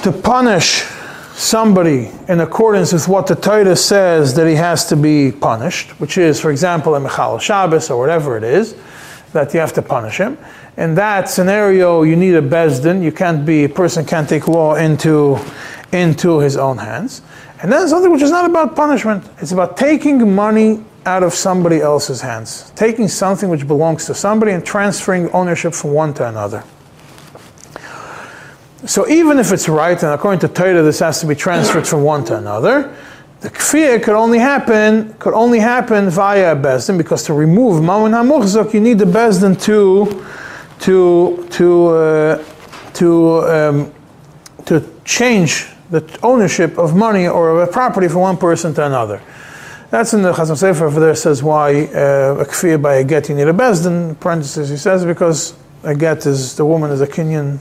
to 0.03 0.11
punish 0.11 0.85
somebody 1.37 2.11
in 2.29 2.41
accordance 2.41 2.95
with 2.95 3.07
what 3.09 3.27
the 3.27 3.35
Torah 3.35 3.77
says 3.77 4.35
that 4.35 4.49
he 4.49 4.55
has 4.55 4.87
to 4.87 4.97
be 4.97 5.31
punished, 5.31 5.91
which 6.01 6.17
is, 6.17 6.41
for 6.41 6.51
example, 6.51 6.95
a 6.95 7.01
Mechal 7.01 7.41
Shabbos 7.41 7.91
or 7.91 7.99
whatever 7.99 8.39
it 8.39 8.43
is, 8.43 8.75
that 9.33 9.53
you 9.53 9.61
have 9.61 9.75
to 9.75 9.83
punish 9.83 10.17
him. 10.17 10.39
In 10.79 10.95
that 10.95 11.29
scenario, 11.29 12.03
you 12.03 12.17
need 12.17 12.35
a 12.35 12.43
Bezdin. 12.43 13.03
You 13.03 13.13
can't 13.13 13.45
be, 13.45 13.65
a 13.65 13.69
person 13.69 14.07
can't 14.07 14.27
take 14.27 14.49
law 14.49 14.77
into, 14.77 15.39
into 15.93 16.39
his 16.39 16.57
own 16.57 16.79
hands. 16.79 17.21
And 17.63 17.71
then 17.71 17.87
something 17.87 18.11
which 18.11 18.23
is 18.23 18.31
not 18.31 18.49
about 18.49 18.75
punishment. 18.75 19.29
It's 19.39 19.53
about 19.53 19.77
taking 19.77 20.35
money 20.35 20.83
out 21.05 21.23
of 21.23 21.35
somebody 21.35 21.81
else's 21.81 22.23
hands. 22.23 22.73
Taking 22.77 23.09
something 23.09 23.51
which 23.51 23.67
belongs 23.67 24.07
to 24.07 24.15
somebody 24.15 24.53
and 24.53 24.65
transferring 24.65 25.31
ownership 25.33 25.75
from 25.75 25.93
one 25.93 26.15
to 26.15 26.27
another. 26.27 26.65
So 28.85 29.09
even 29.09 29.39
if 29.39 29.53
it's 29.53 29.69
right, 29.69 30.01
and 30.03 30.13
according 30.13 30.41
to 30.41 30.49
Torah, 30.49 30.83
this 30.83 30.99
has 30.99 31.21
to 31.21 31.27
be 31.27 31.35
transferred 31.35 31.89
from 31.89 32.03
one 32.03 32.25
to 32.27 32.37
another, 32.37 32.95
The 33.41 33.51
kfir 33.51 34.03
could 34.03 34.15
only 34.17 34.39
happen 34.39 35.13
could 35.19 35.35
only 35.35 35.61
happen 35.61 36.09
via 36.09 36.53
a 36.53 36.57
bezdin 36.57 36.97
because 36.97 37.23
to 37.25 37.35
remove 37.35 37.83
mamun 37.83 38.13
hamuchzak 38.13 38.73
you 38.73 38.81
need 38.81 38.99
the 38.99 39.05
bezdin 39.05 39.61
to 39.63 40.25
to 40.81 41.47
to 41.51 41.87
uh, 41.89 42.45
to 42.95 43.09
um, 43.45 43.93
to 44.65 44.83
change 45.05 45.67
the 45.91 46.03
ownership 46.23 46.79
of 46.79 46.97
money 46.97 47.29
or 47.29 47.51
of 47.51 47.69
a 47.69 47.71
property 47.71 48.09
from 48.09 48.23
one 48.23 48.37
person 48.39 48.73
to 48.75 48.85
another. 48.85 49.21
That's 49.91 50.15
in 50.15 50.23
the 50.23 50.33
Chasam 50.33 50.57
Sofer 50.57 50.87
over 50.87 50.99
there 50.99 51.15
says 51.15 51.43
why 51.43 51.85
uh, 51.95 52.41
a 52.41 52.47
kfir 52.47 52.81
by 52.81 52.95
a 52.97 53.05
get 53.05 53.29
you 53.29 53.35
need 53.35 53.49
a 53.49 53.53
bezdin. 53.53 54.19
Parentheses 54.19 54.71
he 54.71 54.79
says 54.79 55.05
because 55.05 55.55
a 55.83 55.95
get 55.95 56.25
is 56.25 56.57
the 56.57 56.65
woman 56.65 56.91
is 56.91 57.03
a 57.03 57.07
kinyan 57.07 57.59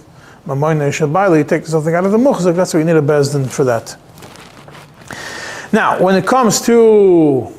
shabaili 0.48 1.38
you 1.40 1.44
take 1.44 1.66
something 1.66 1.94
out 1.94 2.06
of 2.06 2.12
the 2.12 2.18
muchzak 2.18 2.56
that's 2.56 2.74
why 2.74 2.80
you 2.80 2.86
need 2.86 2.96
a 2.96 3.02
bezdin 3.02 3.50
for 3.50 3.64
that. 3.64 3.98
Now, 5.72 6.02
when 6.02 6.16
it 6.16 6.26
comes 6.26 6.62
to 6.68 7.52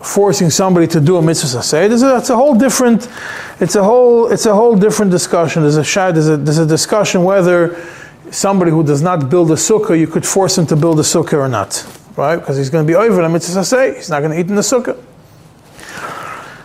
forcing 0.00 0.50
somebody 0.50 0.86
to 0.88 1.00
do 1.00 1.16
a 1.16 1.22
mitzvah 1.22 1.58
saseh, 1.58 2.00
that's 2.00 2.30
a 2.30 2.36
whole 2.36 2.54
different, 2.54 3.08
it's 3.60 3.76
a 3.76 3.84
whole, 3.84 4.32
it's 4.32 4.46
a 4.46 4.54
whole 4.54 4.74
different 4.74 5.12
discussion. 5.12 5.62
There's 5.62 5.76
a 5.76 6.12
there's 6.12 6.28
a, 6.28 6.36
there's 6.36 6.58
a 6.58 6.66
discussion 6.66 7.22
whether 7.22 7.80
somebody 8.30 8.70
who 8.70 8.82
does 8.82 9.02
not 9.02 9.30
build 9.30 9.50
a 9.50 9.54
sukkah, 9.54 9.98
you 9.98 10.06
could 10.06 10.26
force 10.26 10.58
him 10.58 10.66
to 10.66 10.76
build 10.76 10.98
a 10.98 11.02
sukkah 11.02 11.34
or 11.34 11.48
not, 11.48 11.86
right? 12.16 12.36
Because 12.36 12.56
he's 12.56 12.70
going 12.70 12.84
to 12.84 12.90
be 12.90 12.96
over 12.96 13.22
the 13.22 13.28
mitzvah 13.28 13.64
say 13.64 13.94
he's 13.94 14.10
not 14.10 14.20
going 14.20 14.32
to 14.32 14.40
eat 14.40 14.48
in 14.48 14.56
the 14.56 14.62
sukkah. 14.62 15.00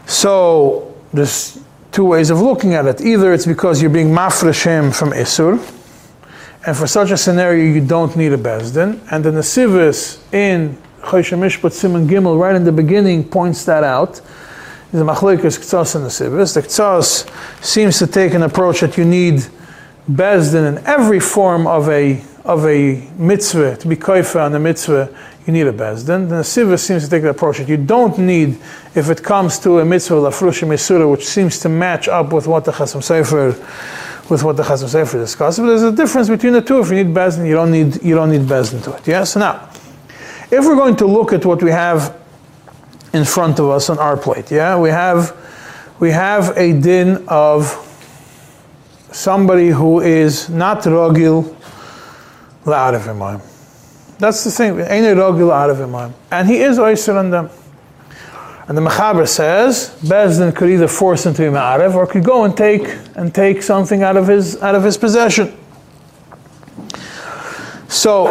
So 0.08 0.96
there's 1.14 1.60
two 1.92 2.06
ways 2.06 2.30
of 2.30 2.42
looking 2.42 2.74
at 2.74 2.86
it. 2.86 3.02
Either 3.02 3.34
it's 3.34 3.46
because 3.46 3.82
you're 3.82 3.90
being 3.90 4.10
mafresh 4.10 4.64
him 4.64 4.92
from 4.92 5.12
isur, 5.12 5.58
and 6.66 6.76
for 6.76 6.86
such 6.86 7.12
a 7.12 7.18
scenario, 7.18 7.64
you 7.64 7.86
don't 7.86 8.16
need 8.18 8.34
a 8.34 8.38
Bezdin. 8.38 9.00
And 9.10 9.24
the 9.24 9.32
Nesivis 9.32 10.20
in 10.34 10.78
Choshen 11.02 11.40
Mishpat 11.40 11.72
Simon 11.72 12.08
Gimel, 12.08 12.38
right 12.38 12.56
in 12.56 12.66
the 12.66 12.74
beginning, 12.74 13.24
points 13.24 13.64
that 13.66 13.86
out. 13.86 14.20
The 14.92 15.00
Machlekas 15.00 15.60
Ktsas 15.60 15.96
and 15.96 16.06
Nesivis. 16.06 16.56
The 16.56 16.62
Ktsas 16.64 17.64
seems 17.64 18.00
to 18.00 18.08
take 18.08 18.34
an 18.34 18.42
approach 18.42 18.82
that 18.82 18.98
you 18.98 19.06
need 19.06 19.46
Bezdin 20.12 20.68
in 20.68 20.86
every 20.86 21.22
form 21.22 21.68
of 21.68 21.88
a, 21.88 22.22
of 22.44 22.66
a 22.66 23.08
mitzvah, 23.18 23.78
to 23.78 23.88
be 23.88 23.96
koifa 23.96 24.46
on 24.46 24.52
the 24.52 24.60
mitzvah, 24.60 25.16
you 25.48 25.54
need 25.54 25.66
a 25.66 25.72
Bezdin. 25.72 26.28
The 26.28 26.36
Nesivis 26.36 26.80
seems 26.80 27.06
to 27.06 27.10
take 27.10 27.24
the 27.24 27.30
approach 27.30 27.60
that 27.60 27.70
you 27.70 27.78
don't 27.78 28.18
need, 28.20 28.60
if 28.94 29.10
it 29.10 29.24
comes 29.24 29.58
to 29.60 29.80
a 29.80 29.86
mitzvah, 29.86 30.16
Lafrushim 30.16 30.68
Isura, 30.68 31.10
which 31.10 31.26
seems 31.26 31.60
to 31.62 31.70
match 31.70 32.10
up 32.10 32.34
with 32.34 32.48
what 32.48 32.66
the 32.66 32.72
Chasam 32.74 33.02
Sofer 33.02 33.58
with 34.30 34.44
what 34.44 34.58
the 34.58 34.64
Chasam 34.64 34.90
Sofer 34.90 35.14
discussed. 35.14 35.60
But 35.60 35.68
there's 35.68 35.84
a 35.84 35.92
difference 35.92 36.28
between 36.28 36.52
the 36.52 36.62
two. 36.62 36.82
If 36.82 36.90
you 36.90 37.02
need 37.02 37.16
Bezdin, 37.16 37.48
you 37.48 37.54
don't 37.54 37.72
need 37.72 38.04
you 38.04 38.14
don't 38.14 38.30
need 38.30 38.42
Bezdin 38.42 38.84
to 38.84 38.94
it. 38.98 39.08
Yes. 39.08 39.38
now, 39.38 39.70
if 40.52 40.66
we're 40.66 40.76
going 40.76 40.98
to 40.98 41.06
look 41.06 41.32
at 41.32 41.46
what 41.46 41.64
we 41.64 41.72
have 41.72 42.18
in 43.14 43.24
front 43.24 43.58
of 43.60 43.70
us 43.70 43.90
on 43.90 44.00
our 44.00 44.18
plate, 44.18 44.52
yeah, 44.52 44.78
we 44.78 44.90
have 44.90 45.34
we 46.02 46.12
have 46.12 46.58
a 46.58 46.74
din 46.74 47.24
of 47.30 47.84
somebody 49.14 49.70
who 49.70 50.02
is 50.02 50.50
not 50.50 50.82
rogil 50.82 51.56
of 52.66 53.08
imam. 53.08 53.42
That's 54.20 54.44
the 54.44 54.52
same. 54.52 54.80
And 56.32 56.48
he 56.50 56.58
is 56.58 56.80
oyster 56.80 57.18
on 57.18 57.30
them. 57.30 57.50
And 58.68 58.78
the 58.78 58.82
Mechaber 58.82 59.28
says 59.28 59.98
Bezdin 60.02 60.54
could 60.54 60.70
either 60.70 60.90
force 60.90 61.26
him 61.26 61.34
to 61.36 61.42
be 61.44 61.48
Ma'arev 61.48 61.96
or 61.96 62.06
could 62.06 62.26
go 62.26 62.44
and 62.44 62.56
take 62.58 62.98
and 63.16 63.34
take 63.34 63.64
something 63.64 64.04
out 64.04 64.18
of 64.18 64.28
his 64.28 64.62
out 64.62 64.76
of 64.76 64.84
his 64.84 64.98
possession. 64.98 65.56
So 67.88 68.28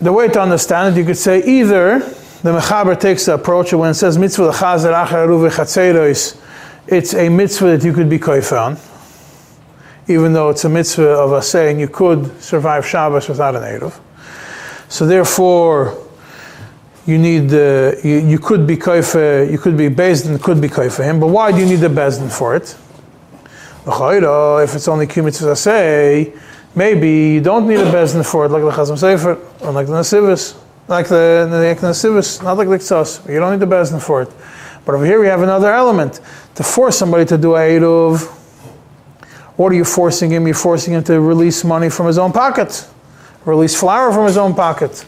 the 0.00 0.12
way 0.12 0.28
to 0.28 0.40
understand 0.40 0.94
it, 0.94 1.00
you 1.00 1.04
could 1.04 1.16
say 1.16 1.42
either 1.42 1.98
the 1.98 2.58
Mechaber 2.58 2.98
takes 2.98 3.26
the 3.26 3.34
approach 3.34 3.72
when 3.72 3.90
it 3.90 3.94
says 3.94 4.16
mitzvah 4.16 4.50
chazer 4.52 4.92
it's 6.86 7.14
a 7.14 7.28
mitzvah 7.28 7.76
that 7.76 7.84
you 7.84 7.92
could 7.92 8.08
be 8.08 8.18
koifan, 8.18 8.78
even 10.08 10.32
though 10.32 10.48
it's 10.48 10.64
a 10.64 10.68
mitzvah 10.68 11.08
of 11.08 11.32
a 11.32 11.42
saying 11.42 11.78
you 11.78 11.88
could 11.88 12.40
survive 12.40 12.86
Shabbos 12.86 13.28
without 13.28 13.54
an 13.56 13.62
Eruv. 13.62 14.00
So 14.90 15.06
therefore, 15.06 15.96
you 17.06 17.16
need 17.16 17.54
uh, 17.54 17.92
you, 18.02 18.18
you, 18.18 18.38
could 18.40 18.66
be 18.66 18.76
kaifa, 18.76 19.50
you 19.50 19.56
could 19.56 19.76
be 19.76 19.88
bezdin, 19.88 20.42
could 20.42 20.60
be 20.60 20.68
kaifa 20.68 21.04
him, 21.04 21.20
but 21.20 21.28
why 21.28 21.52
do 21.52 21.58
you 21.58 21.66
need 21.66 21.76
the 21.76 21.88
bezdin 21.88 22.30
for 22.30 22.56
it? 22.56 22.76
If 23.86 24.74
it's 24.74 24.88
only 24.88 25.06
kumitzvah 25.06 25.56
say, 25.56 26.32
maybe 26.74 27.08
you 27.34 27.40
don't 27.40 27.68
need 27.68 27.78
a 27.78 27.90
bezdin 27.90 28.28
for 28.28 28.46
it, 28.46 28.48
like 28.48 28.62
the 28.62 28.70
Chasam 28.70 28.98
Sofer, 28.98 29.38
or 29.60 29.70
like 29.70 29.86
the 29.86 29.92
Nasivis, 29.92 30.60
like 30.88 31.06
the, 31.06 31.46
the 31.48 31.86
Nasivis, 31.86 32.42
not 32.42 32.58
like 32.58 32.68
the 32.68 32.76
Ktsas. 32.76 33.32
You 33.32 33.38
don't 33.38 33.52
need 33.52 33.60
the 33.60 33.72
bezdin 33.72 34.02
for 34.02 34.22
it. 34.22 34.30
But 34.84 34.96
over 34.96 35.06
here 35.06 35.20
we 35.20 35.28
have 35.28 35.42
another 35.42 35.72
element. 35.72 36.20
To 36.56 36.64
force 36.64 36.98
somebody 36.98 37.24
to 37.26 37.38
do 37.38 37.54
a 37.54 37.60
Eruv, 37.60 38.26
what 39.56 39.70
are 39.70 39.76
you 39.76 39.84
forcing 39.84 40.30
him? 40.30 40.46
You're 40.46 40.56
forcing 40.56 40.94
him 40.94 41.04
to 41.04 41.20
release 41.20 41.62
money 41.62 41.90
from 41.90 42.08
his 42.08 42.18
own 42.18 42.32
pocket, 42.32 42.88
release 43.44 43.78
flour 43.78 44.12
from 44.12 44.26
his 44.26 44.36
own 44.36 44.54
pocket. 44.54 45.04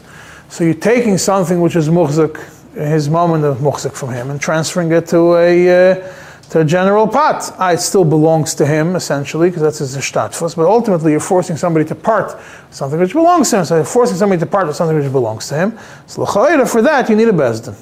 So 0.49 0.64
you're 0.64 0.74
taking 0.74 1.18
something 1.18 1.61
which 1.61 1.76
is 1.76 1.89
muhzik, 1.89 2.37
his 2.74 3.09
moment 3.09 3.45
of 3.45 3.59
muhzik 3.59 3.93
from 3.93 4.12
him, 4.12 4.30
and 4.30 4.41
transferring 4.41 4.93
it 4.93 5.07
to 5.09 5.37
a 5.37 5.93
uh, 5.93 6.12
to 6.51 6.61
a 6.61 6.64
general 6.64 7.09
pot. 7.09 7.55
Ah, 7.59 7.72
it 7.72 7.78
still 7.78 8.05
belongs 8.05 8.55
to 8.57 8.66
him 8.66 8.95
essentially 8.95 9.49
because 9.49 9.62
that's 9.62 9.78
his 9.78 9.97
shtatfus. 9.97 10.55
But 10.55 10.66
ultimately, 10.66 11.12
you're 11.12 11.20
forcing 11.20 11.57
somebody 11.57 11.87
to 11.87 11.95
part 11.95 12.39
something 12.70 13.01
which 13.01 13.14
belongs 13.14 13.49
to 13.51 13.61
him. 13.61 13.64
So 13.64 13.76
you're 13.76 13.85
forcing 13.87 14.18
somebody 14.18 14.41
to 14.41 14.47
part 14.47 14.66
with 14.66 14.76
something 14.76 14.97
which 14.97 15.11
belongs 15.11 15.49
to 15.49 15.55
him. 15.55 15.78
So 16.07 16.26
for 16.26 16.83
that, 16.83 17.09
you 17.09 17.16
need 17.16 17.28
a 17.28 17.33
bezdin. 17.33 17.74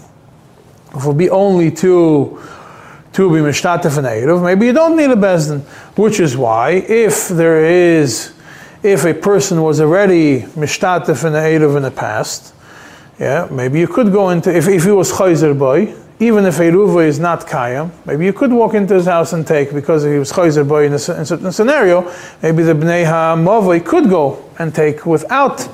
If 0.94 1.02
it 1.02 1.06
will 1.06 1.14
be 1.14 1.30
only 1.30 1.72
to 1.72 2.40
to 3.12 3.28
be 3.28 3.38
mishtatef 3.38 3.98
and 3.98 4.42
maybe 4.44 4.66
you 4.66 4.72
don't 4.72 4.96
need 4.96 5.10
a 5.10 5.16
bezdin. 5.16 5.62
Which 5.96 6.20
is 6.20 6.36
why, 6.36 6.70
if 6.70 7.26
there 7.26 7.64
is, 7.64 8.32
if 8.82 9.04
a 9.04 9.14
person 9.14 9.62
was 9.62 9.80
already 9.80 10.40
mishtatef 10.40 11.24
in 11.24 11.32
the 11.32 11.38
eruv 11.38 11.76
in 11.76 11.82
the 11.82 11.90
past, 11.90 12.54
yeah, 13.18 13.48
maybe 13.50 13.78
you 13.78 13.86
could 13.86 14.12
go 14.12 14.30
into, 14.30 14.54
if, 14.54 14.66
if 14.68 14.84
he 14.84 14.90
was 14.90 15.12
chayzer 15.12 15.58
boy, 15.58 15.94
even 16.20 16.44
if 16.44 16.58
Eruva 16.58 17.06
is 17.06 17.18
not 17.18 17.46
Kayam, 17.46 17.90
maybe 18.04 18.26
you 18.26 18.34
could 18.34 18.52
walk 18.52 18.74
into 18.74 18.92
his 18.92 19.06
house 19.06 19.32
and 19.32 19.46
take, 19.46 19.72
because 19.72 20.04
if 20.04 20.12
he 20.12 20.18
was 20.18 20.30
Chayzer 20.30 20.68
boy 20.68 20.84
in 20.84 20.92
a, 20.92 21.14
in 21.14 21.22
a 21.22 21.24
certain 21.24 21.50
scenario, 21.50 22.02
maybe 22.42 22.62
the 22.62 22.74
Bnei 22.74 23.06
HaMavoi 23.06 23.84
could 23.84 24.10
go 24.10 24.44
and 24.58 24.74
take 24.74 25.06
without 25.06 25.66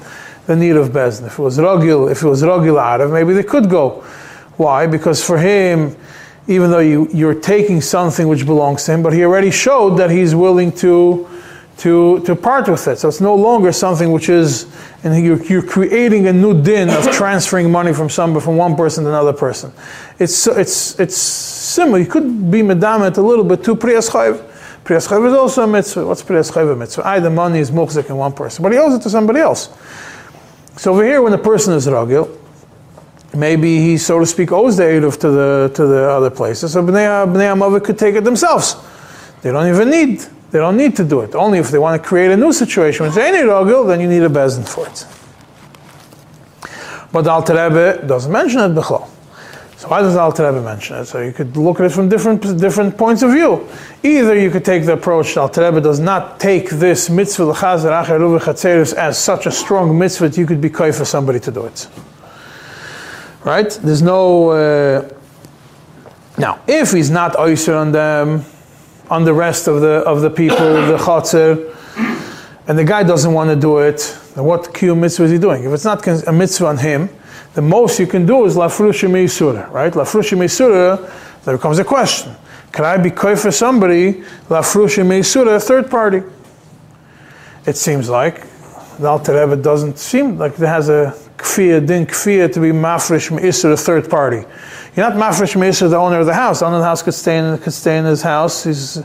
the 0.46 0.54
need 0.54 0.76
of 0.76 0.90
Bezdin. 0.90 1.26
If 1.26 1.40
it 1.40 1.42
was 1.42 1.58
Rogil, 1.58 2.12
if 2.12 2.22
it 2.22 2.28
was 2.28 2.44
Rogil 2.44 2.80
Arav, 2.80 3.12
maybe 3.12 3.34
they 3.34 3.42
could 3.42 3.68
go. 3.68 4.04
Why? 4.56 4.86
Because 4.86 5.24
for 5.24 5.36
him, 5.36 5.96
even 6.46 6.70
though 6.70 6.78
you, 6.78 7.08
you're 7.12 7.40
taking 7.40 7.80
something 7.80 8.28
which 8.28 8.46
belongs 8.46 8.84
to 8.84 8.92
him, 8.92 9.02
but 9.02 9.12
he 9.12 9.24
already 9.24 9.50
showed 9.50 9.96
that 9.96 10.10
he's 10.10 10.32
willing 10.32 10.70
to 10.76 11.28
to, 11.78 12.20
to 12.20 12.34
part 12.34 12.68
with 12.68 12.88
it. 12.88 12.98
So 12.98 13.08
it's 13.08 13.20
no 13.20 13.34
longer 13.34 13.70
something 13.70 14.10
which 14.10 14.28
is, 14.28 14.66
and 15.04 15.24
you're, 15.24 15.42
you're 15.44 15.62
creating 15.62 16.26
a 16.26 16.32
new 16.32 16.60
din 16.60 16.88
of 16.88 17.10
transferring 17.12 17.70
money 17.70 17.92
from 17.92 18.08
somebody, 18.08 18.44
from 18.44 18.56
one 18.56 18.76
person 18.76 19.04
to 19.04 19.10
another 19.10 19.32
person. 19.32 19.72
It's, 20.18 20.46
it's, 20.46 20.98
it's 20.98 21.16
similar. 21.16 21.98
You 21.98 22.06
could 22.06 22.50
be 22.50 22.62
medamet 22.62 23.18
a 23.18 23.22
little 23.22 23.44
bit 23.44 23.62
to 23.64 23.76
Priyas 23.76 24.10
Chayv. 24.10 24.52
Chayv 24.84 25.26
is 25.26 25.34
also 25.34 25.64
a 25.64 25.66
mitzvah. 25.66 26.06
What's 26.06 26.22
Priyas 26.22 26.50
Chayv 26.50 26.72
a 26.72 26.76
mitzvah? 26.76 27.06
I, 27.06 27.20
the 27.20 27.30
money 27.30 27.58
is 27.58 27.70
muchzik 27.70 28.08
in 28.08 28.16
one 28.16 28.32
person, 28.32 28.62
but 28.62 28.72
he 28.72 28.78
owes 28.78 28.94
it 28.94 29.02
to 29.02 29.10
somebody 29.10 29.40
else. 29.40 29.68
So 30.76 30.92
over 30.92 31.04
here, 31.04 31.20
when 31.20 31.32
the 31.32 31.38
person 31.38 31.74
is 31.74 31.86
ragil, 31.86 32.38
maybe 33.34 33.78
he, 33.78 33.98
so 33.98 34.18
to 34.18 34.26
speak, 34.26 34.52
owes 34.52 34.76
the 34.78 34.84
Eruv 34.84 35.18
to 35.20 35.30
the, 35.30 35.72
to 35.74 35.86
the 35.86 36.08
other 36.08 36.30
places. 36.30 36.72
So 36.72 36.82
Bnei, 36.82 37.26
Bnei 37.26 37.84
could 37.84 37.98
take 37.98 38.14
it 38.14 38.24
themselves. 38.24 38.76
They 39.42 39.52
don't 39.52 39.68
even 39.68 39.90
need 39.90 40.26
they 40.56 40.62
don't 40.62 40.78
need 40.78 40.96
to 40.96 41.04
do 41.04 41.20
it. 41.20 41.34
Only 41.34 41.58
if 41.58 41.70
they 41.70 41.78
want 41.78 42.02
to 42.02 42.08
create 42.08 42.30
a 42.30 42.36
new 42.36 42.50
situation. 42.50 43.04
It's 43.04 43.18
any 43.18 43.46
rogel, 43.46 43.86
then 43.86 44.00
you 44.00 44.08
need 44.08 44.22
a 44.22 44.30
bezin 44.30 44.66
for 44.66 44.86
it. 44.86 45.04
But 47.12 47.22
the 47.22 47.30
Alter 47.30 47.52
Rebbe 47.52 48.06
doesn't 48.06 48.32
mention 48.32 48.60
it 48.60 48.74
b'chol. 48.74 49.06
So 49.76 49.88
why 49.88 50.00
does 50.00 50.14
the 50.14 50.20
Alter 50.20 50.46
Rebbe 50.46 50.62
mention 50.62 50.96
it? 50.96 51.04
So 51.04 51.20
you 51.20 51.34
could 51.34 51.58
look 51.58 51.78
at 51.80 51.86
it 51.86 51.92
from 51.92 52.08
different 52.08 52.58
different 52.58 52.96
points 52.96 53.22
of 53.22 53.32
view. 53.32 53.68
Either 54.02 54.34
you 54.34 54.50
could 54.50 54.64
take 54.64 54.86
the 54.86 54.94
approach 54.94 55.34
that 55.34 55.42
Alter 55.42 55.66
Rebbe 55.66 55.82
does 55.82 56.00
not 56.00 56.40
take 56.40 56.70
this 56.70 57.10
mitzvah 57.10 57.44
l'chazer 57.44 57.90
acher 57.90 58.18
chatzeris 58.40 58.94
as 58.94 59.22
such 59.22 59.44
a 59.44 59.52
strong 59.52 59.98
mitzvah 59.98 60.30
that 60.30 60.38
you 60.38 60.46
could 60.46 60.62
be 60.62 60.70
kai 60.70 60.90
for 60.90 61.04
somebody 61.04 61.38
to 61.40 61.50
do 61.50 61.66
it. 61.66 61.86
Right? 63.44 63.68
There's 63.82 64.00
no. 64.00 64.52
Uh, 64.52 65.08
now, 66.38 66.60
if 66.66 66.92
he's 66.92 67.10
not 67.10 67.38
oyster 67.38 67.74
on 67.74 67.92
them, 67.92 68.44
on 69.10 69.24
the 69.24 69.34
rest 69.34 69.68
of 69.68 69.80
the 69.80 70.02
of 70.04 70.20
the 70.20 70.30
people, 70.30 70.56
the 70.56 70.98
chotzer, 70.98 71.74
and 72.68 72.78
the 72.78 72.84
guy 72.84 73.02
doesn't 73.02 73.32
want 73.32 73.50
to 73.50 73.56
do 73.56 73.78
it, 73.78 74.18
then 74.34 74.44
what 74.44 74.64
kiyum 74.74 74.98
mitzvah 74.98 75.24
is 75.24 75.30
he 75.30 75.38
doing? 75.38 75.64
If 75.64 75.72
it's 75.72 75.84
not 75.84 76.06
a 76.06 76.32
mitzvah 76.32 76.66
on 76.66 76.78
him, 76.78 77.08
the 77.54 77.62
most 77.62 77.98
you 77.98 78.06
can 78.06 78.26
do 78.26 78.44
is 78.44 78.56
lafrusha 78.56 79.08
meisura, 79.08 79.70
right? 79.70 79.92
Lafrusha 79.92 80.36
meisura, 80.36 80.98
there 81.44 81.58
comes 81.58 81.78
a 81.78 81.84
question. 81.84 82.34
Can 82.72 82.84
I 82.84 82.98
be 82.98 83.10
koi 83.10 83.36
for 83.36 83.50
somebody, 83.50 84.14
lafrusha 84.48 85.06
meisura, 85.06 85.56
a 85.56 85.60
third 85.60 85.90
party? 85.90 86.22
It 87.64 87.76
seems 87.76 88.08
like 88.08 88.44
the 88.98 89.08
Alter 89.08 89.40
Rebbe 89.40 89.60
doesn't 89.62 89.98
seem 89.98 90.38
like 90.38 90.52
it 90.52 90.66
has 90.66 90.88
a 90.88 91.14
kfiyah, 91.38 91.86
din 91.86 92.06
kfiyah 92.06 92.52
to 92.52 92.60
be 92.60 92.68
mafresh 92.68 93.30
me'isr, 93.30 93.72
a 93.72 93.76
third 93.76 94.10
party. 94.10 94.44
You're 94.96 95.10
not 95.10 95.18
mafresh 95.18 95.60
me'isr, 95.60 95.90
the 95.90 95.98
owner 95.98 96.20
of 96.20 96.26
the 96.26 96.32
house. 96.32 96.60
The 96.60 96.66
owner 96.66 96.76
of 96.76 96.80
the 96.80 96.86
house 96.86 97.02
could 97.02 97.12
stay 97.12 97.36
in, 97.36 97.58
could 97.58 97.74
stay 97.74 97.98
in 97.98 98.06
his 98.06 98.22
house. 98.22 98.64
He's, 98.64 99.02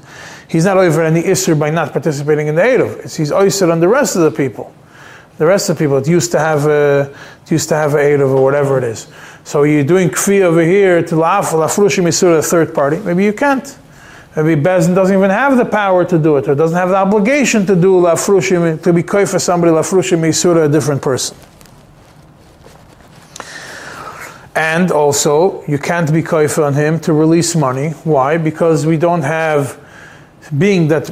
he's 0.47 0.63
not 0.63 0.77
over 0.77 1.03
any 1.03 1.21
isr 1.21 1.59
by 1.59 1.69
not 1.69 1.91
participating 1.91 2.47
in 2.47 2.55
the 2.55 2.61
Eruv. 2.61 2.99
It's, 2.99 3.17
he's 3.17 3.29
oyser 3.29 3.69
on 3.69 3.81
the 3.81 3.89
rest 3.89 4.15
of 4.15 4.21
the 4.21 4.31
people. 4.31 4.73
The 5.37 5.45
rest 5.45 5.69
of 5.69 5.77
the 5.77 5.83
people, 5.83 5.97
it 5.97 6.07
used 6.07 6.31
to 6.31 6.39
have 6.39 6.65
uh, 6.65 6.69
a, 6.69 7.01
it 7.41 7.51
used 7.51 7.67
to 7.69 7.75
have 7.75 7.95
a 7.95 7.97
Eruv 7.97 8.37
or 8.37 8.41
whatever 8.41 8.77
it 8.77 8.85
is. 8.85 9.09
So 9.43 9.63
you're 9.63 9.83
doing 9.83 10.09
kfiyah 10.09 10.43
over 10.43 10.63
here 10.63 11.03
to 11.03 11.15
la'af, 11.15 11.51
la'frushim 11.51 12.07
isur, 12.07 12.39
a 12.39 12.41
third 12.41 12.73
party. 12.73 12.97
Maybe 12.99 13.25
you 13.25 13.33
can't. 13.33 13.77
Maybe 14.37 14.61
Bezin 14.61 14.95
doesn't 14.95 15.17
even 15.17 15.29
have 15.29 15.57
the 15.57 15.65
power 15.65 16.05
to 16.05 16.17
do 16.17 16.37
it, 16.37 16.47
or 16.47 16.55
doesn't 16.55 16.77
have 16.77 16.87
the 16.87 16.95
obligation 16.95 17.65
to 17.65 17.75
do 17.75 17.99
la'frushim, 17.99 18.81
to 18.81 18.93
be 18.93 19.03
koy 19.03 19.25
for 19.25 19.39
somebody 19.39 19.73
la'frushim 19.73 20.21
isur, 20.21 20.67
a 20.67 20.69
different 20.69 21.01
person. 21.01 21.35
And 24.55 24.91
also, 24.91 25.63
you 25.65 25.77
can't 25.77 26.11
be 26.11 26.21
koifa 26.21 26.65
on 26.65 26.73
him 26.73 26.99
to 27.01 27.13
release 27.13 27.55
money. 27.55 27.91
Why? 28.03 28.37
Because 28.37 28.85
we 28.85 28.97
don't 28.97 29.21
have, 29.21 29.79
being 30.57 30.89
that 30.89 31.09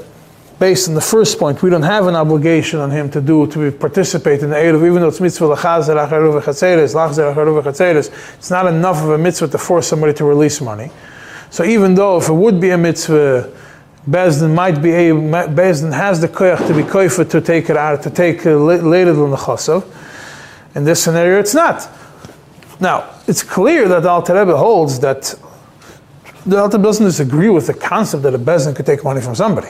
based 0.60 0.90
on 0.90 0.94
the 0.94 1.02
first 1.02 1.40
point, 1.40 1.64
we 1.64 1.70
don't 1.70 1.84
have 1.84 2.08
an 2.08 2.16
obligation 2.16 2.80
on 2.80 2.92
him 2.92 3.10
to 3.12 3.22
do, 3.22 3.48
to 3.48 3.72
participate 3.72 4.42
in 4.42 4.50
the 4.50 4.58
Eruv, 4.58 4.86
even 4.86 5.02
though 5.02 5.08
it's 5.08 5.22
mitzvah 5.22 5.48
l'chazer 5.48 5.96
acharuv 5.96 6.42
v'chatzeres, 6.42 6.94
lachzer 6.94 7.34
acharuv 7.34 7.64
v'chatzeres, 7.64 8.12
it's 8.36 8.50
not 8.50 8.68
enough 8.68 8.98
of 8.98 9.12
a 9.12 9.18
mitzvah 9.18 9.48
to 9.48 9.58
force 9.58 9.88
somebody 9.88 10.14
to 10.14 10.26
release 10.26 10.60
money. 10.60 10.92
So 11.50 11.64
even 11.64 11.96
though 11.96 12.18
if 12.18 12.28
it 12.28 12.34
would 12.34 12.60
be 12.60 12.72
a 12.72 12.78
mitzvah, 12.78 13.54
Bezdin 14.10 14.54
might 14.54 14.82
be 14.82 14.92
able, 14.92 15.22
Bezdin 15.22 15.94
has 15.94 16.20
the 16.20 16.28
koyach 16.28 16.68
to 16.68 16.74
be 16.74 16.84
koifa 16.84 17.30
to 17.30 17.40
take 17.40 17.70
it 17.70 17.78
out, 17.78 18.04
to 18.04 18.10
take 18.10 18.44
later 18.44 19.14
than 19.14 19.32
the 19.32 19.38
chasav. 19.38 19.86
In 20.76 20.84
this 20.84 21.02
scenario, 21.02 21.40
it's 21.40 21.54
not. 21.54 21.90
Now, 22.80 23.10
it's 23.28 23.44
clear 23.44 23.88
that 23.88 24.04
the 24.04 24.10
Alter 24.10 24.40
Rebbe 24.40 24.56
holds 24.56 25.00
that 25.02 25.36
the 26.46 26.58
Alter 26.58 26.78
Rebbe 26.78 26.88
doesn't 26.88 27.06
disagree 27.06 27.50
with 27.50 27.68
the 27.68 27.74
concept 27.74 28.24
that 28.24 28.34
a 28.34 28.40
bezin 28.40 28.76
could 28.76 28.86
take 28.86 29.04
money 29.04 29.22
from 29.22 29.36
somebody 29.36 29.70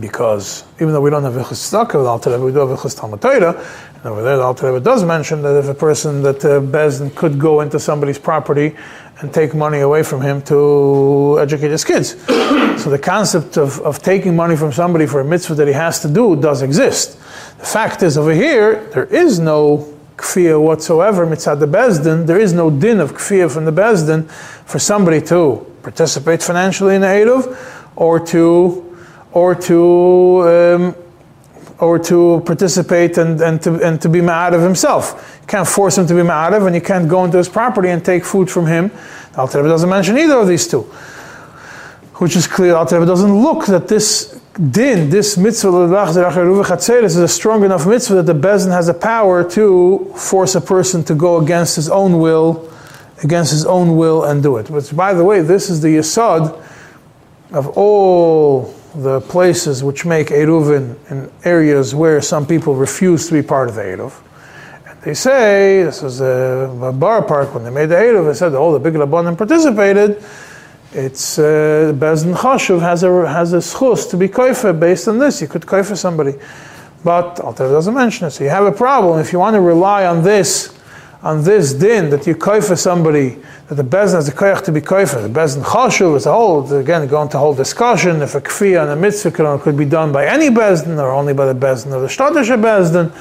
because 0.00 0.64
even 0.76 0.92
though 0.92 1.00
we 1.00 1.10
don't 1.10 1.22
have 1.22 1.36
a 1.36 1.42
chistaka 1.42 1.94
with 1.94 2.06
Alter 2.06 2.30
Rebbe, 2.30 2.44
we 2.44 2.52
do 2.52 2.58
have 2.58 2.70
a 2.70 3.16
Torah, 3.16 3.66
and 3.94 4.06
over 4.06 4.22
there 4.22 4.36
the 4.36 4.42
Alter 4.42 4.72
Rebbe 4.72 4.84
does 4.84 5.04
mention 5.04 5.42
that 5.42 5.58
if 5.58 5.68
a 5.68 5.74
person 5.74 6.22
that 6.22 6.44
a 6.44 6.60
bezin 6.60 7.14
could 7.14 7.38
go 7.38 7.60
into 7.60 7.78
somebody's 7.78 8.18
property 8.18 8.76
and 9.20 9.32
take 9.32 9.54
money 9.54 9.80
away 9.80 10.02
from 10.02 10.20
him 10.20 10.42
to 10.42 11.38
educate 11.40 11.70
his 11.70 11.84
kids. 11.84 12.10
so 12.82 12.90
the 12.90 12.98
concept 12.98 13.56
of, 13.56 13.80
of 13.80 14.00
taking 14.00 14.36
money 14.36 14.56
from 14.56 14.72
somebody 14.72 15.06
for 15.06 15.20
a 15.20 15.24
mitzvah 15.24 15.54
that 15.54 15.66
he 15.66 15.72
has 15.72 16.00
to 16.00 16.08
do 16.08 16.36
does 16.36 16.62
exist. 16.62 17.18
The 17.58 17.66
fact 17.66 18.02
is 18.02 18.16
over 18.16 18.32
here, 18.32 18.84
there 18.92 19.06
is 19.06 19.40
no 19.40 19.97
kfiyah 20.18 20.60
whatsoever 20.60 21.26
mitzad 21.26 21.60
the 21.60 21.66
Bezdin, 21.66 22.26
there 22.26 22.38
is 22.38 22.52
no 22.52 22.68
din 22.70 23.00
of 23.00 23.14
kfiyah 23.14 23.50
from 23.50 23.64
the 23.64 23.72
Bezdin 23.72 24.28
for 24.66 24.78
somebody 24.78 25.20
to 25.22 25.64
participate 25.82 26.42
financially 26.42 26.94
in 26.94 27.00
the 27.00 27.06
Eruv 27.06 27.56
or 27.96 28.20
to 28.26 28.84
or 29.32 29.54
to 29.54 30.48
um, 30.48 30.96
or 31.78 31.98
to 31.98 32.42
participate 32.44 33.18
and, 33.18 33.40
and 33.40 33.62
to 33.62 33.82
and 33.82 34.00
to 34.02 34.08
be 34.08 34.20
ma'arev 34.20 34.62
himself. 34.62 35.38
You 35.40 35.46
can't 35.46 35.68
force 35.68 35.96
him 35.96 36.06
to 36.08 36.14
be 36.14 36.20
ma'arev, 36.20 36.66
and 36.66 36.74
you 36.74 36.80
can't 36.80 37.08
go 37.08 37.24
into 37.24 37.38
his 37.38 37.48
property 37.48 37.88
and 37.88 38.04
take 38.04 38.24
food 38.24 38.50
from 38.50 38.66
him. 38.66 38.90
Rebbe 39.36 39.68
doesn't 39.68 39.88
mention 39.88 40.18
either 40.18 40.34
of 40.34 40.48
these 40.48 40.66
two, 40.66 40.82
which 42.16 42.34
is 42.34 42.48
clear. 42.48 42.74
Alter 42.74 42.96
Rebbe 42.96 43.06
doesn't 43.06 43.42
look 43.42 43.66
that 43.66 43.86
this 43.86 44.37
din, 44.58 45.08
this 45.08 45.36
mitzvah 45.36 45.84
is 47.04 47.16
a 47.16 47.28
strong 47.28 47.64
enough 47.64 47.86
mitzvah 47.86 48.22
that 48.22 48.26
the 48.26 48.34
bezin 48.34 48.72
has 48.72 48.86
the 48.88 48.94
power 48.94 49.48
to 49.50 50.12
force 50.16 50.54
a 50.54 50.60
person 50.60 51.04
to 51.04 51.14
go 51.14 51.38
against 51.38 51.76
his 51.76 51.88
own 51.88 52.18
will, 52.18 52.68
against 53.22 53.52
his 53.52 53.64
own 53.64 53.96
will 53.96 54.24
and 54.24 54.42
do 54.42 54.56
it. 54.56 54.68
Which, 54.68 54.94
by 54.94 55.14
the 55.14 55.24
way, 55.24 55.42
this 55.42 55.70
is 55.70 55.80
the 55.80 55.88
yasod 55.88 56.60
of 57.52 57.68
all 57.78 58.74
the 58.94 59.20
places 59.20 59.84
which 59.84 60.04
make 60.04 60.28
Eruvin 60.28 60.96
in 61.10 61.30
areas 61.44 61.94
where 61.94 62.20
some 62.20 62.46
people 62.46 62.74
refuse 62.74 63.28
to 63.28 63.34
be 63.34 63.42
part 63.42 63.68
of 63.68 63.76
the 63.76 63.82
Eruv. 63.82 64.12
And 64.86 65.00
they 65.02 65.14
say, 65.14 65.84
this 65.84 66.02
is 66.02 66.20
a, 66.20 66.68
a 66.82 66.92
bar 66.92 67.22
park, 67.22 67.54
when 67.54 67.64
they 67.64 67.70
made 67.70 67.86
the 67.86 67.94
Eruv, 67.94 68.26
they 68.26 68.34
said, 68.34 68.54
oh, 68.54 68.72
the 68.72 68.80
big 68.80 68.94
Rabbanim 68.94 69.38
participated. 69.38 70.22
It's, 70.92 71.38
uh, 71.38 71.92
Bezdin 71.94 72.34
Chashuv 72.34 72.80
has 72.80 73.02
a, 73.02 73.28
has 73.28 73.52
a 73.52 73.58
schus 73.58 74.08
to 74.10 74.16
be 74.16 74.26
koifa 74.26 74.78
based 74.78 75.06
on 75.06 75.18
this. 75.18 75.42
You 75.42 75.46
could 75.46 75.62
koifa 75.62 75.94
somebody. 75.94 76.34
But 77.04 77.40
Alter 77.40 77.68
doesn't 77.68 77.92
mention 77.92 78.26
it. 78.26 78.30
So 78.30 78.44
you 78.44 78.50
have 78.50 78.64
a 78.64 78.72
problem. 78.72 79.20
If 79.20 79.32
you 79.32 79.38
want 79.38 79.54
to 79.54 79.60
rely 79.60 80.06
on 80.06 80.22
this, 80.22 80.74
on 81.22 81.44
this 81.44 81.74
din, 81.74 82.08
that 82.08 82.26
you 82.26 82.34
koifa 82.34 82.78
somebody 82.78 83.36
that 83.68 83.74
the 83.74 83.84
Bezin 83.84 84.14
has 84.14 84.26
the 84.26 84.32
koyach 84.32 84.64
to 84.64 84.72
be 84.72 84.80
koifer. 84.80 85.20
The 85.20 85.28
Bezin 85.28 85.62
chashuv 85.62 86.16
is 86.16 86.24
a 86.24 86.32
whole, 86.32 86.72
again, 86.72 87.06
going 87.06 87.28
to 87.30 87.38
whole 87.38 87.54
discussion 87.54 88.22
if 88.22 88.34
a 88.34 88.40
kfiyah 88.40 88.84
and 88.84 88.90
a 88.92 88.96
mitzvah 88.96 89.58
could, 89.58 89.76
be 89.76 89.84
done 89.84 90.10
by 90.10 90.26
any 90.26 90.48
Bezin 90.48 90.98
or 90.98 91.10
only 91.10 91.34
by 91.34 91.52
the 91.52 91.58
Bezin 91.58 91.92
or 91.92 92.00
the 92.00 92.06
Shtadisha 92.06 92.58
Bezdin. 92.58 93.12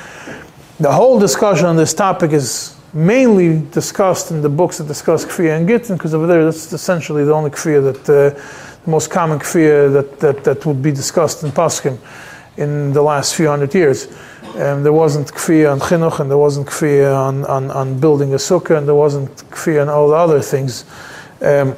The 0.79 0.93
whole 0.93 1.19
discussion 1.19 1.65
on 1.65 1.75
this 1.75 1.93
topic 1.93 2.31
is 2.31 2.76
mainly 2.97 3.63
discussed 3.69 4.31
in 4.31 4.41
the 4.41 4.49
books 4.49 4.79
that 4.79 4.87
discuss 4.87 5.23
kfiyah 5.23 5.57
and 5.57 5.67
gittin, 5.67 5.95
because 5.95 6.15
over 6.15 6.25
there 6.25 6.43
that's 6.43 6.73
essentially 6.73 7.23
the 7.23 7.31
only 7.31 7.51
kfiyah 7.51 7.93
that, 7.93 8.09
uh, 8.09 8.83
the 8.83 8.89
most 8.89 9.11
common 9.11 9.37
kfiyah 9.37 9.93
that, 9.93 10.19
that, 10.19 10.43
that 10.43 10.65
would 10.65 10.81
be 10.81 10.91
discussed 10.91 11.43
in 11.43 11.51
Paskim 11.51 11.99
in 12.57 12.91
the 12.93 13.01
last 13.01 13.35
few 13.35 13.47
hundred 13.47 13.75
years. 13.75 14.07
Um, 14.55 14.81
there 14.81 14.93
wasn't 14.93 15.27
kfiyah 15.27 15.73
on 15.73 15.79
chinuch, 15.79 16.19
and 16.19 16.31
there 16.31 16.39
wasn't 16.39 16.65
kfiyah 16.65 17.15
on, 17.15 17.45
on, 17.45 17.69
on, 17.69 17.99
building 17.99 18.33
a 18.33 18.37
sukkah, 18.37 18.79
and 18.79 18.87
there 18.87 18.95
wasn't 18.95 19.29
kfiyah 19.51 19.83
on 19.83 19.89
all 19.89 20.09
the 20.09 20.15
other 20.15 20.41
things. 20.41 20.83
Um, 21.39 21.75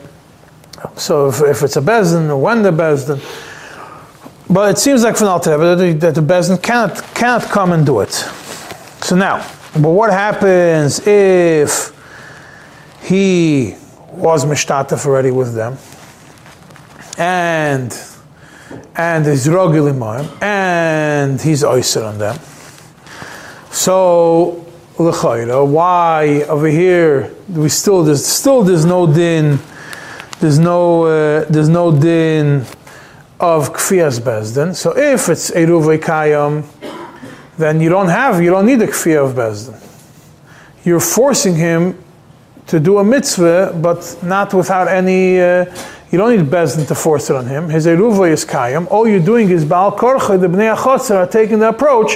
so 0.95 1.27
if, 1.27 1.41
if, 1.41 1.63
it's 1.63 1.75
a 1.75 1.81
bezdin, 1.81 2.39
when 2.39 2.63
the 2.63 2.71
bezdin, 2.71 3.19
but 4.49 4.71
it 4.71 4.77
seems 4.77 5.03
like 5.03 5.17
from 5.17 5.27
the, 5.27 5.97
that 5.99 6.15
the 6.15 6.21
bezdin 6.21 6.63
cannot 6.63 6.95
cannot 7.13 7.41
come 7.43 7.73
and 7.73 7.85
do 7.85 7.99
it. 7.99 8.13
So 9.01 9.17
now, 9.17 9.45
but 9.73 9.89
what 9.89 10.11
happens 10.11 11.05
if 11.05 11.93
he 13.03 13.75
was 14.11 14.45
mishtatef 14.45 15.05
already 15.05 15.31
with 15.31 15.53
them, 15.53 15.77
and 17.17 17.93
and 18.95 19.25
he's 19.25 19.47
rogil 19.47 20.41
and 20.41 21.39
he's 21.41 21.63
oyster 21.63 22.03
on 22.03 22.17
them? 22.17 22.37
So, 23.71 24.65
why 24.97 26.45
over 26.49 26.67
here 26.67 27.31
we 27.47 27.69
still 27.69 28.03
there's 28.03 28.25
still 28.25 28.63
there's 28.63 28.85
no 28.85 29.05
din, 29.11 29.59
there's 30.39 30.59
no 30.59 31.03
uh, 31.05 31.45
there's 31.49 31.69
no 31.69 31.91
din 31.97 32.65
of 33.39 33.71
kfiyas 33.71 34.19
bezdin. 34.19 34.75
So 34.75 34.97
if 34.97 35.29
it's 35.29 35.51
eruv 35.51 35.97
kayam, 35.99 36.63
then 37.59 37.81
you 37.81 37.89
don't 37.89 38.07
have 38.07 38.41
you 38.41 38.49
don't 38.49 38.65
need 38.65 38.81
a 38.81 38.87
kfiyah 38.87 39.29
of 39.29 39.35
bezdin. 39.35 39.77
You're 40.85 41.01
forcing 41.01 41.55
him 41.55 42.01
to 42.67 42.79
do 42.79 42.97
a 42.99 43.03
mitzvah, 43.03 43.77
but 43.81 44.17
not 44.23 44.53
without 44.53 44.87
any. 44.87 45.39
Uh, 45.39 45.65
you 46.09 46.17
don't 46.17 46.35
need 46.35 46.45
bezdin 46.49 46.87
to 46.87 46.95
force 46.95 47.29
it 47.29 47.35
on 47.35 47.45
him. 47.45 47.69
His 47.69 47.85
eruva 47.85 48.31
is 48.31 48.45
kayam. 48.45 48.87
All 48.89 49.07
you're 49.07 49.19
doing 49.19 49.49
is 49.49 49.65
Baal 49.65 49.91
korcha. 49.95 50.39
The 50.39 50.47
bnei 50.47 50.75
achotzer 50.75 51.15
are 51.17 51.27
taking 51.27 51.59
the 51.59 51.69
approach 51.69 52.13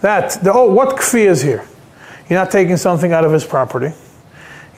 that, 0.00 0.42
the, 0.42 0.52
oh, 0.52 0.70
what 0.70 0.96
kfi 0.96 1.26
is 1.26 1.42
here? 1.42 1.66
You're 2.28 2.38
not 2.38 2.50
taking 2.50 2.76
something 2.76 3.12
out 3.12 3.24
of 3.24 3.32
his 3.32 3.44
property. 3.44 3.92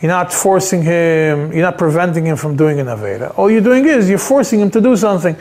You're 0.00 0.10
not 0.10 0.32
forcing 0.32 0.82
him, 0.82 1.52
you're 1.52 1.62
not 1.62 1.78
preventing 1.78 2.26
him 2.26 2.36
from 2.36 2.56
doing 2.56 2.80
an 2.80 2.86
Aveda. 2.86 3.36
All 3.38 3.50
you're 3.50 3.62
doing 3.62 3.84
is 3.86 4.08
you're 4.08 4.18
forcing 4.18 4.60
him 4.60 4.70
to 4.72 4.80
do 4.80 4.96
something. 4.96 5.36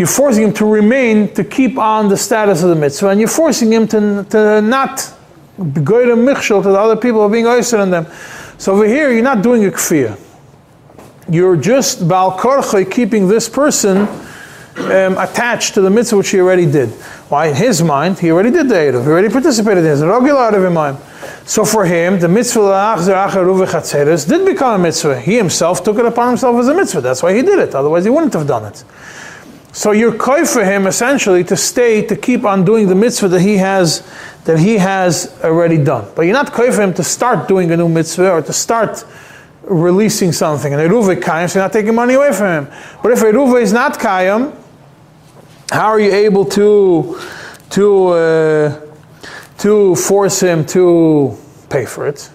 You're 0.00 0.06
forcing 0.06 0.44
him 0.44 0.54
to 0.54 0.64
remain, 0.64 1.28
to 1.34 1.44
keep 1.44 1.76
on 1.76 2.08
the 2.08 2.16
status 2.16 2.62
of 2.62 2.70
the 2.70 2.74
mitzvah, 2.74 3.08
and 3.08 3.20
you're 3.20 3.28
forcing 3.28 3.70
him 3.70 3.86
to, 3.88 4.24
to 4.30 4.62
not 4.62 5.12
go 5.58 6.06
to 6.06 6.16
michshel 6.16 6.62
to 6.62 6.70
the 6.70 6.78
other 6.78 6.96
people 6.96 7.20
who 7.20 7.26
are 7.26 7.28
being 7.28 7.46
oyster 7.46 7.76
on 7.76 7.90
them. 7.90 8.06
So 8.56 8.72
over 8.72 8.86
here, 8.86 9.12
you're 9.12 9.22
not 9.22 9.42
doing 9.42 9.66
a 9.66 9.68
kfir. 9.68 10.18
You're 11.28 11.54
just 11.54 12.08
bal 12.08 12.38
korche 12.38 12.90
keeping 12.90 13.28
this 13.28 13.46
person 13.46 14.08
um, 14.78 15.18
attached 15.18 15.74
to 15.74 15.82
the 15.82 15.90
mitzvah 15.90 16.16
which 16.16 16.30
he 16.30 16.40
already 16.40 16.64
did. 16.64 16.88
Why? 17.28 17.48
In 17.48 17.54
his 17.56 17.82
mind, 17.82 18.18
he 18.18 18.30
already 18.30 18.52
did 18.52 18.70
the 18.70 18.76
Eruv. 18.76 19.02
He 19.02 19.08
already 19.10 19.28
participated 19.28 19.84
in 19.84 19.90
it. 19.90 19.96
Eruv 19.96 20.66
in 20.66 20.72
mind. 20.72 20.96
So 21.44 21.66
for 21.66 21.84
him, 21.84 22.18
the 22.18 22.26
mitzvah 22.26 22.96
did 24.26 24.46
become 24.46 24.80
a 24.80 24.82
mitzvah. 24.82 25.20
He 25.20 25.36
himself 25.36 25.84
took 25.84 25.98
it 25.98 26.06
upon 26.06 26.28
himself 26.28 26.56
as 26.56 26.68
a 26.68 26.74
mitzvah. 26.74 27.02
That's 27.02 27.22
why 27.22 27.34
he 27.34 27.42
did 27.42 27.58
it. 27.58 27.74
Otherwise, 27.74 28.04
he 28.04 28.10
wouldn't 28.10 28.32
have 28.32 28.46
done 28.46 28.64
it. 28.64 28.82
So 29.80 29.92
you're 29.92 30.14
koi 30.14 30.44
for 30.44 30.62
him 30.62 30.86
essentially 30.86 31.42
to 31.44 31.56
stay, 31.56 32.04
to 32.04 32.14
keep 32.14 32.44
on 32.44 32.66
doing 32.66 32.86
the 32.86 32.94
mitzvah 32.94 33.28
that 33.28 33.40
he 33.40 33.56
has, 33.56 34.06
that 34.44 34.58
he 34.58 34.76
has 34.76 35.40
already 35.42 35.82
done. 35.82 36.06
But 36.14 36.26
you're 36.26 36.34
not 36.34 36.52
koi 36.52 36.70
for 36.70 36.82
him 36.82 36.92
to 36.92 37.02
start 37.02 37.48
doing 37.48 37.70
a 37.70 37.78
new 37.78 37.88
mitzvah 37.88 38.30
or 38.30 38.42
to 38.42 38.52
start 38.52 39.06
releasing 39.62 40.32
something. 40.32 40.74
And 40.74 40.82
Eruv 40.82 41.18
kayim, 41.22 41.48
so 41.48 41.58
you're 41.58 41.64
not 41.64 41.72
taking 41.72 41.94
money 41.94 42.12
away 42.12 42.30
from 42.34 42.66
him. 42.66 42.72
But 43.02 43.12
if 43.12 43.20
Eruv 43.20 43.58
is 43.58 43.72
not 43.72 43.98
kayim, 43.98 44.54
how 45.70 45.86
are 45.86 45.98
you 45.98 46.12
able 46.12 46.44
to 46.44 47.18
to 47.70 48.06
uh, 48.08 48.80
to 49.60 49.96
force 49.96 50.40
him 50.40 50.66
to 50.66 51.38
pay 51.70 51.86
for 51.86 52.06
it. 52.06 52.28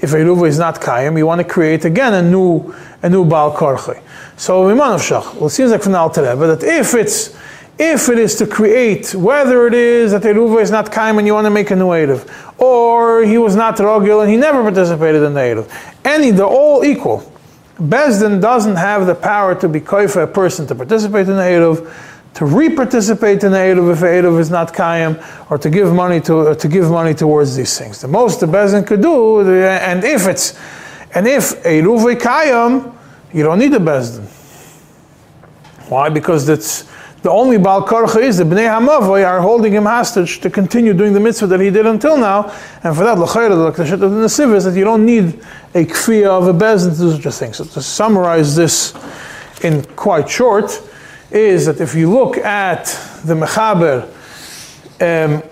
If 0.00 0.12
Eruva 0.12 0.48
is 0.48 0.58
not 0.58 0.80
Kayim, 0.80 1.18
you 1.18 1.26
want 1.26 1.40
to 1.40 1.46
create 1.46 1.84
again 1.84 2.14
a 2.14 2.22
new, 2.22 2.74
a 3.02 3.08
new 3.08 3.24
Baal 3.24 3.54
Korchi. 3.54 4.02
So, 4.36 4.64
Mimanov 4.64 5.00
Shach, 5.00 5.34
well, 5.34 5.46
it 5.46 5.50
seems 5.50 5.70
like 5.70 5.82
from 5.82 5.92
the 5.92 5.98
Alter 5.98 6.36
but 6.36 6.60
that 6.60 6.66
if 6.66 6.94
it's 6.94 7.36
if 7.80 8.10
it 8.10 8.18
is 8.18 8.36
to 8.36 8.46
create, 8.46 9.14
whether 9.14 9.66
it 9.66 9.72
is 9.72 10.12
that 10.12 10.20
the 10.20 10.28
Eruva 10.28 10.60
is 10.60 10.70
not 10.70 10.92
Kaim 10.92 11.16
and 11.16 11.26
you 11.26 11.32
want 11.32 11.46
to 11.46 11.50
make 11.50 11.70
a 11.70 11.76
new 11.76 11.88
Eruv, 11.88 12.28
or 12.60 13.22
he 13.24 13.38
was 13.38 13.56
not 13.56 13.78
Rogil 13.78 14.20
and 14.20 14.30
he 14.30 14.36
never 14.36 14.62
participated 14.62 15.22
in 15.22 15.32
the 15.32 15.40
Eruv, 15.40 15.94
any, 16.04 16.30
they're 16.30 16.44
all 16.44 16.84
equal. 16.84 17.32
Bezdin 17.78 18.38
doesn't 18.38 18.76
have 18.76 19.06
the 19.06 19.14
power 19.14 19.54
to 19.54 19.66
be 19.66 19.80
for 19.80 20.20
a 20.20 20.26
person 20.26 20.66
to 20.66 20.74
participate 20.74 21.26
in 21.26 21.36
the 21.36 21.42
Eruv, 21.42 21.90
to 22.34 22.44
re-participate 22.44 23.42
in 23.44 23.52
the 23.52 23.58
Eruv 23.58 23.92
if 23.94 24.00
Eruv 24.00 24.38
is 24.38 24.50
not 24.50 24.74
Kaim, 24.74 25.18
or 25.48 25.56
to 25.56 25.70
give 25.70 25.90
money 25.94 26.20
to, 26.20 26.54
to 26.54 26.68
give 26.68 26.90
money 26.90 27.14
towards 27.14 27.56
these 27.56 27.78
things. 27.78 28.02
The 28.02 28.08
most 28.08 28.40
the 28.40 28.46
Bezdin 28.46 28.86
could 28.86 29.00
do, 29.00 29.40
and 29.40 30.04
if 30.04 30.26
it's, 30.26 30.52
and 31.14 31.26
if 31.26 31.64
a 31.64 31.78
is 31.78 31.84
Kayim, 32.16 32.94
you 33.32 33.42
don't 33.42 33.58
need 33.58 33.74
a 33.74 33.78
Bezdin. 33.78 34.26
Why? 35.88 36.08
Because 36.08 36.48
it's, 36.48 36.88
the 37.22 37.30
only 37.30 37.58
Baal 37.58 37.86
Korcha 37.86 38.22
is 38.22 38.38
the 38.38 38.44
Bnei 38.44 38.68
Hamavoy 38.68 39.26
are 39.26 39.40
holding 39.40 39.72
him 39.72 39.84
hostage 39.84 40.40
to 40.40 40.48
continue 40.48 40.94
doing 40.94 41.12
the 41.12 41.20
mitzvah 41.20 41.48
that 41.48 41.60
he 41.60 41.68
did 41.70 41.86
until 41.86 42.16
now. 42.16 42.50
And 42.82 42.96
for 42.96 43.04
that, 43.04 43.18
L'chayra, 43.18 43.74
the 43.76 43.82
of 43.92 44.00
the 44.00 44.06
Nesiv 44.06 44.54
is 44.54 44.64
that 44.64 44.74
you 44.74 44.84
don't 44.84 45.04
need 45.04 45.40
a 45.74 45.84
kfiyah 45.84 46.28
of 46.28 46.46
a 46.48 46.54
bezin 46.54 46.92
to 46.92 46.98
do 46.98 47.12
such 47.12 47.26
a 47.26 47.32
thing. 47.32 47.52
So 47.52 47.64
to 47.64 47.82
summarize 47.82 48.56
this 48.56 48.94
in 49.62 49.84
quite 49.96 50.30
short, 50.30 50.80
is 51.30 51.66
that 51.66 51.80
if 51.80 51.94
you 51.94 52.10
look 52.10 52.38
at 52.38 52.86
the 53.24 53.34
Mechaber, 53.34 54.04
um, 55.00 55.42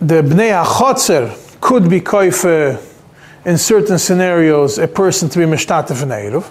the 0.00 0.22
Bnei 0.22 0.64
HaChotzer 0.64 1.60
could 1.60 1.90
be 1.90 2.00
koife 2.00 2.84
in 3.48 3.56
certain 3.56 3.98
scenarios 3.98 4.78
a 4.78 4.86
person 4.86 5.30
to 5.30 5.38
be 5.38 5.46
mishtatef 5.46 6.02
in 6.02 6.10
Eruv. 6.10 6.46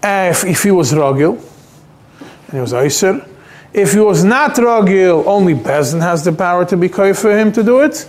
If, 0.00 0.44
if 0.44 0.62
he 0.62 0.70
was 0.70 0.92
Rogil, 0.92 1.34
and 2.20 2.52
he 2.52 2.60
was 2.60 2.72
Aiser. 2.72 3.28
If 3.72 3.92
he 3.92 3.98
was 3.98 4.22
not 4.22 4.54
Ragil, 4.54 5.26
only 5.26 5.54
Bezin 5.54 6.00
has 6.00 6.24
the 6.24 6.32
power 6.32 6.64
to 6.66 6.76
be 6.76 6.88
Koy 6.88 7.12
for 7.12 7.36
him 7.36 7.50
to 7.52 7.64
do 7.64 7.80
it. 7.80 8.08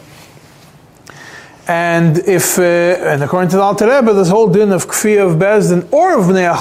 And 1.67 2.19
if, 2.19 2.59
uh, 2.59 2.61
and 2.61 3.23
according 3.23 3.49
to 3.49 3.55
the 3.55 3.63
Alter 3.63 3.87
Rebbe, 3.87 4.13
this 4.13 4.29
whole 4.29 4.49
din 4.49 4.71
of 4.71 4.85
Kfi 4.85 5.17
of 5.17 5.37
Bezdin 5.37 5.91
or 5.91 6.19
of 6.19 6.25
Bnei 6.25 6.53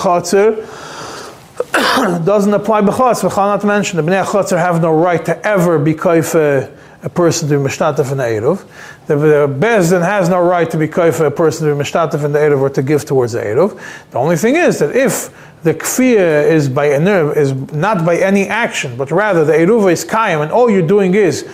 doesn't 2.25 2.55
apply 2.55 2.81
B'chatz. 2.81 3.23
B'chal 3.29 3.37
not 3.37 3.65
mentioned. 3.65 3.99
The 3.99 4.11
Bnei 4.11 4.59
have 4.59 4.81
no 4.81 4.95
right 4.95 5.23
to 5.27 5.47
ever 5.47 5.79
be 5.79 5.93
Koy 5.93 6.23
for 6.23 6.73
a 7.03 7.09
person 7.09 7.49
to 7.49 7.59
be 7.59 7.65
Mishtatef 7.65 8.11
in 8.11 8.19
the 8.19 8.25
Eruv. 8.25 8.67
The, 9.07 9.17
the 9.17 9.49
Bezdin 9.49 10.05
has 10.05 10.29
no 10.29 10.41
right 10.41 10.69
to 10.71 10.77
be 10.77 10.89
for 10.89 11.27
a 11.27 11.31
person 11.31 11.69
to 11.69 11.75
be 11.75 11.81
Mishtatef 11.81 12.25
in 12.25 12.33
the 12.33 12.39
Eruv 12.39 12.61
or 12.61 12.71
to 12.71 12.83
give 12.83 13.05
towards 13.05 13.33
the 13.33 13.41
Eruv. 13.41 13.81
The 14.11 14.19
only 14.19 14.37
thing 14.37 14.57
is 14.57 14.81
that 14.81 14.97
if 14.97 15.31
the 15.63 15.75
kfir 15.75 16.51
is 16.51 16.69
by 16.69 16.87
is 16.87 17.53
not 17.73 18.05
by 18.05 18.17
any 18.17 18.47
action, 18.47 18.97
but 18.97 19.11
rather 19.11 19.45
the 19.45 19.53
eruva 19.53 19.93
is 19.93 20.05
kaim, 20.05 20.41
and 20.41 20.53
all 20.53 20.71
you're 20.71 20.87
doing 20.87 21.15
is 21.15 21.49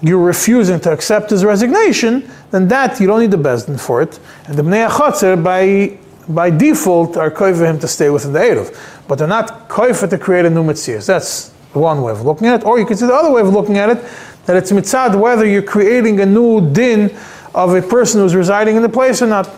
you're 0.00 0.24
refusing 0.24 0.80
to 0.80 0.92
accept 0.92 1.30
his 1.30 1.44
resignation, 1.44 2.28
then 2.50 2.68
that 2.68 3.00
you 3.00 3.06
don't 3.06 3.20
need 3.20 3.30
the 3.30 3.36
bezdin 3.36 3.80
for 3.80 4.02
it. 4.02 4.18
And 4.46 4.56
the 4.56 4.62
bnei 4.62 4.88
achotzer 4.88 5.42
by 5.42 5.98
by 6.28 6.50
default 6.50 7.16
are 7.16 7.30
koiva 7.30 7.66
him 7.66 7.78
to 7.80 7.88
stay 7.88 8.10
within 8.10 8.32
the 8.32 8.38
eruv, 8.38 8.76
but 9.08 9.18
they're 9.18 9.26
not 9.26 9.68
koiva 9.68 10.08
to 10.08 10.18
create 10.18 10.44
a 10.44 10.50
new 10.50 10.62
mitzvah. 10.62 10.98
That's 10.98 11.50
one 11.72 12.02
way 12.02 12.12
of 12.12 12.22
looking 12.22 12.46
at 12.46 12.60
it. 12.60 12.66
Or 12.66 12.78
you 12.78 12.86
can 12.86 12.96
see 12.96 13.06
the 13.06 13.14
other 13.14 13.32
way 13.32 13.40
of 13.40 13.48
looking 13.48 13.78
at 13.78 13.90
it, 13.90 14.04
that 14.46 14.56
it's 14.56 14.72
mitzad 14.72 15.18
whether 15.18 15.46
you're 15.46 15.62
creating 15.62 16.20
a 16.20 16.26
new 16.26 16.72
din 16.72 17.16
of 17.54 17.74
a 17.74 17.82
person 17.82 18.20
who's 18.20 18.34
residing 18.34 18.76
in 18.76 18.82
the 18.82 18.88
place 18.88 19.22
or 19.22 19.26
not. 19.26 19.48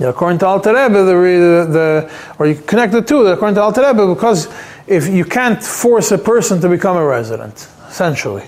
According 0.00 0.38
to 0.40 0.46
Alter 0.46 0.70
Rebbe, 0.70 1.04
the, 1.04 1.68
the, 1.70 2.12
or 2.38 2.46
you 2.46 2.54
connect 2.54 2.92
the 2.92 3.02
two, 3.02 3.26
according 3.26 3.54
to 3.56 3.62
Alter 3.62 3.86
Rebbe, 3.86 4.14
because 4.14 4.48
if 4.86 5.06
you 5.06 5.24
can't 5.24 5.62
force 5.62 6.10
a 6.10 6.18
person 6.18 6.60
to 6.60 6.68
become 6.68 6.96
a 6.96 7.04
resident, 7.04 7.68
essentially. 7.88 8.44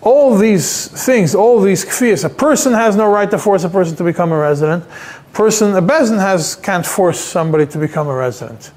All 0.00 0.36
these 0.36 0.86
things, 1.04 1.34
all 1.34 1.60
these 1.60 1.84
kfiyas, 1.84 2.24
a 2.24 2.30
person 2.30 2.72
has 2.72 2.96
no 2.96 3.10
right 3.10 3.30
to 3.30 3.38
force 3.38 3.64
a 3.64 3.68
person 3.68 3.96
to 3.96 4.04
become 4.04 4.32
a 4.32 4.38
resident. 4.38 4.84
Person, 5.34 5.76
a 5.76 5.82
bezin 5.82 6.18
has, 6.18 6.56
can't 6.56 6.86
force 6.86 7.20
somebody 7.20 7.66
to 7.66 7.78
become 7.78 8.08
a 8.08 8.14
resident. 8.14 8.70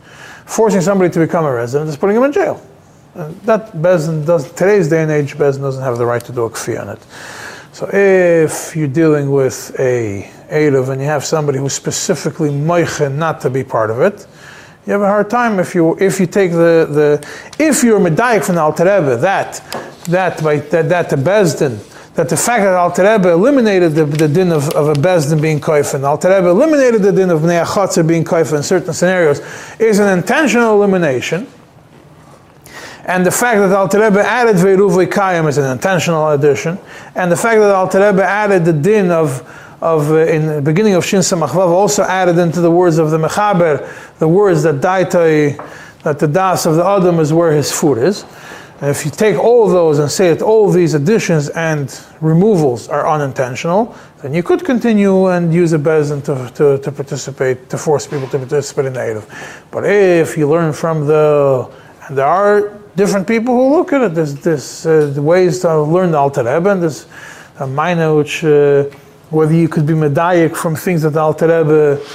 Forcing 0.45 0.81
somebody 0.81 1.09
to 1.11 1.19
become 1.19 1.45
a 1.45 1.51
resident 1.51 1.89
is 1.89 1.95
putting 1.95 2.17
him 2.17 2.23
in 2.23 2.33
jail. 2.33 2.61
And 3.15 3.39
that 3.41 3.73
bezin 3.73 4.25
does, 4.25 4.51
today's 4.53 4.89
day 4.89 5.03
and 5.03 5.11
age, 5.11 5.35
bezin 5.35 5.61
doesn't 5.61 5.83
have 5.83 5.97
the 5.97 6.05
right 6.05 6.23
to 6.25 6.31
do 6.31 6.45
a 6.45 6.49
kfiyah 6.49 6.81
on 6.81 6.89
it. 6.89 6.99
So 7.71 7.89
if 7.91 8.75
you're 8.75 8.87
dealing 8.87 9.31
with 9.31 9.75
a 9.79 10.29
Erev 10.49 10.89
and 10.89 11.01
you 11.01 11.07
have 11.07 11.23
somebody 11.23 11.59
who's 11.59 11.73
specifically 11.73 12.49
moiche 12.49 13.11
not 13.13 13.41
to 13.41 13.49
be 13.49 13.63
part 13.63 13.89
of 13.91 14.01
it, 14.01 14.27
you 14.85 14.93
have 14.93 15.01
a 15.01 15.07
hard 15.07 15.29
time 15.29 15.59
if 15.59 15.73
you 15.73 15.97
if 15.97 16.19
you 16.19 16.25
take 16.25 16.51
the, 16.51 16.87
the 16.89 17.27
if 17.57 17.83
you're 17.83 17.99
medayik 17.99 18.45
from 18.45 18.55
the 18.55 18.61
Alter 18.61 18.83
Rebbe, 18.83 19.17
that 19.17 19.63
that 20.09 20.43
by 20.43 20.57
that, 20.57 20.89
that 20.89 21.09
the 21.09 21.15
Bezdin 21.15 21.79
that 22.15 22.29
the 22.29 22.37
fact 22.37 22.63
that 22.63 22.73
Alter 22.73 23.03
Rebbe 23.03 23.29
eliminated 23.29 23.93
the, 23.93 24.05
the 24.05 24.27
din 24.27 24.51
of, 24.51 24.69
of 24.69 24.89
a 24.89 24.93
Bezdin 24.93 25.41
being 25.41 25.59
koifen, 25.59 26.03
Alter 26.03 26.29
Rebbe 26.29 26.49
eliminated 26.49 27.01
the 27.01 27.11
din 27.11 27.29
of 27.29 27.41
Bnei 27.41 27.63
Achotzer 27.63 28.07
being 28.07 28.23
koifen 28.23 28.57
in 28.57 28.63
certain 28.63 28.93
scenarios, 28.93 29.39
is 29.79 29.99
an 29.99 30.17
intentional 30.17 30.73
elimination. 30.75 31.47
And 33.05 33.25
the 33.25 33.31
fact 33.31 33.59
that 33.59 33.71
Alter 33.73 33.99
Rebbe 34.01 34.21
added 34.21 34.55
Ve'eruv 34.55 35.05
Kayim 35.07 35.49
is 35.49 35.57
an 35.57 35.69
intentional 35.69 36.29
addition. 36.29 36.77
And 37.15 37.29
the 37.29 37.35
fact 37.35 37.59
that 37.59 37.75
Alter 37.75 37.99
Rebbe 37.99 38.23
added 38.23 38.63
the 38.63 38.71
din 38.71 39.11
of, 39.11 39.41
of 39.81 40.09
uh, 40.11 40.19
in 40.19 40.47
the 40.47 40.61
beginning 40.61 40.93
of 40.93 41.05
Shin 41.05 41.19
Samachvav 41.19 41.67
also 41.67 42.03
added 42.03 42.37
into 42.37 42.61
the 42.61 42.71
words 42.71 42.97
of 42.99 43.11
the 43.11 43.17
Mechaber, 43.17 44.17
the 44.19 44.27
words 44.27 44.63
that 44.63 44.75
Daitai, 44.75 45.57
that 46.03 46.19
the 46.19 46.27
das 46.27 46.65
of 46.65 46.75
the 46.75 46.85
Adam 46.85 47.19
is 47.19 47.33
where 47.33 47.51
his 47.51 47.71
food 47.71 47.97
is. 47.97 48.23
And 48.79 48.89
if 48.89 49.05
you 49.05 49.11
take 49.11 49.37
all 49.37 49.67
those 49.67 49.99
and 49.99 50.09
say 50.09 50.33
that 50.33 50.41
all 50.41 50.69
these 50.69 50.93
additions 50.93 51.49
and 51.49 51.93
removals 52.21 52.87
are 52.87 53.07
unintentional, 53.07 53.95
then 54.21 54.33
you 54.33 54.43
could 54.43 54.63
continue 54.63 55.27
and 55.27 55.53
use 55.53 55.73
a 55.73 55.77
bezin 55.77 56.23
to, 56.25 56.53
to, 56.55 56.81
to 56.81 56.91
participate, 56.91 57.69
to 57.69 57.77
force 57.77 58.07
people 58.07 58.27
to 58.27 58.37
participate 58.37 58.85
in 58.85 58.93
the 58.93 58.99
Eruv. 58.99 59.61
But 59.71 59.85
if 59.85 60.37
you 60.37 60.49
learn 60.49 60.73
from 60.73 61.05
the, 61.05 61.69
and 62.07 62.17
there 62.17 62.25
are 62.25 62.82
different 62.95 63.27
people 63.27 63.53
who 63.55 63.75
look 63.75 63.93
at 63.93 64.01
it. 64.01 64.15
There's, 64.15 64.35
there's 64.35 64.85
uh, 64.85 65.13
ways 65.17 65.59
to 65.59 65.81
learn 65.81 66.11
the 66.11 66.17
Alter 66.17 66.43
Rebbe, 66.43 66.69
and 66.69 66.81
there's 66.81 67.07
a 67.59 67.67
minor 67.67 68.15
which, 68.15 68.43
uh, 68.43 68.83
whether 69.29 69.53
you 69.53 69.67
could 69.67 69.85
be 69.85 69.93
medayik 69.93 70.55
from 70.55 70.75
things 70.75 71.01
that 71.03 71.11
the 71.11 71.19
Alter 71.19 71.47
Rebbe 71.47 72.05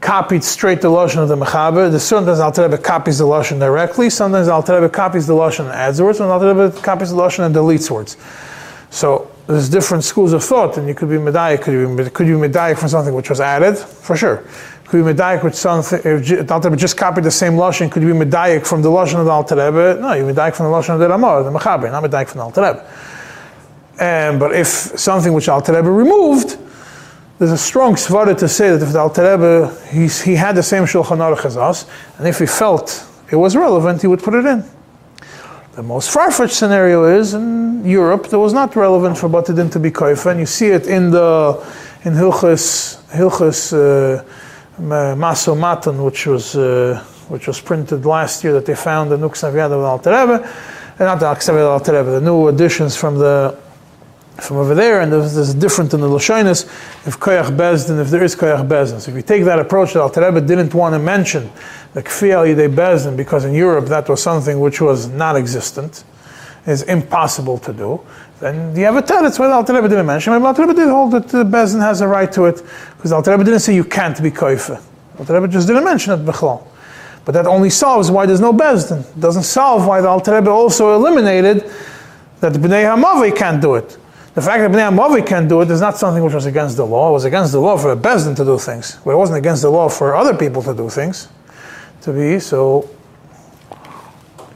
copied 0.00 0.42
straight 0.42 0.80
the 0.80 0.88
Lashon 0.88 1.18
of 1.18 1.28
the 1.28 1.36
Mechaber. 1.36 1.90
There's 1.90 2.02
sometimes 2.02 2.40
Alter 2.40 2.62
Rebbe 2.62 2.78
copies 2.78 3.18
the 3.18 3.24
Lashon 3.24 3.58
directly, 3.58 4.10
sometimes 4.10 4.48
Alter 4.48 4.80
Rebbe 4.80 4.88
copies 4.88 5.26
the 5.26 5.34
Lashon 5.34 5.66
and 5.66 5.70
adds 5.70 6.00
words, 6.00 6.20
and 6.20 6.30
Alter 6.30 6.54
Rebbe 6.54 6.80
copies 6.80 7.10
the 7.10 7.16
Lashon 7.16 7.46
and 7.46 7.54
deletes 7.54 7.90
words. 7.90 8.16
So 8.90 9.30
there's 9.46 9.68
different 9.68 10.04
schools 10.04 10.32
of 10.32 10.42
thought, 10.42 10.78
and 10.78 10.88
you 10.88 10.94
could 10.94 11.08
be 11.08 11.16
medayik, 11.16 11.62
could 11.62 11.72
you 11.72 11.96
be, 11.96 12.10
could 12.10 12.26
you 12.26 12.40
be 12.40 12.74
from 12.74 12.88
something 12.88 13.14
which 13.14 13.30
was 13.30 13.40
added? 13.40 13.76
For 13.76 14.16
sure. 14.16 14.44
Could 14.90 15.04
be 15.04 15.12
medayik 15.14 15.44
with 15.44 15.54
something, 15.54 16.00
if 16.04 16.26
the 16.26 16.52
Alter 16.52 16.74
just 16.74 16.96
copied 16.96 17.22
the 17.22 17.30
same 17.30 17.52
Lashon, 17.52 17.92
could 17.92 18.02
be 18.02 18.08
medayik 18.08 18.66
from 18.66 18.82
the 18.82 18.88
Lashon 18.88 19.20
of 19.20 19.24
the 19.24 19.30
Alter 19.30 19.54
Rebbe? 19.54 20.00
No, 20.00 20.14
you 20.14 20.24
medayik 20.24 20.56
from 20.56 20.66
the 20.66 20.72
Lashon 20.72 20.94
of 20.94 20.98
the 20.98 21.08
Ramah, 21.08 21.44
the 21.44 21.56
Mechaber, 21.56 21.92
not 21.92 22.02
medayik 22.02 22.26
from 22.26 22.38
the 22.38 22.44
Alter 22.44 22.62
Rebbe. 22.62 22.80
Um, 24.00 24.40
but 24.40 24.52
if 24.52 24.66
something 24.66 25.32
which 25.32 25.48
Alter 25.48 25.74
Rebbe 25.76 25.88
removed, 25.88 26.58
there's 27.38 27.52
a 27.52 27.56
strong 27.56 27.94
svara 27.94 28.36
to 28.36 28.48
say 28.48 28.70
that 28.70 28.82
if 28.84 28.92
the 28.92 28.98
Alter 28.98 29.30
Rebbe, 29.30 29.72
he 29.92 30.34
had 30.34 30.56
the 30.56 30.62
same 30.64 30.82
Shulchan 30.86 31.18
Aruch 31.18 31.44
as 31.44 31.56
us, 31.56 31.86
and 32.18 32.26
if 32.26 32.40
he 32.40 32.46
felt 32.46 33.06
it 33.30 33.36
was 33.36 33.54
relevant, 33.54 34.00
he 34.00 34.08
would 34.08 34.24
put 34.24 34.34
it 34.34 34.44
in. 34.44 34.64
The 35.74 35.84
most 35.84 36.10
far-fetched 36.10 36.52
scenario 36.52 37.04
is 37.04 37.32
in 37.34 37.84
Europe, 37.84 38.26
that 38.26 38.40
was 38.40 38.52
not 38.52 38.74
relevant 38.74 39.16
for 39.16 39.28
Batidin 39.28 39.70
to 39.70 39.78
be 39.78 39.92
koifa, 39.92 40.32
and 40.32 40.40
you 40.40 40.46
see 40.46 40.66
it 40.66 40.88
in 40.88 41.12
the 41.12 41.64
in 42.02 42.14
Hilchus 42.14 43.00
Hilchus 43.12 43.72
uh, 43.72 44.24
Maso 44.78 45.54
Matan, 45.54 46.02
which 46.02 46.26
was 46.26 46.56
uh, 46.56 47.02
which 47.28 47.46
was 47.46 47.60
printed 47.60 48.04
last 48.04 48.42
year 48.42 48.52
that 48.54 48.66
they 48.66 48.74
found 48.74 49.10
the 49.10 49.16
Nuksaviyad 49.16 49.72
of 49.72 49.84
Alter 49.84 50.10
Rebbe, 50.10 50.42
and 50.98 51.00
not 51.00 51.20
the 51.20 51.30
of 51.30 51.56
Alter 51.56 51.92
Rebbe, 51.92 52.10
the 52.10 52.20
new 52.20 52.48
editions 52.48 52.96
from 52.96 53.18
the 53.18 53.56
from 54.38 54.56
over 54.56 54.74
there, 54.74 55.00
and 55.00 55.12
this 55.12 55.36
is 55.36 55.54
different 55.54 55.92
in 55.92 56.00
the 56.00 56.08
Lashonis, 56.08 56.64
if 57.06 57.18
Koyach 57.18 57.56
Bezdin, 57.56 58.00
if 58.00 58.08
there 58.08 58.24
is 58.24 58.34
Koyach 58.34 58.66
Bezdin. 58.66 59.00
So 59.00 59.10
if 59.10 59.16
you 59.16 59.22
take 59.22 59.44
that 59.44 59.58
approach 59.58 59.92
that 59.92 60.00
Alter 60.00 60.24
Rebbe 60.24 60.40
didn't 60.40 60.72
want 60.72 60.94
to 60.94 60.98
mention 60.98 61.50
the 61.92 62.02
Kfi 62.02 62.54
Yidei 62.54 62.74
Bezdin, 62.74 63.16
because 63.16 63.44
in 63.44 63.54
Europe 63.54 63.86
that 63.86 64.08
was 64.08 64.22
something 64.22 64.58
which 64.60 64.80
was 64.80 65.08
non-existent, 65.08 66.04
is 66.66 66.82
impossible 66.82 67.58
to 67.58 67.72
do, 67.72 68.00
then 68.40 68.74
you 68.74 68.84
have 68.84 68.96
a 68.96 69.02
why 69.02 69.48
the 69.48 69.52
Alter 69.52 69.74
Rebbe 69.74 69.88
didn't 69.88 70.06
mention. 70.06 70.32
Maybe 70.32 70.44
Alter 70.44 70.62
Rebbe 70.62 70.74
did 70.74 70.88
hold 70.88 71.12
that 71.12 71.28
the 71.28 71.44
Bezdin 71.44 71.80
has 71.80 72.00
a 72.00 72.08
right 72.08 72.32
to 72.32 72.46
it, 72.46 72.62
because 72.96 73.12
Alter 73.12 73.32
Rebbe 73.32 73.44
didn't 73.44 73.60
say 73.60 73.74
you 73.74 73.84
can't 73.84 74.20
be 74.22 74.30
Koifa. 74.30 74.82
Alter 75.18 75.34
Rebbe 75.34 75.48
just 75.48 75.66
didn't 75.66 75.84
mention 75.84 76.18
it 76.18 76.24
Bechlal. 76.24 76.66
But 77.26 77.32
that 77.32 77.46
only 77.46 77.68
solves 77.68 78.10
why 78.10 78.24
there's 78.24 78.40
no 78.40 78.52
Bezdin. 78.52 79.00
It 79.00 79.20
doesn't 79.20 79.42
solve 79.42 79.86
why 79.86 80.00
the 80.00 80.08
Alter 80.08 80.34
Rebbe 80.34 80.50
also 80.50 80.94
eliminated 80.94 81.70
that 82.40 82.54
Bnei 82.54 82.84
Hamavi 82.84 83.36
can't 83.36 83.60
do 83.60 83.74
it. 83.74 83.98
The 84.32 84.42
fact 84.42 84.60
that 84.60 84.70
Bnei 84.70 84.88
Amavi 84.88 85.26
can't 85.26 85.48
do 85.48 85.60
it 85.60 85.70
is 85.70 85.80
not 85.80 85.98
something 85.98 86.22
which 86.22 86.32
was 86.32 86.46
against 86.46 86.76
the 86.76 86.86
law. 86.86 87.10
It 87.10 87.12
was 87.12 87.24
against 87.24 87.52
the 87.52 87.60
law 87.60 87.76
for 87.76 87.90
a 87.90 87.96
Bezdin 87.96 88.36
to 88.36 88.44
do 88.44 88.58
things, 88.58 88.96
but 89.04 89.10
it 89.10 89.16
wasn't 89.16 89.38
against 89.38 89.62
the 89.62 89.70
law 89.70 89.88
for 89.88 90.14
other 90.14 90.34
people 90.34 90.62
to 90.62 90.72
do 90.72 90.88
things. 90.88 91.28
To 92.02 92.12
be 92.12 92.38
so, 92.38 92.88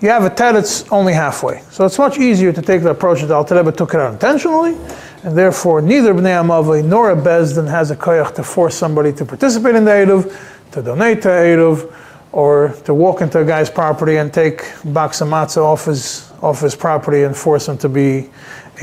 you 0.00 0.08
have 0.08 0.24
a 0.24 0.30
teretz 0.30 0.90
only 0.92 1.12
halfway. 1.12 1.62
So 1.70 1.84
it's 1.86 1.98
much 1.98 2.18
easier 2.18 2.52
to 2.52 2.62
take 2.62 2.82
the 2.82 2.90
approach 2.90 3.20
that 3.22 3.30
Al 3.30 3.44
Rebbe 3.44 3.72
took 3.72 3.94
it 3.94 4.00
out 4.00 4.12
intentionally, 4.12 4.76
and 5.22 5.36
therefore 5.36 5.80
neither 5.80 6.12
Bnei 6.12 6.42
Amavi 6.42 6.84
nor 6.84 7.10
a 7.10 7.16
Bezdin 7.16 7.68
has 7.68 7.90
a 7.90 7.96
koyach 7.96 8.34
to 8.34 8.42
force 8.42 8.76
somebody 8.76 9.12
to 9.12 9.24
participate 9.24 9.74
in 9.74 9.84
the 9.84 9.90
Eruv, 9.90 10.70
to 10.72 10.82
donate 10.82 11.22
to 11.22 11.28
Eruv, 11.28 11.94
or 12.32 12.74
to 12.84 12.92
walk 12.92 13.20
into 13.20 13.38
a 13.40 13.44
guy's 13.44 13.70
property 13.70 14.16
and 14.16 14.34
take 14.34 14.64
box 14.84 15.20
of 15.20 15.28
matzah 15.28 15.62
off 15.62 15.84
his, 15.84 16.32
off 16.42 16.60
his 16.60 16.74
property 16.74 17.22
and 17.22 17.36
force 17.36 17.68
him 17.68 17.78
to 17.78 17.88
be 17.88 18.28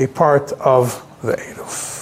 a 0.00 0.06
part 0.06 0.52
of 0.52 1.06
the 1.22 1.34
Eruv. 1.34 2.01